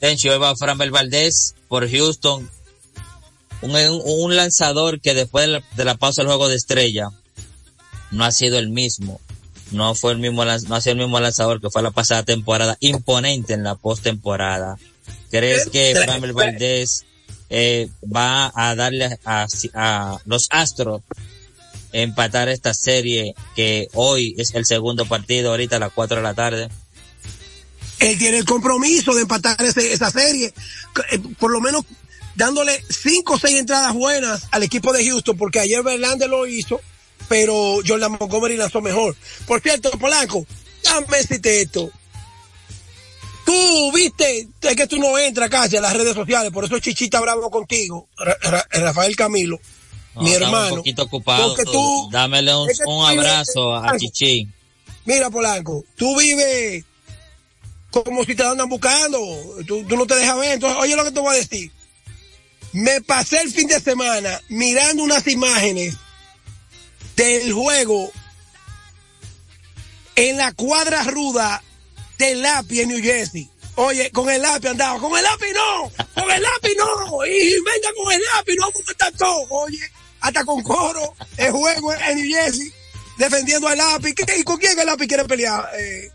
Tencho, 0.00 0.30
hoy 0.30 0.38
va 0.38 0.56
Framber 0.56 0.90
Valdés 0.90 1.54
por 1.68 1.90
Houston, 1.90 2.48
un, 3.62 3.72
un 4.04 4.36
lanzador 4.36 5.00
que 5.00 5.14
después 5.14 5.46
de 5.46 5.52
la, 5.52 5.62
de 5.76 5.84
la 5.84 5.96
pausa 5.96 6.22
del 6.22 6.28
juego 6.28 6.48
de 6.48 6.56
estrella 6.56 7.08
no 8.10 8.24
ha 8.24 8.32
sido 8.32 8.58
el 8.58 8.70
mismo. 8.70 9.20
No 9.70 9.94
fue 9.94 10.12
el 10.12 10.18
mismo, 10.18 10.44
no 10.44 10.50
ha 10.74 10.80
sido 10.80 10.92
el 10.94 10.98
mismo 10.98 11.20
lanzador 11.20 11.60
que 11.60 11.70
fue 11.70 11.82
la 11.82 11.92
pasada 11.92 12.24
temporada, 12.24 12.76
imponente 12.80 13.52
en 13.54 13.62
la 13.62 13.76
postemporada. 13.76 14.76
¿Crees 15.30 15.68
que 15.70 15.94
Framber 16.04 16.32
Valdés 16.32 17.04
eh, 17.50 17.88
va 18.04 18.50
a 18.54 18.74
darle 18.74 19.18
a, 19.24 19.46
a 19.74 20.18
los 20.24 20.48
Astros 20.50 21.02
empatar 21.92 22.48
esta 22.48 22.74
serie 22.74 23.34
que 23.54 23.88
hoy 23.94 24.34
es 24.38 24.54
el 24.54 24.64
segundo 24.66 25.06
partido, 25.06 25.50
ahorita 25.50 25.76
a 25.76 25.80
las 25.80 25.92
4 25.92 26.16
de 26.16 26.22
la 26.22 26.34
tarde? 26.34 26.68
él 28.00 28.18
tiene 28.18 28.38
el 28.38 28.44
compromiso 28.46 29.14
de 29.14 29.22
empatar 29.22 29.62
ese- 29.62 29.92
esa 29.92 30.10
serie, 30.10 30.54
eh, 31.12 31.18
por 31.38 31.50
lo 31.50 31.60
menos 31.60 31.84
dándole 32.34 32.82
cinco 32.88 33.34
o 33.34 33.38
seis 33.38 33.56
entradas 33.58 33.92
buenas 33.94 34.46
al 34.50 34.62
equipo 34.62 34.92
de 34.92 35.04
Houston, 35.04 35.36
porque 35.36 35.60
ayer 35.60 35.82
Verlander 35.82 36.28
lo 36.30 36.46
hizo, 36.46 36.80
pero 37.28 37.78
Jordan 37.86 38.12
Montgomery 38.18 38.56
lanzó 38.56 38.80
mejor. 38.80 39.16
Por 39.46 39.60
cierto, 39.60 39.90
Polanco, 39.92 40.46
dame 40.82 41.18
decirte 41.18 41.62
esto. 41.62 41.90
Tú 43.44 43.92
viste, 43.92 44.48
es 44.60 44.76
que 44.76 44.86
tú 44.86 44.98
no 44.98 45.18
entras 45.18 45.50
casi 45.50 45.76
a 45.76 45.80
las 45.80 45.94
redes 45.94 46.14
sociales, 46.14 46.52
por 46.52 46.64
eso 46.64 46.78
Chichita 46.78 47.20
bravo 47.20 47.50
contigo, 47.50 48.08
Ra- 48.16 48.36
Ra- 48.42 48.66
Rafael 48.70 49.16
Camilo, 49.16 49.58
No, 50.14 50.22
mi 50.22 50.32
hermano. 50.32 50.74
un 50.74 50.76
poquito 50.80 51.02
ocupado. 51.02 51.48
Porque 51.56 51.64
tú- 51.64 52.08
Dámele 52.12 52.54
un, 52.54 52.70
es 52.70 52.78
que 52.78 52.84
tú 52.84 52.90
un 52.90 53.10
vives- 53.10 53.18
abrazo 53.26 53.74
a 53.74 53.96
Chichi. 53.96 54.46
Mira, 55.04 55.30
Polanco, 55.30 55.84
tú 55.96 56.16
vives 56.18 56.84
como 57.90 58.24
si 58.24 58.36
te 58.36 58.44
andan 58.44 58.68
buscando. 58.68 59.18
Tú, 59.66 59.84
tú 59.84 59.96
no 59.96 60.06
te 60.06 60.14
dejas 60.14 60.38
ver. 60.38 60.52
Entonces, 60.52 60.78
oye 60.80 60.94
lo 60.94 61.02
que 61.04 61.10
te 61.10 61.18
voy 61.20 61.34
a 61.34 61.38
decir. 61.38 61.72
Me 62.72 63.00
pasé 63.00 63.40
el 63.40 63.50
fin 63.52 63.66
de 63.68 63.80
semana 63.80 64.40
mirando 64.48 65.02
unas 65.02 65.26
imágenes 65.26 65.96
del 67.16 67.52
juego 67.52 68.12
en 70.16 70.36
la 70.36 70.52
cuadra 70.52 71.02
ruda 71.04 71.62
del 72.18 72.42
lápiz 72.42 72.80
en 72.82 72.88
New 72.90 73.02
Jersey. 73.02 73.48
Oye, 73.76 74.10
con 74.10 74.28
el 74.28 74.42
lápiz 74.42 74.68
andaba, 74.68 75.00
con 75.00 75.16
el 75.16 75.22
lápiz 75.24 75.52
no, 75.54 75.90
con 76.14 76.30
el 76.30 76.42
lápiz 76.42 76.74
no, 76.76 77.26
y 77.26 77.50
venga 77.60 77.88
con 77.96 78.12
el 78.12 78.20
lápiz, 78.34 78.54
no 78.58 78.62
vamos 78.70 78.88
a 78.88 78.90
estar 78.92 79.12
todo. 79.14 79.46
Oye, 79.48 79.78
hasta 80.20 80.44
con 80.44 80.62
coro, 80.62 81.14
el 81.38 81.50
juego 81.50 81.94
en 81.94 82.16
New 82.16 82.30
Jersey, 82.34 82.70
defendiendo 83.16 83.68
al 83.68 83.78
lápiz. 83.78 84.14
¿Qué- 84.14 84.36
¿Y 84.38 84.42
con 84.42 84.58
quién 84.58 84.78
el 84.78 84.86
lápiz 84.86 85.06
quiere 85.06 85.24
pelear? 85.24 85.66
Eh, 85.78 86.10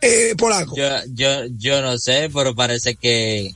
eh, 0.00 0.34
Polaco. 0.38 0.74
Yo, 0.76 0.88
yo, 1.12 1.44
yo 1.58 1.82
no 1.82 1.98
sé, 1.98 2.30
pero 2.32 2.54
parece 2.54 2.94
que 2.96 3.54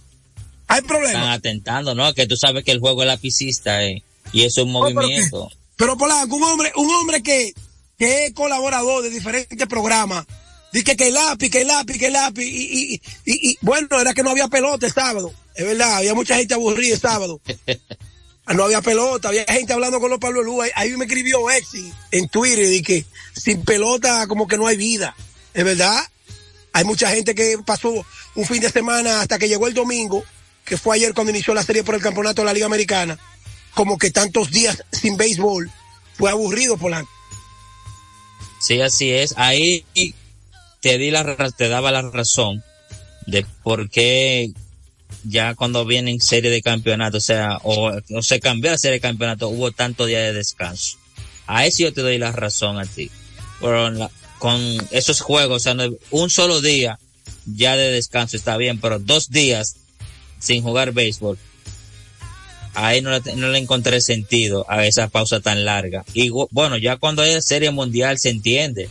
hay 0.71 0.83
problemas. 0.83 1.15
están 1.15 1.29
atentando, 1.33 1.95
¿no? 1.95 2.13
Que 2.15 2.27
tú 2.27 2.37
sabes 2.37 2.65
que 2.65 2.71
el 2.73 2.81
juego 2.81 3.03
es 3.03 3.07
lapicista, 3.09 3.85
eh, 3.85 4.03
y 4.33 4.45
eso 4.45 4.61
es 4.63 4.67
un 4.67 4.77
Oh, 4.77 4.83
pero 4.85 4.95
movimiento. 5.01 5.51
Pero 5.77 5.97
Polanco, 5.97 6.37
un 6.37 6.43
hombre, 6.45 6.73
un 6.77 6.91
hombre 6.95 7.23
que, 7.23 7.53
que 7.99 8.27
es 8.27 8.33
colaborador 8.35 9.03
de 9.03 9.11
diferentes 9.11 9.67
programas, 9.67 10.27
dice 10.73 10.97
que 10.97 11.09
el 11.09 11.15
lápiz, 11.15 11.51
que 11.51 11.63
el 11.63 11.69
lápiz, 11.69 11.99
que 11.99 12.07
el 12.07 12.13
lápiz, 12.13 12.45
y, 12.45 12.95
y, 12.95 13.03
y, 13.25 13.51
y- 13.51 13.59
bueno, 13.63 13.89
era 14.01 14.13
que 14.15 14.23
no 14.23 14.31
había 14.31 14.49
pelota 14.49 14.87
el 14.87 14.93
sábado, 14.93 15.33
es 15.55 15.65
verdad, 15.65 15.97
había 15.97 16.15
mucha 16.15 16.37
gente 16.37 16.55
aburrida 16.55 16.95
el 16.95 17.01
sábado. 17.01 17.41
No 18.55 18.65
había 18.65 18.81
pelota, 18.83 19.29
había 19.29 19.45
gente 19.45 19.73
hablando 19.73 20.01
con 20.01 20.11
los 20.11 20.19
Pablo 20.19 20.43
Luz, 20.43 20.67
ahí, 20.75 20.91
me 20.97 21.05
escribió 21.05 21.49
Exi 21.51 21.93
en 22.11 22.29
Twitter, 22.29 22.73
y 22.73 22.83
que 22.83 23.05
sin 23.33 23.63
pelota 23.63 24.27
como 24.27 24.49
que 24.49 24.57
no 24.57 24.67
hay 24.67 24.77
vida, 24.77 25.15
es 25.55 25.65
verdad. 25.65 26.01
Hay 26.73 26.85
mucha 26.85 27.11
gente 27.11 27.33
que 27.37 27.59
pasó 27.65 27.93
un 28.35 28.45
fin 28.47 28.61
de 28.61 28.69
semana 28.71 29.21
hasta 29.21 29.39
que 29.39 29.47
llegó 29.49 29.69
el 29.69 29.75
domingo, 29.75 30.25
que 30.65 30.77
fue 30.77 30.97
ayer 30.97 31.15
cuando 31.15 31.31
inició 31.31 31.55
la 31.55 31.63
serie 31.63 31.85
por 31.85 31.95
el 31.95 32.03
campeonato 32.03 32.43
de 32.43 32.47
la 32.47 32.53
Liga 32.53 32.67
Americana, 32.67 33.19
como 33.75 33.99
que 33.99 34.11
tantos 34.11 34.51
días 34.51 34.85
sin 34.93 35.17
béisbol, 35.17 35.71
fue 36.15 36.31
aburrido 36.31 36.77
Polanco. 36.77 37.11
Sí, 38.61 38.81
así 38.81 39.11
es. 39.11 39.35
Ahí 39.37 39.85
te 40.81 40.99
di 40.99 41.11
la, 41.11 41.25
te 41.57 41.69
daba 41.69 41.91
la 41.91 42.03
razón 42.03 42.63
de 43.27 43.47
por 43.63 43.89
qué 43.89 44.53
ya 45.25 45.55
cuando 45.55 45.85
vienen 45.85 46.21
serie 46.21 46.51
de 46.51 46.63
campeonato, 46.63 47.19
o 47.19 47.21
sea, 47.21 47.59
o, 47.63 47.93
se 48.23 48.41
cambió 48.41 48.71
la 48.71 48.79
serie 48.79 48.97
de 48.97 49.01
campeonato, 49.01 49.49
hubo 49.49 49.71
tantos 49.73 50.07
días 50.07 50.23
de 50.23 50.33
descanso. 50.33 50.99
A 51.47 51.67
eso 51.67 51.83
yo 51.85 51.93
te 51.93 52.03
doy 52.03 52.19
la 52.19 52.33
razón 52.33 52.79
a 52.79 52.87
ti. 52.87 53.11
Pero 53.61 54.11
con 54.39 54.61
esos 54.91 55.21
juegos, 55.21 55.67
o 55.67 55.75
sea, 55.75 55.89
un 56.11 56.31
solo 56.31 56.61
día 56.61 56.99
ya 57.47 57.77
de 57.77 57.91
descanso 57.91 58.37
está 58.37 58.57
bien, 58.57 58.81
pero 58.81 58.99
dos 58.99 59.31
días 59.31 59.77
sin 60.41 60.63
jugar 60.63 60.93
béisbol, 60.93 61.39
ahí 62.75 63.01
no 63.01 63.11
le, 63.11 63.21
no 63.37 63.49
le 63.49 63.59
encontré 63.59 64.01
sentido 64.01 64.67
a 64.69 64.85
esa 64.87 65.09
pausa 65.09 65.41
tan 65.41 65.65
larga. 65.65 66.05
Y 66.15 66.31
bueno, 66.51 66.77
ya 66.77 66.97
cuando 66.97 67.23
hay 67.23 67.41
serie 67.43 67.71
mundial 67.71 68.19
se 68.19 68.31
entiende 68.31 68.89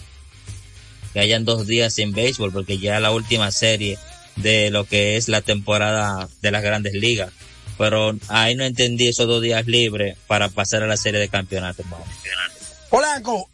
que 1.13 1.19
hayan 1.19 1.45
dos 1.45 1.67
días 1.67 1.93
sin 1.93 2.11
béisbol, 2.11 2.51
porque 2.51 2.77
ya 2.77 2.99
la 2.99 3.11
última 3.11 3.51
serie 3.51 3.97
de 4.35 4.69
lo 4.69 4.85
que 4.85 5.17
es 5.17 5.27
la 5.27 5.41
temporada 5.41 6.29
de 6.41 6.51
las 6.51 6.63
grandes 6.63 6.93
ligas. 6.93 7.31
Pero 7.77 8.17
ahí 8.27 8.55
no 8.55 8.63
entendí 8.63 9.07
esos 9.07 9.27
dos 9.27 9.41
días 9.41 9.65
libres 9.65 10.17
para 10.27 10.49
pasar 10.49 10.83
a 10.83 10.87
la 10.87 10.97
serie 10.97 11.19
de 11.19 11.29
campeonato, 11.29 11.81
hermano. 11.81 12.03
Polanco, 12.89 13.49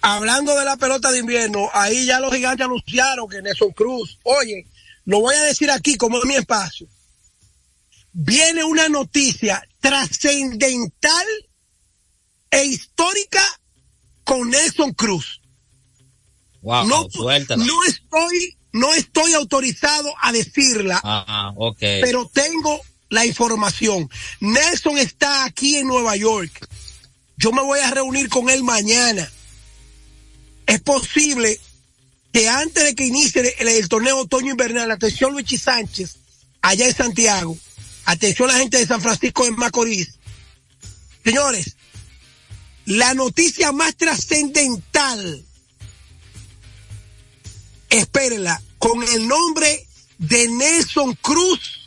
hablando 0.00 0.56
de 0.56 0.64
la 0.64 0.76
pelota 0.76 1.12
de 1.12 1.20
invierno, 1.20 1.68
ahí 1.72 2.04
ya 2.06 2.20
los 2.20 2.34
gigantes 2.34 2.66
anunciaron 2.66 3.28
que 3.28 3.40
Nelson 3.40 3.70
Cruz, 3.72 4.18
oye, 4.24 4.66
lo 5.04 5.20
voy 5.20 5.34
a 5.34 5.42
decir 5.42 5.70
aquí 5.70 5.96
como 5.96 6.18
es 6.18 6.24
mi 6.24 6.34
espacio. 6.34 6.88
Viene 8.20 8.64
una 8.64 8.88
noticia 8.88 9.62
trascendental 9.78 11.26
e 12.50 12.64
histórica 12.64 13.40
con 14.24 14.50
Nelson 14.50 14.92
Cruz. 14.92 15.40
Wow, 16.62 16.88
no, 16.88 17.06
estoy, 17.86 18.58
no 18.72 18.92
estoy 18.94 19.34
autorizado 19.34 20.12
a 20.20 20.32
decirla, 20.32 21.00
Ah, 21.04 21.54
pero 21.78 22.28
tengo 22.34 22.80
la 23.08 23.24
información. 23.24 24.10
Nelson 24.40 24.98
está 24.98 25.44
aquí 25.44 25.76
en 25.76 25.86
Nueva 25.86 26.16
York. 26.16 26.68
Yo 27.36 27.52
me 27.52 27.62
voy 27.62 27.78
a 27.78 27.92
reunir 27.92 28.28
con 28.28 28.50
él 28.50 28.64
mañana. 28.64 29.30
Es 30.66 30.80
posible 30.80 31.60
que 32.32 32.48
antes 32.48 32.82
de 32.82 32.96
que 32.96 33.06
inicie 33.06 33.54
el, 33.60 33.68
el 33.68 33.88
torneo 33.88 34.18
otoño 34.18 34.50
invernal, 34.50 34.90
atención 34.90 35.34
Luigi 35.34 35.56
Sánchez, 35.56 36.16
allá 36.62 36.88
en 36.88 36.96
Santiago, 36.96 37.56
Atención 38.08 38.48
a 38.48 38.54
la 38.54 38.60
gente 38.60 38.78
de 38.78 38.86
San 38.86 39.02
Francisco 39.02 39.44
de 39.44 39.50
Macorís. 39.50 40.14
Señores, 41.22 41.76
la 42.86 43.12
noticia 43.12 43.70
más 43.70 43.96
trascendental, 43.96 45.44
espérenla, 47.90 48.62
con 48.78 49.02
el 49.02 49.28
nombre 49.28 49.86
de 50.16 50.48
Nelson 50.48 51.18
Cruz, 51.20 51.86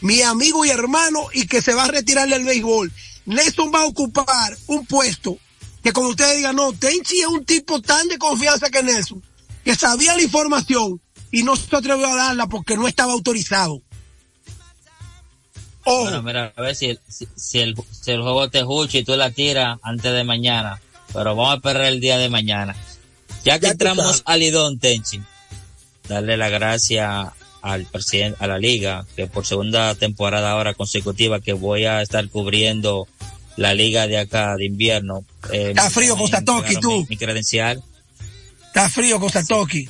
mi 0.00 0.22
amigo 0.22 0.64
y 0.64 0.70
hermano, 0.70 1.26
y 1.34 1.46
que 1.46 1.60
se 1.60 1.74
va 1.74 1.84
a 1.84 1.88
retirar 1.88 2.26
del 2.26 2.46
béisbol. 2.46 2.90
Nelson 3.26 3.70
va 3.74 3.82
a 3.82 3.88
ocupar 3.88 4.56
un 4.68 4.86
puesto 4.86 5.36
que 5.82 5.92
como 5.92 6.08
ustedes 6.08 6.38
digan, 6.38 6.56
no, 6.56 6.72
Tenchi 6.72 7.20
es 7.20 7.26
un 7.26 7.44
tipo 7.44 7.82
tan 7.82 8.08
de 8.08 8.16
confianza 8.16 8.70
que 8.70 8.82
Nelson, 8.82 9.22
que 9.66 9.74
sabía 9.74 10.16
la 10.16 10.22
información 10.22 10.98
y 11.30 11.42
no 11.42 11.56
se 11.56 11.76
atrevió 11.76 12.06
a 12.06 12.16
darla 12.16 12.46
porque 12.46 12.78
no 12.78 12.88
estaba 12.88 13.12
autorizado. 13.12 13.82
Ojo. 15.84 16.02
Bueno, 16.02 16.22
mira, 16.22 16.52
a 16.56 16.60
ver 16.62 16.74
si, 16.76 16.86
el- 16.86 17.00
si, 17.08 17.26
si 17.36 17.58
el, 17.60 17.74
si 17.90 18.10
el 18.10 18.20
juego 18.22 18.48
te 18.50 18.58
escucha 18.60 18.98
y 18.98 19.04
tú 19.04 19.16
la 19.16 19.30
tiras 19.30 19.78
antes 19.82 20.12
de 20.12 20.24
mañana. 20.24 20.80
Pero 21.12 21.34
vamos 21.36 21.52
a 21.52 21.56
esperar 21.56 21.86
el 21.86 22.00
día 22.00 22.18
de 22.18 22.28
mañana. 22.28 22.76
Ya 23.44 23.58
que 23.58 23.66
Ya 23.66 23.72
entramos 23.72 24.22
al 24.26 24.40
Lidón, 24.40 24.78
Tenchi, 24.78 25.20
darle 26.08 26.36
la 26.36 26.48
gracia 26.50 27.32
al 27.62 27.84
presidente, 27.86 28.36
a 28.42 28.46
la 28.46 28.58
liga, 28.58 29.04
que 29.16 29.26
por 29.26 29.44
segunda 29.46 29.94
temporada 29.94 30.52
ahora 30.52 30.74
consecutiva 30.74 31.40
que 31.40 31.52
voy 31.54 31.84
a 31.86 32.00
estar 32.02 32.28
cubriendo 32.28 33.08
la 33.56 33.74
liga 33.74 34.06
de 34.06 34.18
acá 34.18 34.56
de 34.56 34.66
invierno. 34.66 35.24
Eh, 35.52 35.70
Está 35.70 35.90
frío 35.90 36.16
entregaron 36.16 36.80
tú. 36.80 37.00
Mi, 37.00 37.06
mi 37.10 37.16
credencial. 37.16 37.82
Está 38.68 38.88
frío 38.88 39.18
con 39.18 39.30
Satoki. 39.30 39.88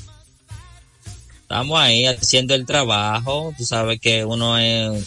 Estamos 1.42 1.78
ahí 1.80 2.06
haciendo 2.06 2.54
el 2.54 2.64
trabajo. 2.64 3.52
Tú 3.58 3.64
sabes 3.64 4.00
que 4.00 4.24
uno 4.24 4.56
es, 4.58 5.04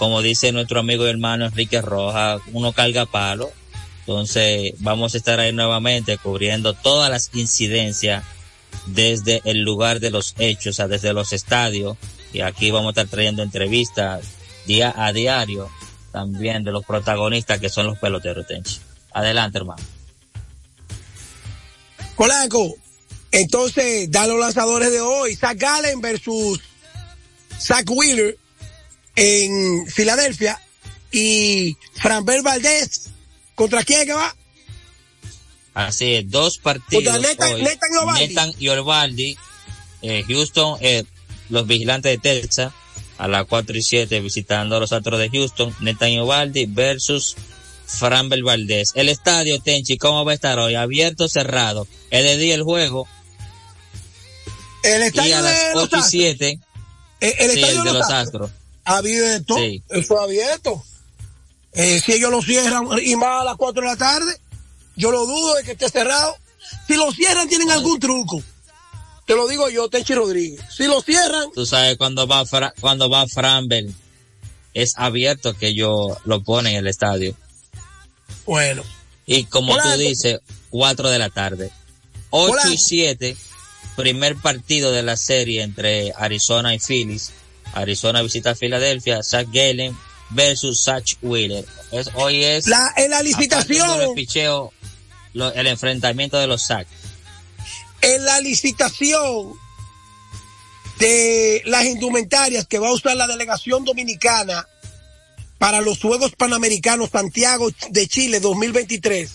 como 0.00 0.22
dice 0.22 0.50
nuestro 0.50 0.80
amigo 0.80 1.04
y 1.04 1.10
hermano 1.10 1.44
Enrique 1.44 1.82
Rojas, 1.82 2.40
uno 2.54 2.72
carga 2.72 3.04
palo. 3.04 3.52
Entonces 3.98 4.72
vamos 4.78 5.12
a 5.12 5.18
estar 5.18 5.38
ahí 5.40 5.52
nuevamente 5.52 6.16
cubriendo 6.16 6.72
todas 6.72 7.10
las 7.10 7.28
incidencias 7.34 8.24
desde 8.86 9.42
el 9.44 9.58
lugar 9.58 10.00
de 10.00 10.10
los 10.10 10.34
hechos, 10.38 10.68
o 10.68 10.72
sea, 10.72 10.88
desde 10.88 11.12
los 11.12 11.34
estadios. 11.34 11.98
Y 12.32 12.40
aquí 12.40 12.70
vamos 12.70 12.88
a 12.88 13.02
estar 13.02 13.08
trayendo 13.08 13.42
entrevistas 13.42 14.24
día 14.64 14.94
a 14.96 15.12
diario 15.12 15.68
también 16.12 16.64
de 16.64 16.72
los 16.72 16.86
protagonistas 16.86 17.60
que 17.60 17.68
son 17.68 17.86
los 17.86 17.98
peloteros, 17.98 18.46
Tenchi. 18.46 18.78
Adelante, 19.12 19.58
hermano. 19.58 19.82
Polanco, 22.16 22.74
entonces, 23.32 24.10
da 24.10 24.26
los 24.26 24.40
lanzadores 24.40 24.90
de 24.92 25.02
hoy. 25.02 25.36
Zach 25.36 25.58
Gallen 25.58 26.00
versus 26.00 26.58
Zach 27.60 27.84
Wheeler 27.90 28.39
en 29.16 29.86
Filadelfia 29.86 30.60
y 31.12 31.76
Franbel 31.94 32.42
Valdés. 32.42 33.10
¿Contra 33.54 33.82
quién 33.84 34.00
es 34.00 34.06
que 34.06 34.12
va? 34.14 34.34
Así 35.74 36.14
es, 36.14 36.30
dos 36.30 36.58
partidos 36.58 37.04
Contra 37.04 37.18
Nathan- 37.30 37.54
hoy. 37.54 37.62
Nathan 37.62 38.50
y 38.58 38.64
y 38.64 38.68
Ovaldi, 38.68 39.36
eh, 40.02 40.24
Houston, 40.26 40.78
eh, 40.80 41.04
los 41.48 41.66
vigilantes 41.66 42.12
de 42.12 42.18
Texas, 42.18 42.72
a 43.18 43.28
las 43.28 43.44
4 43.46 43.76
y 43.76 43.82
7 43.82 44.20
visitando 44.20 44.76
a 44.76 44.80
los 44.80 44.92
Astros 44.92 45.18
de 45.20 45.28
Houston, 45.30 45.74
Nathan 45.80 46.10
y 46.10 46.18
Ovaldi 46.18 46.66
versus 46.66 47.36
Framber 47.86 48.42
Valdés. 48.42 48.92
El 48.94 49.08
estadio, 49.08 49.60
Tenchi, 49.60 49.98
¿cómo 49.98 50.24
va 50.24 50.32
a 50.32 50.34
estar 50.34 50.58
hoy? 50.58 50.74
¿Abierto 50.74 51.24
o 51.24 51.28
cerrado? 51.28 51.86
Es 52.10 52.24
de 52.24 52.36
día 52.38 52.54
el 52.54 52.62
juego 52.62 53.06
El 54.82 55.02
y 55.02 55.06
estadio 55.06 55.36
a 55.36 55.40
las 55.42 55.58
de 55.58 55.74
los 55.74 55.82
8 55.84 55.96
y 55.96 55.98
Astros. 55.98 56.10
7, 56.10 56.58
El, 57.20 57.34
el 57.38 57.50
sí, 57.52 57.60
estadio 57.60 57.78
el 57.80 57.84
de 57.86 57.92
los 57.92 58.10
Astros. 58.10 58.50
Abierto. 58.84 59.56
Sí. 59.56 59.82
Eso 59.88 60.14
es 60.14 60.20
abierto. 60.20 60.82
Eh, 61.72 62.00
si 62.04 62.12
ellos 62.12 62.30
lo 62.30 62.42
cierran 62.42 62.86
y 63.02 63.14
más 63.16 63.42
a 63.42 63.44
las 63.44 63.56
4 63.56 63.82
de 63.82 63.88
la 63.88 63.96
tarde, 63.96 64.36
yo 64.96 65.10
lo 65.10 65.24
dudo 65.26 65.54
de 65.54 65.62
que 65.62 65.72
esté 65.72 65.88
cerrado. 65.88 66.36
Si 66.86 66.94
lo 66.96 67.10
cierran, 67.12 67.48
tienen 67.48 67.70
algún 67.70 67.98
truco. 68.00 68.42
Te 69.26 69.34
lo 69.36 69.46
digo 69.46 69.68
yo, 69.68 69.88
Tenchi 69.88 70.14
Rodríguez. 70.14 70.60
Si 70.76 70.84
lo 70.86 71.00
cierran, 71.02 71.50
Tú 71.54 71.64
sabes, 71.64 71.96
cuando 71.96 72.26
va, 72.26 72.44
Fra- 72.44 72.74
cuando 72.80 73.08
va 73.08 73.26
Framber, 73.28 73.86
es 74.74 74.94
abierto 74.96 75.54
que 75.54 75.68
ellos 75.68 76.16
lo 76.24 76.42
ponen 76.42 76.72
en 76.74 76.78
el 76.80 76.86
estadio. 76.88 77.36
bueno. 78.46 78.82
Y 79.26 79.44
como 79.44 79.74
Hola, 79.74 79.82
tú 79.94 79.98
dices, 80.00 80.40
4 80.70 81.08
de 81.08 81.18
la 81.20 81.30
tarde. 81.30 81.70
8 82.30 82.52
Hola. 82.52 82.68
y 82.72 82.78
7, 82.78 83.36
primer 83.94 84.34
partido 84.36 84.90
de 84.90 85.04
la 85.04 85.16
serie 85.16 85.62
entre 85.62 86.12
Arizona 86.16 86.74
y 86.74 86.80
Phillies. 86.80 87.30
Arizona 87.74 88.22
visita 88.22 88.50
a 88.50 88.54
Filadelfia, 88.54 89.22
Zach 89.22 89.46
Gallen 89.52 89.96
versus 90.30 90.82
Zach 90.84 91.04
Wheeler. 91.22 91.64
Es, 91.92 92.10
hoy 92.14 92.44
es 92.44 92.66
La, 92.66 92.92
en 92.96 93.10
la 93.10 93.22
licitación, 93.22 94.14
picheo, 94.14 94.72
lo- 95.32 95.52
el 95.52 95.66
enfrentamiento 95.66 96.38
de 96.38 96.46
los 96.46 96.66
Zach. 96.66 96.86
en 98.02 98.24
la 98.24 98.40
licitación 98.40 99.54
de 100.98 101.62
las 101.66 101.84
indumentarias 101.86 102.66
que 102.66 102.78
va 102.78 102.88
a 102.88 102.92
usar 102.92 103.16
la 103.16 103.26
delegación 103.26 103.84
dominicana 103.84 104.66
para 105.58 105.80
los 105.80 105.98
Juegos 106.00 106.32
Panamericanos 106.36 107.10
Santiago 107.10 107.70
de 107.90 108.06
Chile 108.06 108.40
2023. 108.40 109.30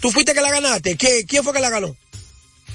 ¿Tú 0.00 0.10
fuiste 0.12 0.34
que 0.34 0.40
la 0.40 0.50
ganaste? 0.50 0.96
¿Qué, 0.96 1.24
¿Quién 1.26 1.42
fue 1.44 1.52
que 1.52 1.60
la 1.60 1.70
ganó? 1.70 1.96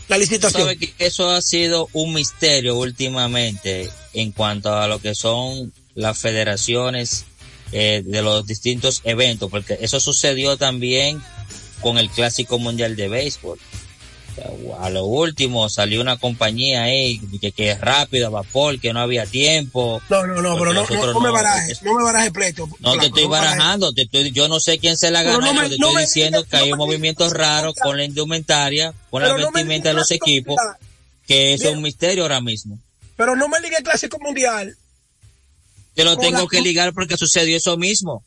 La 0.07 0.17
licitación. 0.17 0.77
Que 0.77 0.93
eso 0.99 1.29
ha 1.29 1.41
sido 1.41 1.89
un 1.93 2.13
misterio 2.13 2.77
últimamente 2.77 3.89
en 4.13 4.31
cuanto 4.31 4.73
a 4.73 4.87
lo 4.87 4.99
que 4.99 5.15
son 5.15 5.73
las 5.95 6.17
federaciones 6.17 7.25
eh, 7.71 8.03
de 8.05 8.21
los 8.21 8.45
distintos 8.45 9.01
eventos, 9.03 9.49
porque 9.49 9.77
eso 9.81 9.99
sucedió 9.99 10.57
también 10.57 11.21
con 11.81 11.97
el 11.97 12.09
Clásico 12.09 12.59
Mundial 12.59 12.95
de 12.95 13.09
Béisbol. 13.09 13.59
A 14.79 14.89
lo 14.89 15.05
último 15.05 15.69
salió 15.69 16.01
una 16.01 16.17
compañía 16.17 16.83
ahí 16.83 17.19
que, 17.39 17.51
que 17.51 17.71
es 17.71 17.79
rápido, 17.81 18.27
a 18.27 18.29
vapor, 18.29 18.79
que 18.79 18.91
no 18.93 18.99
había 18.99 19.25
tiempo. 19.25 20.01
No, 20.09 20.25
no, 20.25 20.41
no, 20.41 20.57
pero 20.57 20.73
no, 20.73 20.85
no, 20.87 21.13
no 21.13 21.19
me 21.19 21.29
barajes, 21.31 21.81
no 21.83 21.93
me 21.95 22.03
barajes 22.03 22.31
pleito. 22.31 22.67
No 22.79 22.97
te 22.97 23.05
estoy 23.07 23.25
barajando, 23.27 23.93
te 23.93 24.03
estoy, 24.03 24.31
yo 24.31 24.47
no 24.47 24.59
sé 24.59 24.79
quién 24.79 24.97
se 24.97 25.11
la 25.11 25.23
ganó, 25.23 25.39
no 25.41 25.53
me- 25.53 25.67
te 25.69 25.75
estoy 25.75 25.95
diciendo 26.01 26.43
que 26.45 26.57
hay 26.57 26.71
un 26.71 26.77
movimiento 26.77 27.29
raro 27.29 27.73
con 27.73 27.97
la 27.97 28.03
indumentaria, 28.05 28.93
con 29.09 29.21
la 29.21 29.33
vestimenta 29.33 29.89
de 29.89 29.95
los 29.95 30.11
equipos, 30.11 30.57
que 31.27 31.53
eso 31.53 31.69
es 31.69 31.75
un 31.75 31.81
misterio 31.81 32.23
ahora 32.23 32.41
mismo. 32.41 32.79
Pero 33.15 33.35
no 33.35 33.47
me 33.47 33.59
ligue 33.61 33.77
el 33.77 33.83
Clásico 33.83 34.17
Mundial. 34.19 34.75
Te 35.93 36.03
lo 36.03 36.17
tengo 36.17 36.39
la 36.41 36.47
que 36.47 36.61
ligar 36.61 36.93
porque 36.93 37.17
sucedió 37.17 37.55
eso 37.57 37.77
mismo. 37.77 38.23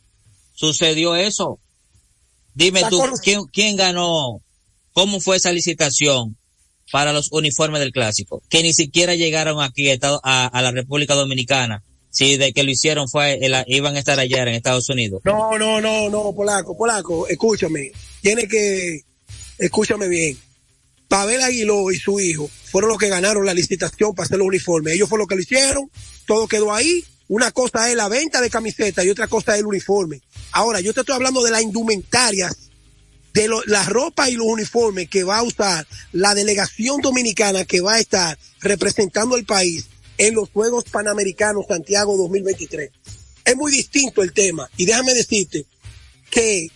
Sucedió 0.54 1.16
eso. 1.16 1.58
Dime 2.54 2.82
tú. 2.88 3.02
¿quién, 3.22 3.44
quién 3.52 3.76
ganó? 3.76 4.40
¿Cómo 4.96 5.20
fue 5.20 5.36
esa 5.36 5.52
licitación 5.52 6.38
para 6.90 7.12
los 7.12 7.30
uniformes 7.30 7.80
del 7.80 7.92
clásico? 7.92 8.42
Que 8.48 8.62
ni 8.62 8.72
siquiera 8.72 9.14
llegaron 9.14 9.60
aquí 9.60 9.90
a, 9.90 10.50
la 10.62 10.70
República 10.70 11.12
Dominicana. 11.12 11.84
Si 12.08 12.38
de 12.38 12.54
que 12.54 12.62
lo 12.62 12.70
hicieron 12.70 13.06
fue, 13.06 13.38
iban 13.66 13.94
a 13.94 13.98
estar 13.98 14.18
ayer 14.18 14.48
en 14.48 14.54
Estados 14.54 14.88
Unidos. 14.88 15.20
No, 15.22 15.58
no, 15.58 15.82
no, 15.82 16.08
no, 16.08 16.32
Polaco, 16.34 16.74
Polaco, 16.74 17.28
escúchame. 17.28 17.92
Tiene 18.22 18.48
que, 18.48 19.02
escúchame 19.58 20.08
bien. 20.08 20.38
Pavel 21.08 21.42
Aguiló 21.42 21.92
y 21.92 21.98
su 21.98 22.18
hijo 22.18 22.48
fueron 22.48 22.88
los 22.88 22.98
que 22.98 23.10
ganaron 23.10 23.44
la 23.44 23.52
licitación 23.52 24.14
para 24.14 24.24
hacer 24.24 24.38
los 24.38 24.48
uniformes. 24.48 24.94
Ellos 24.94 25.10
fueron 25.10 25.24
los 25.24 25.28
que 25.28 25.34
lo 25.34 25.42
hicieron, 25.42 25.90
todo 26.26 26.48
quedó 26.48 26.72
ahí. 26.72 27.04
Una 27.28 27.50
cosa 27.50 27.90
es 27.90 27.96
la 27.96 28.08
venta 28.08 28.40
de 28.40 28.48
camisetas 28.48 29.04
y 29.04 29.10
otra 29.10 29.28
cosa 29.28 29.52
es 29.52 29.60
el 29.60 29.66
uniforme. 29.66 30.22
Ahora, 30.52 30.80
yo 30.80 30.94
te 30.94 31.00
estoy 31.00 31.16
hablando 31.16 31.42
de 31.42 31.50
las 31.50 31.60
indumentarias, 31.60 32.56
de 33.36 33.48
lo- 33.48 33.62
la 33.66 33.84
ropa 33.84 34.30
y 34.30 34.34
los 34.34 34.46
uniformes 34.46 35.08
que 35.10 35.22
va 35.22 35.38
a 35.38 35.42
usar 35.42 35.86
la 36.12 36.34
delegación 36.34 37.02
dominicana 37.02 37.64
que 37.66 37.82
va 37.82 37.94
a 37.94 38.00
estar 38.00 38.38
representando 38.60 39.34
al 39.36 39.44
país 39.44 39.86
en 40.16 40.34
los 40.34 40.48
Juegos 40.50 40.84
Panamericanos 40.90 41.66
Santiago 41.68 42.16
2023. 42.16 42.90
Es 43.44 43.56
muy 43.56 43.70
distinto 43.70 44.22
el 44.22 44.32
tema. 44.32 44.68
Y 44.78 44.86
déjame 44.86 45.12
decirte 45.12 45.66
que 46.30 46.68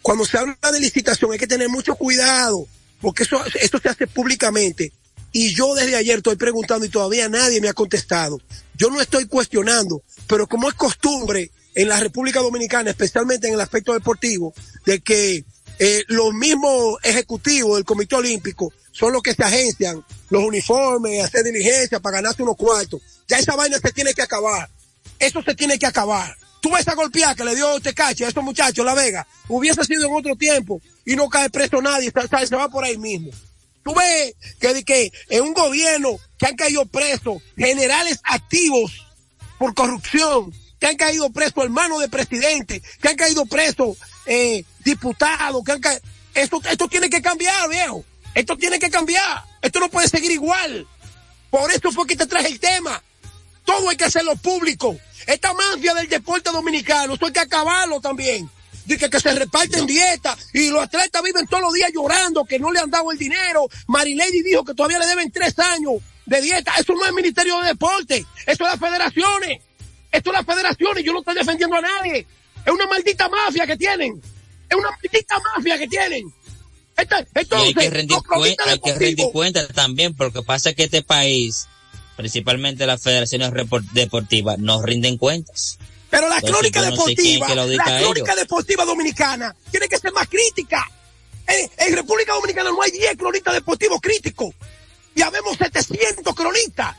cuando 0.00 0.24
se 0.24 0.38
habla 0.38 0.56
de 0.72 0.80
licitación 0.80 1.30
hay 1.32 1.38
que 1.38 1.46
tener 1.46 1.68
mucho 1.68 1.94
cuidado, 1.94 2.66
porque 3.02 3.24
eso, 3.24 3.38
esto 3.60 3.78
se 3.78 3.90
hace 3.90 4.06
públicamente. 4.06 4.92
Y 5.30 5.54
yo 5.54 5.74
desde 5.74 5.94
ayer 5.96 6.16
estoy 6.16 6.36
preguntando 6.36 6.86
y 6.86 6.88
todavía 6.88 7.28
nadie 7.28 7.60
me 7.60 7.68
ha 7.68 7.74
contestado. 7.74 8.40
Yo 8.78 8.88
no 8.88 9.00
estoy 9.02 9.26
cuestionando, 9.26 10.02
pero 10.26 10.46
como 10.46 10.68
es 10.70 10.74
costumbre 10.74 11.50
en 11.74 11.88
la 11.88 12.00
República 12.00 12.40
Dominicana, 12.40 12.88
especialmente 12.90 13.46
en 13.46 13.54
el 13.54 13.60
aspecto 13.60 13.92
deportivo, 13.92 14.54
de 14.86 15.00
que 15.00 15.44
eh, 15.78 16.04
los 16.08 16.32
mismos 16.34 16.96
ejecutivos 17.02 17.76
del 17.76 17.84
Comité 17.84 18.16
Olímpico 18.16 18.72
son 18.92 19.12
los 19.12 19.22
que 19.22 19.34
se 19.34 19.44
agencian 19.44 20.04
los 20.28 20.42
uniformes, 20.42 21.24
hacer 21.24 21.44
diligencia 21.44 22.00
para 22.00 22.16
ganarse 22.16 22.42
unos 22.42 22.56
cuartos. 22.56 23.00
Ya 23.28 23.38
esa 23.38 23.54
vaina 23.54 23.78
se 23.78 23.92
tiene 23.92 24.12
que 24.12 24.22
acabar. 24.22 24.68
Eso 25.18 25.42
se 25.42 25.54
tiene 25.54 25.78
que 25.78 25.86
acabar. 25.86 26.36
Tú 26.60 26.70
ves 26.70 26.80
esa 26.80 26.94
golpeada 26.94 27.34
que 27.34 27.44
le 27.44 27.54
dio 27.54 27.80
Tecache 27.80 28.24
a 28.24 28.28
estos 28.28 28.42
muchachos 28.42 28.84
La 28.84 28.94
Vega. 28.94 29.26
Hubiese 29.48 29.84
sido 29.84 30.06
en 30.06 30.14
otro 30.14 30.34
tiempo 30.34 30.80
y 31.04 31.14
no 31.14 31.28
cae 31.28 31.48
preso 31.50 31.80
nadie, 31.80 32.12
se, 32.46 32.56
va 32.56 32.68
por 32.68 32.84
ahí 32.84 32.98
mismo. 32.98 33.30
Tú 33.84 33.94
ves 33.94 34.34
que, 34.58 34.84
que 34.84 35.12
en 35.28 35.42
un 35.44 35.54
gobierno 35.54 36.18
que 36.36 36.46
han 36.46 36.56
caído 36.56 36.84
presos 36.86 37.40
generales 37.56 38.18
activos 38.24 39.06
por 39.58 39.74
corrupción 39.74 40.52
que 40.78 40.86
han 40.86 40.96
caído 40.96 41.30
presos 41.30 41.64
hermanos 41.64 42.00
de 42.00 42.08
presidente, 42.08 42.82
que 43.00 43.08
han 43.08 43.16
caído 43.16 43.46
presos 43.46 43.96
eh, 44.28 44.64
diputados, 44.84 45.64
que 45.64 45.72
han 45.72 45.80
ca... 45.80 45.98
esto, 46.34 46.60
esto 46.70 46.86
tiene 46.88 47.08
que 47.10 47.22
cambiar, 47.22 47.68
viejo. 47.68 48.04
Esto 48.34 48.56
tiene 48.56 48.78
que 48.78 48.90
cambiar. 48.90 49.44
Esto 49.62 49.80
no 49.80 49.88
puede 49.88 50.06
seguir 50.06 50.30
igual. 50.30 50.86
Por 51.50 51.72
eso 51.72 51.90
fue 51.90 52.06
que 52.06 52.14
te 52.14 52.26
traje 52.26 52.48
el 52.48 52.60
tema. 52.60 53.02
Todo 53.64 53.88
hay 53.88 53.96
que 53.96 54.04
hacerlo 54.04 54.36
público. 54.36 54.96
Esta 55.26 55.52
mafia 55.54 55.94
del 55.94 56.08
deporte 56.08 56.50
dominicano, 56.50 57.14
esto 57.14 57.26
hay 57.26 57.32
que 57.32 57.40
acabarlo 57.40 58.00
también. 58.00 58.48
Dice 58.84 59.10
que 59.10 59.20
se 59.20 59.34
reparten 59.34 59.86
dietas 59.86 60.38
y 60.54 60.70
los 60.70 60.82
atletas 60.82 61.22
viven 61.22 61.46
todos 61.46 61.62
los 61.62 61.72
días 61.74 61.90
llorando 61.92 62.44
que 62.44 62.58
no 62.58 62.70
le 62.70 62.80
han 62.80 62.90
dado 62.90 63.10
el 63.12 63.18
dinero. 63.18 63.68
Marilady 63.86 64.42
dijo 64.42 64.64
que 64.64 64.74
todavía 64.74 64.98
le 64.98 65.06
deben 65.06 65.30
tres 65.30 65.58
años 65.58 65.94
de 66.24 66.40
dieta. 66.40 66.72
Eso 66.78 66.94
no 66.94 67.02
es 67.02 67.08
el 67.08 67.14
Ministerio 67.14 67.60
de 67.60 67.68
Deporte. 67.68 68.24
Eso 68.46 68.64
es 68.64 68.70
las 68.70 68.78
federaciones. 68.78 69.60
Esto 70.10 70.30
es 70.30 70.36
las 70.36 70.46
federaciones. 70.46 71.04
Yo 71.04 71.12
no 71.12 71.18
estoy 71.18 71.34
defendiendo 71.34 71.76
a 71.76 71.80
nadie. 71.82 72.26
Es 72.68 72.74
una 72.74 72.86
maldita 72.86 73.28
mafia 73.28 73.66
que 73.66 73.76
tienen. 73.76 74.20
Es 74.68 74.76
una 74.76 74.90
maldita 74.90 75.36
mafia 75.56 75.78
que 75.78 75.88
tienen. 75.88 76.32
Esta- 76.96 77.26
entonces, 77.34 77.64
y 77.64 77.68
hay 77.68 77.74
que 77.74 77.90
rendir, 77.90 78.16
los 78.16 78.22
cronistas 78.24 78.66
cuen- 78.66 78.70
hay 78.72 78.78
que 78.80 78.90
rendir 78.98 79.26
cuenta 79.32 79.68
también, 79.68 80.14
porque 80.14 80.42
pasa 80.42 80.72
que 80.74 80.84
este 80.84 81.02
país, 81.02 81.66
principalmente 82.16 82.86
las 82.86 83.02
federaciones 83.02 83.52
deportivas, 83.92 84.58
no 84.58 84.82
rinden 84.82 85.16
cuentas. 85.16 85.78
Pero 86.10 86.28
la 86.28 86.40
crónica 86.40 86.80
no 86.82 86.96
sé 86.96 87.10
deportiva, 87.12 87.46
la 87.76 87.84
crónica 88.00 88.34
deportiva 88.34 88.84
dominicana 88.84 89.54
tiene 89.70 89.88
que 89.88 89.98
ser 89.98 90.12
más 90.12 90.28
crítica. 90.28 90.86
En, 91.46 91.70
en 91.78 91.94
República 91.96 92.34
Dominicana 92.34 92.70
no 92.70 92.82
hay 92.82 92.90
10 92.90 93.16
cronistas 93.16 93.54
deportivos 93.54 94.00
críticos. 94.02 94.54
Y 95.14 95.22
habemos 95.22 95.56
700 95.56 96.34
cronistas. 96.34 96.94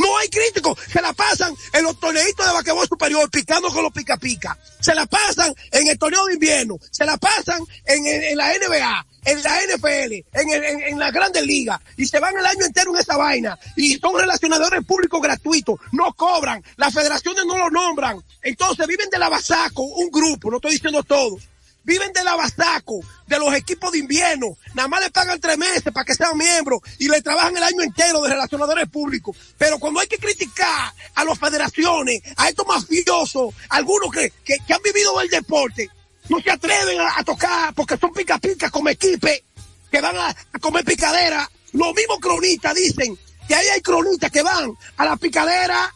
No 0.00 0.18
hay 0.18 0.28
críticos. 0.28 0.78
Se 0.92 1.00
la 1.00 1.12
pasan 1.12 1.54
en 1.72 1.84
los 1.84 1.98
torneitos 2.00 2.46
de 2.46 2.52
basquetbol 2.52 2.88
superior 2.88 3.30
picando 3.30 3.68
con 3.68 3.82
los 3.82 3.92
pica 3.92 4.16
pica. 4.16 4.58
Se 4.80 4.94
la 4.94 5.06
pasan 5.06 5.54
en 5.72 5.88
el 5.88 5.98
torneo 5.98 6.24
de 6.26 6.34
invierno. 6.34 6.78
Se 6.90 7.04
la 7.04 7.16
pasan 7.16 7.62
en 7.84 8.36
la 8.36 8.52
NBA, 8.54 9.06
en 9.26 9.42
la 9.42 9.60
NFL, 9.62 10.12
en, 10.32 10.50
el- 10.50 10.64
en, 10.64 10.80
en 10.82 10.98
las 10.98 11.12
grandes 11.12 11.44
ligas. 11.44 11.78
Y 11.96 12.06
se 12.06 12.18
van 12.18 12.36
el 12.36 12.46
año 12.46 12.64
entero 12.64 12.92
en 12.94 13.00
esa 13.00 13.16
vaina. 13.16 13.58
Y 13.76 13.96
son 13.98 14.18
relacionadores 14.18 14.84
públicos 14.84 15.20
gratuitos. 15.20 15.76
No 15.92 16.12
cobran. 16.14 16.62
Las 16.76 16.94
federaciones 16.94 17.44
no 17.46 17.58
lo 17.58 17.70
nombran. 17.70 18.22
Entonces 18.42 18.86
viven 18.86 19.10
de 19.10 19.18
la 19.18 19.28
basaco, 19.28 19.82
un 19.82 20.10
grupo, 20.10 20.50
no 20.50 20.56
estoy 20.56 20.72
diciendo 20.72 21.02
todos. 21.02 21.42
Viven 21.82 22.12
de 22.12 22.22
la 22.22 22.36
basaco, 22.36 23.00
de 23.26 23.38
los 23.38 23.54
equipos 23.54 23.92
de 23.92 23.98
invierno. 23.98 24.56
Nada 24.74 24.88
más 24.88 25.02
le 25.02 25.10
pagan 25.10 25.40
tres 25.40 25.56
meses 25.56 25.92
para 25.92 26.04
que 26.04 26.14
sean 26.14 26.36
miembros 26.36 26.80
y 26.98 27.08
le 27.08 27.22
trabajan 27.22 27.56
el 27.56 27.62
año 27.62 27.82
entero 27.82 28.20
de 28.22 28.28
relacionadores 28.30 28.88
públicos. 28.88 29.36
Pero 29.56 29.78
cuando 29.78 30.00
hay 30.00 30.06
que 30.06 30.18
criticar 30.18 30.92
a 31.14 31.24
las 31.24 31.38
federaciones, 31.38 32.22
a 32.36 32.48
estos 32.48 32.66
mafiosos, 32.66 33.54
algunos 33.70 34.10
que, 34.12 34.32
que, 34.44 34.58
que 34.66 34.74
han 34.74 34.82
vivido 34.82 35.18
del 35.18 35.28
deporte, 35.28 35.88
no 36.28 36.40
se 36.40 36.50
atreven 36.50 37.00
a, 37.00 37.18
a 37.18 37.24
tocar 37.24 37.74
porque 37.74 37.96
son 37.96 38.12
pica 38.12 38.38
pica 38.38 38.70
como 38.70 38.88
equipe, 38.88 39.42
que 39.90 40.00
van 40.00 40.16
a, 40.16 40.28
a 40.28 40.58
comer 40.60 40.84
picadera. 40.84 41.50
Los 41.72 41.94
mismos 41.94 42.18
cronistas 42.20 42.74
dicen 42.74 43.18
que 43.48 43.54
ahí 43.54 43.66
hay 43.68 43.80
cronistas 43.80 44.30
que 44.30 44.42
van 44.42 44.72
a 44.96 45.04
la 45.04 45.16
picadera 45.16 45.92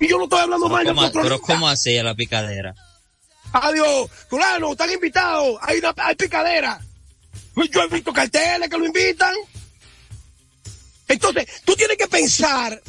y 0.00 0.08
yo 0.08 0.16
no 0.16 0.24
estoy 0.24 0.40
hablando 0.40 0.68
mal 0.68 0.84
de 0.84 0.90
¿Cómo, 0.90 1.04
esos 1.06 1.22
pero. 1.22 1.40
¿cómo 1.40 1.68
hacía 1.68 2.02
la 2.04 2.14
picadera? 2.14 2.74
Adiós, 3.52 4.10
fulano, 4.28 4.72
están 4.72 4.90
invitados, 4.90 5.58
hay 5.62 5.78
una 5.78 5.94
hay 5.96 6.14
picadera. 6.14 6.80
Yo 7.72 7.82
he 7.82 7.88
visto 7.88 8.12
carteles 8.12 8.68
que 8.68 8.78
lo 8.78 8.86
invitan. 8.86 9.34
Entonces, 11.08 11.46
tú 11.64 11.74
tienes 11.74 11.96
que 11.96 12.06
pensar 12.06 12.80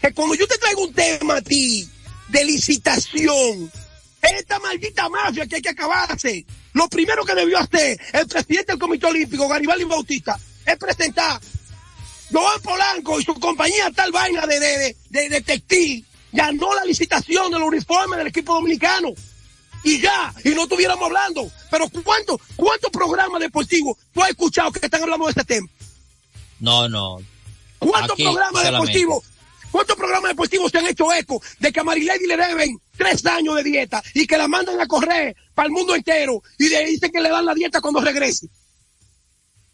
que 0.00 0.12
cuando 0.12 0.34
yo 0.34 0.46
te 0.46 0.58
traigo 0.58 0.82
un 0.82 0.92
tema 0.94 1.36
a 1.36 1.42
ti 1.42 1.88
de 2.28 2.44
licitación, 2.44 3.70
esta 4.22 4.58
maldita 4.58 5.08
mafia 5.08 5.46
que 5.46 5.56
hay 5.56 5.62
que 5.62 5.68
acabarse, 5.68 6.44
lo 6.72 6.88
primero 6.88 7.24
que 7.24 7.34
debió 7.34 7.58
hacer 7.58 8.00
el 8.12 8.26
presidente 8.26 8.72
del 8.72 8.78
Comité 8.78 9.06
Olímpico, 9.06 9.46
Garibaldi 9.46 9.84
Bautista, 9.84 10.38
es 10.64 10.76
presentar 10.78 11.38
Joan 12.32 12.60
Polanco 12.62 13.20
y 13.20 13.24
su 13.24 13.34
compañía 13.34 13.90
tal 13.94 14.10
vaina 14.10 14.46
de, 14.46 14.58
de, 14.58 14.96
de, 15.10 15.40
de- 15.40 16.04
ganó 16.32 16.74
la 16.74 16.84
licitación 16.84 17.50
del 17.52 17.62
uniforme 17.62 18.16
del 18.16 18.28
equipo 18.28 18.54
dominicano. 18.54 19.10
Y 19.84 20.00
ya, 20.00 20.32
y 20.44 20.50
no 20.50 20.62
estuviéramos 20.62 21.04
hablando. 21.04 21.50
Pero 21.70 21.88
¿cuántos 22.04 22.40
cuántos 22.56 22.90
programas 22.90 23.40
deportivos 23.40 23.96
tú 24.12 24.22
has 24.22 24.30
escuchado 24.30 24.70
que 24.72 24.84
están 24.84 25.02
hablando 25.02 25.26
de 25.26 25.30
este 25.30 25.44
tema? 25.44 25.68
No, 26.60 26.88
no. 26.88 27.18
¿Cuántos 27.78 28.12
Aquí 28.12 28.22
programas 28.22 28.62
solamente. 28.62 28.92
deportivos? 28.92 29.24
¿Cuántos 29.72 29.96
programas 29.96 30.30
deportivos 30.30 30.70
se 30.70 30.78
han 30.78 30.86
hecho 30.86 31.12
eco 31.12 31.42
de 31.58 31.72
que 31.72 31.80
a 31.80 31.84
Marilady 31.84 32.26
le 32.26 32.36
deben 32.36 32.78
tres 32.96 33.24
años 33.26 33.56
de 33.56 33.62
dieta 33.64 34.02
y 34.14 34.26
que 34.26 34.36
la 34.36 34.46
mandan 34.46 34.78
a 34.80 34.86
correr 34.86 35.34
para 35.54 35.66
el 35.66 35.72
mundo 35.72 35.94
entero 35.94 36.42
y 36.58 36.68
le 36.68 36.84
dicen 36.84 37.10
que 37.10 37.20
le 37.20 37.30
dan 37.30 37.46
la 37.46 37.54
dieta 37.54 37.80
cuando 37.80 38.00
regrese? 38.00 38.48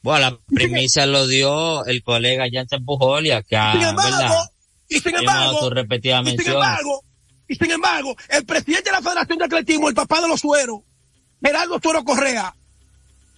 Bueno, 0.00 0.30
la 0.30 0.38
primicia 0.46 1.04
lo 1.04 1.26
dio 1.26 1.84
el 1.84 2.02
colega 2.04 2.46
Jansen 2.50 2.84
Pujolia, 2.84 3.42
que 3.42 3.56
Sin 3.72 3.82
embargo, 3.82 4.16
¿verdad? 4.18 4.50
y 4.88 5.00
sin 5.00 5.16
embargo, 5.16 5.40
dado 5.42 5.60
sus 5.60 5.70
repetidas 5.70 6.26
y 6.28 6.38
sin 6.38 6.52
embargo, 6.52 7.02
y 7.48 7.54
sin 7.54 7.70
embargo, 7.70 8.14
el 8.28 8.44
presidente 8.44 8.90
de 8.90 8.92
la 8.92 9.02
Federación 9.02 9.38
de 9.38 9.44
Atletismo, 9.46 9.88
el 9.88 9.94
papá 9.94 10.20
de 10.20 10.28
los 10.28 10.40
sueros, 10.40 10.80
Gerardo 11.42 11.80
Suero 11.82 12.04
Correa, 12.04 12.54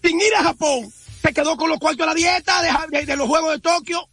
sin 0.03 0.21
ir 0.21 0.35
a 0.37 0.43
Japón, 0.43 0.93
se 1.23 1.33
quedó 1.33 1.57
con 1.57 1.69
los 1.71 1.79
cuartos 1.79 2.01
de 2.01 2.07
la 2.07 2.15
dieta 2.15 2.61
de, 2.91 3.17
los 3.17 3.29
Juegos 3.29 3.53
de 3.53 3.61
Tokio. 3.61 4.09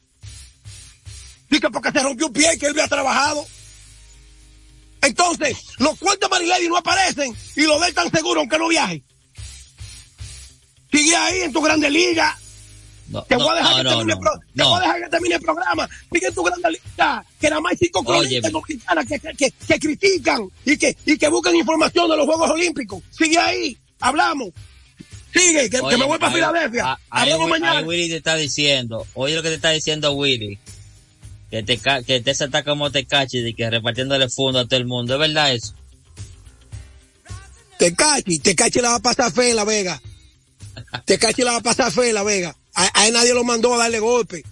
Dice 1.50 1.70
porque 1.72 1.92
se 1.92 2.04
rompió 2.04 2.28
un 2.28 2.34
pie 2.34 2.54
y 2.54 2.60
que 2.60 2.68
él 2.68 2.74
había 2.74 2.88
trabajado. 2.88 3.46
Entonces, 5.02 5.58
los 5.80 5.98
cuartos 5.98 6.30
de 6.30 6.36
Marilady 6.36 6.68
no 6.68 6.78
aparecen 6.78 7.36
y 7.56 7.62
lo 7.62 7.80
ven 7.80 7.94
tan 7.94 8.12
seguro 8.12 8.42
aunque 8.42 8.58
no 8.60 8.68
viaje. 8.68 9.04
Sigue 10.92 11.16
ahí 11.16 11.42
en 11.42 11.54
tu 11.54 11.62
grande 11.62 11.90
liga. 11.90 12.38
No, 13.10 13.24
Te 13.24 13.36
voy 13.38 13.48
a 13.50 13.54
dejar 13.56 13.72
no, 13.72 13.78
que 13.78 13.84
no, 13.84 13.90
termine, 13.90 14.06
no, 14.08 14.14
el 14.14 14.20
pro- 14.20 14.40
te 14.40 14.46
no. 14.64 14.70
voy 14.70 14.78
a 14.78 14.82
dejar 14.82 15.02
que 15.04 15.10
termine 15.10 15.36
el 15.36 15.42
programa. 15.42 15.90
Sigue 16.12 16.28
en 16.28 16.34
tu 16.34 16.44
grande 16.44 16.72
liga. 16.72 17.26
Que 17.40 17.50
nada 17.50 17.62
más 17.62 17.72
hay 17.72 17.78
cinco 17.78 18.04
cronistas 18.04 18.52
dominicanas 18.52 19.06
que, 19.08 19.20
que, 19.20 19.52
que, 19.68 19.80
critican 19.80 20.50
y 20.66 20.78
que, 20.78 20.98
y 21.06 21.18
que 21.18 21.28
buscan 21.30 21.56
información 21.56 22.10
de 22.10 22.18
los 22.18 22.26
Juegos 22.26 22.50
Olímpicos. 22.50 23.02
Sigue 23.12 23.38
ahí. 23.38 23.78
Hablamos. 24.02 24.50
Sigue, 25.34 25.70
que, 25.70 25.82
me 25.82 26.06
voy 26.06 26.18
para 26.20 26.34
Filadelfia. 26.34 26.84
ah, 26.86 27.00
Hablamos 27.10 27.50
mañana. 27.50 27.82
Willy 27.82 28.10
te 28.10 28.18
está 28.18 28.36
diciendo, 28.36 29.06
oye 29.14 29.36
lo 29.36 29.44
que 29.44 29.50
te 29.50 29.56
está 29.56 29.70
diciendo 29.70 30.12
Willy, 30.14 30.58
que 31.52 31.64
te, 31.64 31.78
que 32.06 32.22
te 32.22 32.32
está 32.32 32.64
como 32.64 32.92
te 32.92 33.06
caches 33.06 33.46
y 33.46 33.54
que 33.54 33.70
repartiéndole 33.70 34.28
fondo 34.30 34.60
a 34.60 34.66
todo 34.68 34.80
el 34.80 34.86
mundo, 34.86 35.14
¿es 35.14 35.20
verdad 35.20 35.54
eso? 35.54 35.74
Te 37.78 37.94
cachi, 37.94 38.40
te 38.40 38.56
cachi 38.56 38.80
la 38.82 38.90
va 38.90 38.96
a 38.96 39.00
pasar 39.00 39.32
fe 39.32 39.52
en 39.52 39.56
La 39.56 39.64
Vega. 39.64 40.02
Te 41.06 41.18
cachi 41.20 41.44
la 41.44 41.52
va 41.52 41.58
a 41.58 41.62
pasar 41.62 41.92
fe 41.92 42.10
en 42.10 42.16
La 42.16 42.24
Vega. 42.24 42.56
A, 42.78 43.02
a 43.02 43.08
él 43.08 43.14
nadie 43.14 43.34
lo 43.34 43.44
mandó 43.44 43.74
a 43.74 43.78
darle 43.78 44.00
golpe. 44.00 44.44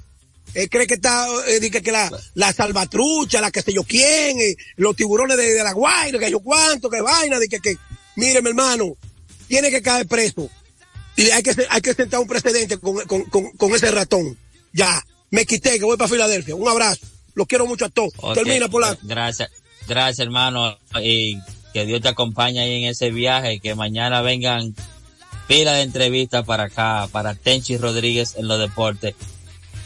Él 0.55 0.69
cree 0.69 0.87
que 0.87 0.95
está, 0.95 1.27
eh, 1.47 1.59
dice 1.59 1.81
que 1.83 1.91
la, 1.91 2.09
la 2.33 2.51
salvatrucha, 2.53 3.39
la 3.39 3.51
que 3.51 3.61
sé 3.61 3.71
yo 3.73 3.83
quién, 3.83 4.39
eh, 4.39 4.55
los 4.77 4.95
tiburones 4.95 5.37
de, 5.37 5.53
de 5.53 5.63
la 5.63 5.73
Guaira, 5.73 6.17
que 6.17 6.31
yo 6.31 6.39
cuánto, 6.39 6.89
que 6.89 7.01
vaina, 7.01 7.37
de 7.39 7.47
que, 7.47 7.59
que, 7.59 7.77
mire 8.15 8.41
mi 8.41 8.49
hermano, 8.49 8.95
tiene 9.47 9.69
que 9.69 9.81
caer 9.81 10.07
preso. 10.07 10.49
Y 11.17 11.29
hay 11.29 11.43
que, 11.43 11.53
hay 11.69 11.81
que 11.81 11.93
sentar 11.93 12.19
un 12.19 12.27
precedente 12.27 12.77
con, 12.77 12.95
con, 13.05 13.23
con, 13.25 13.51
con 13.51 13.75
ese 13.75 13.91
ratón. 13.91 14.37
Ya, 14.73 15.05
me 15.29 15.45
quité, 15.45 15.77
que 15.77 15.85
voy 15.85 15.97
para 15.97 16.09
Filadelfia. 16.09 16.55
Un 16.55 16.67
abrazo. 16.67 17.05
Los 17.35 17.47
quiero 17.47 17.67
mucho 17.67 17.85
a 17.85 17.89
todos. 17.89 18.13
Ok, 18.17 18.35
Termina, 18.35 18.69
Polanco. 18.69 19.01
Gracias, 19.03 19.49
gracias 19.87 20.25
hermano, 20.25 20.77
y 21.01 21.37
que 21.73 21.85
Dios 21.85 22.01
te 22.01 22.07
acompañe 22.07 22.61
ahí 22.61 22.83
en 22.83 22.89
ese 22.89 23.11
viaje, 23.11 23.59
que 23.59 23.75
mañana 23.75 24.21
vengan 24.21 24.73
pila 25.47 25.73
de 25.73 25.83
entrevistas 25.83 26.45
para 26.45 26.63
acá, 26.65 27.07
para 27.11 27.35
Tenchi 27.35 27.77
Rodríguez 27.77 28.35
en 28.37 28.47
los 28.47 28.59
deportes. 28.59 29.15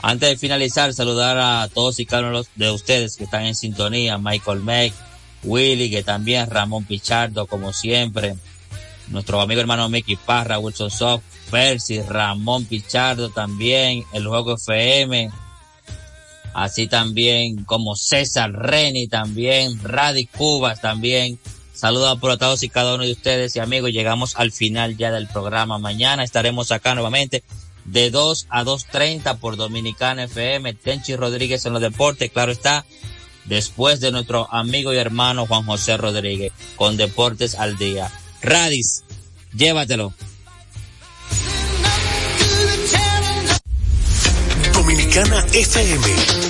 Antes 0.02 0.30
de 0.30 0.38
finalizar, 0.38 0.94
saludar 0.94 1.38
a 1.38 1.68
todos 1.68 2.00
y 2.00 2.06
cada 2.06 2.30
uno 2.30 2.44
de 2.56 2.72
ustedes 2.72 3.18
que 3.18 3.26
están 3.26 3.46
en 3.46 3.56
sintonía, 3.56 4.18
Michael 4.18 4.62
Meck, 4.62 4.94
Willy, 5.44 5.90
que 5.90 6.04
también, 6.04 6.50
Ramón 6.50 6.86
Pichardo, 6.86 7.48
como 7.48 7.74
siempre, 7.74 8.36
nuestro 9.10 9.42
amigo 9.42 9.62
hermano 9.62 9.90
Mickey 9.90 10.16
Parra, 10.16 10.60
Wilson 10.60 10.92
Soft, 10.92 11.24
Percy, 11.52 12.02
Ramón 12.02 12.66
Pichardo 12.66 13.30
también, 13.30 14.06
el 14.14 14.28
Juego 14.28 14.56
FM, 14.56 15.30
así 16.54 16.88
también 16.88 17.64
como 17.66 17.96
César 17.96 18.52
Reni 18.52 19.08
también, 19.08 19.82
Radi 19.84 20.28
Cubas 20.28 20.80
también. 20.82 21.40
Saludos 21.80 22.12
a 22.12 22.20
por 22.20 22.38
todos 22.38 22.62
y 22.64 22.68
cada 22.68 22.96
uno 22.96 23.06
de 23.06 23.14
ustedes 23.14 23.56
y 23.56 23.60
amigos. 23.60 23.92
Llegamos 23.92 24.36
al 24.36 24.52
final 24.52 24.98
ya 24.98 25.12
del 25.12 25.28
programa. 25.28 25.80
Mañana 25.80 26.26
estaremos 26.26 26.74
acá 26.74 26.94
nuevamente 26.94 27.42
de 27.86 28.12
2 28.12 28.48
a 28.50 28.66
2.30 28.66 29.40
por 29.40 29.56
Dominicana 29.56 30.26
FM. 30.26 30.74
Tenchi 30.74 31.16
Rodríguez 31.16 31.66
en 31.66 31.72
los 31.72 31.82
deportes, 31.82 32.32
claro 32.32 32.52
está. 32.52 32.86
Después 33.46 34.02
de 34.02 34.12
nuestro 34.12 34.54
amigo 34.54 34.94
y 34.94 34.98
hermano 34.98 35.46
Juan 35.46 35.64
José 35.64 35.96
Rodríguez 35.96 36.52
con 36.76 36.98
Deportes 36.98 37.56
al 37.56 37.78
Día. 37.78 38.12
Radis, 38.42 39.06
llévatelo. 39.54 40.14
Dominicana 44.74 45.46
FM 45.54 46.49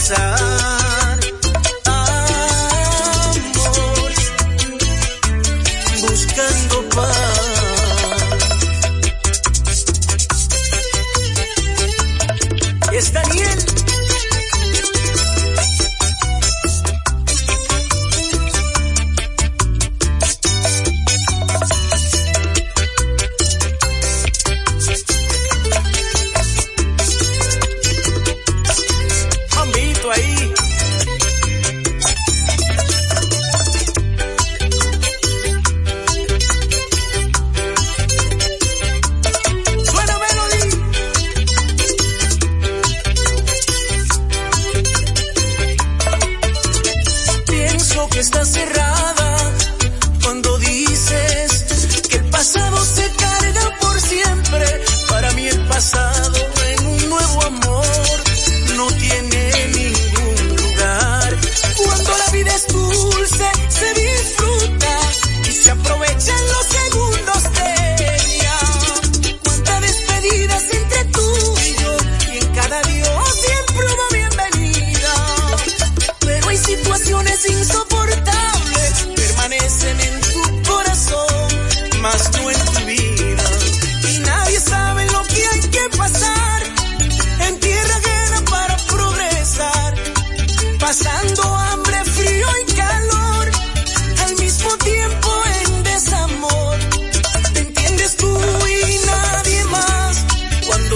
pensar. 0.00 0.79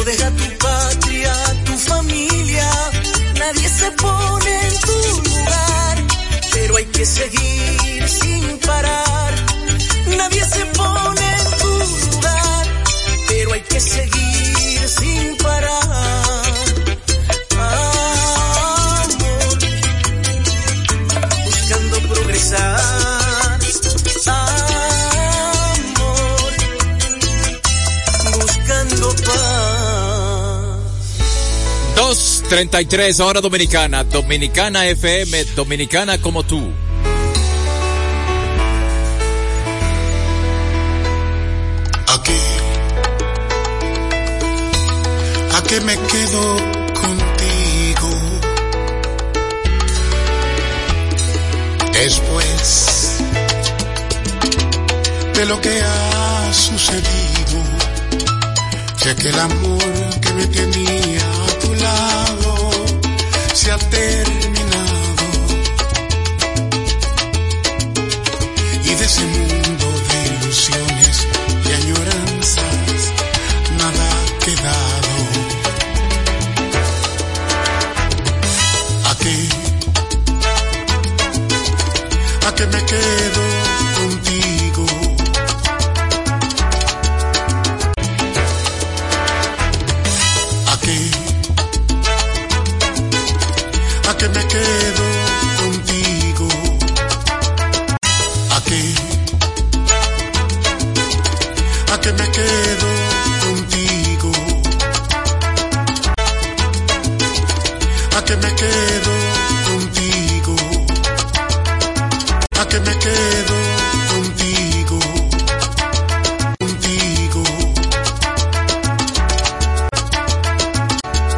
Deja 0.05 0.31
tu 0.33 0.59
patria, 0.59 1.33
tu 1.65 1.73
familia, 1.79 2.69
nadie 3.39 3.69
se 3.71 3.91
pone 3.93 4.61
en 4.69 4.81
tu 4.81 5.31
lugar. 5.31 5.97
Pero 6.53 6.77
hay 6.77 6.85
que 6.85 7.07
seguir 7.07 8.09
sin 8.09 8.59
parar, 8.59 9.35
nadie 10.19 10.45
se 10.45 10.67
pone 10.67 11.27
en 11.41 11.59
tu 11.59 11.71
lugar. 11.79 12.67
Pero 13.29 13.53
hay 13.55 13.63
que 13.63 13.81
seguir. 13.81 14.24
33 32.49 33.21
hora 33.21 33.41
dominicana, 33.41 34.05
dominicana 34.05 34.87
FM, 34.87 35.45
dominicana 35.57 36.21
como 36.21 36.43
tú. 36.43 36.71
Aquí, 42.07 42.41
aquí 45.55 45.81
me 45.85 45.95
quedo 45.95 46.57
contigo. 46.95 48.11
Después 51.93 53.19
de 55.35 55.47
lo 55.47 55.61
que 55.61 55.81
ha 55.83 56.53
sucedido, 56.53 57.63
ya 59.05 59.15
que 59.17 59.29
el 59.31 59.39
amor 59.41 60.21
que 60.21 60.33
me 60.35 60.47
tenía 60.47 60.94
ter 63.95 64.34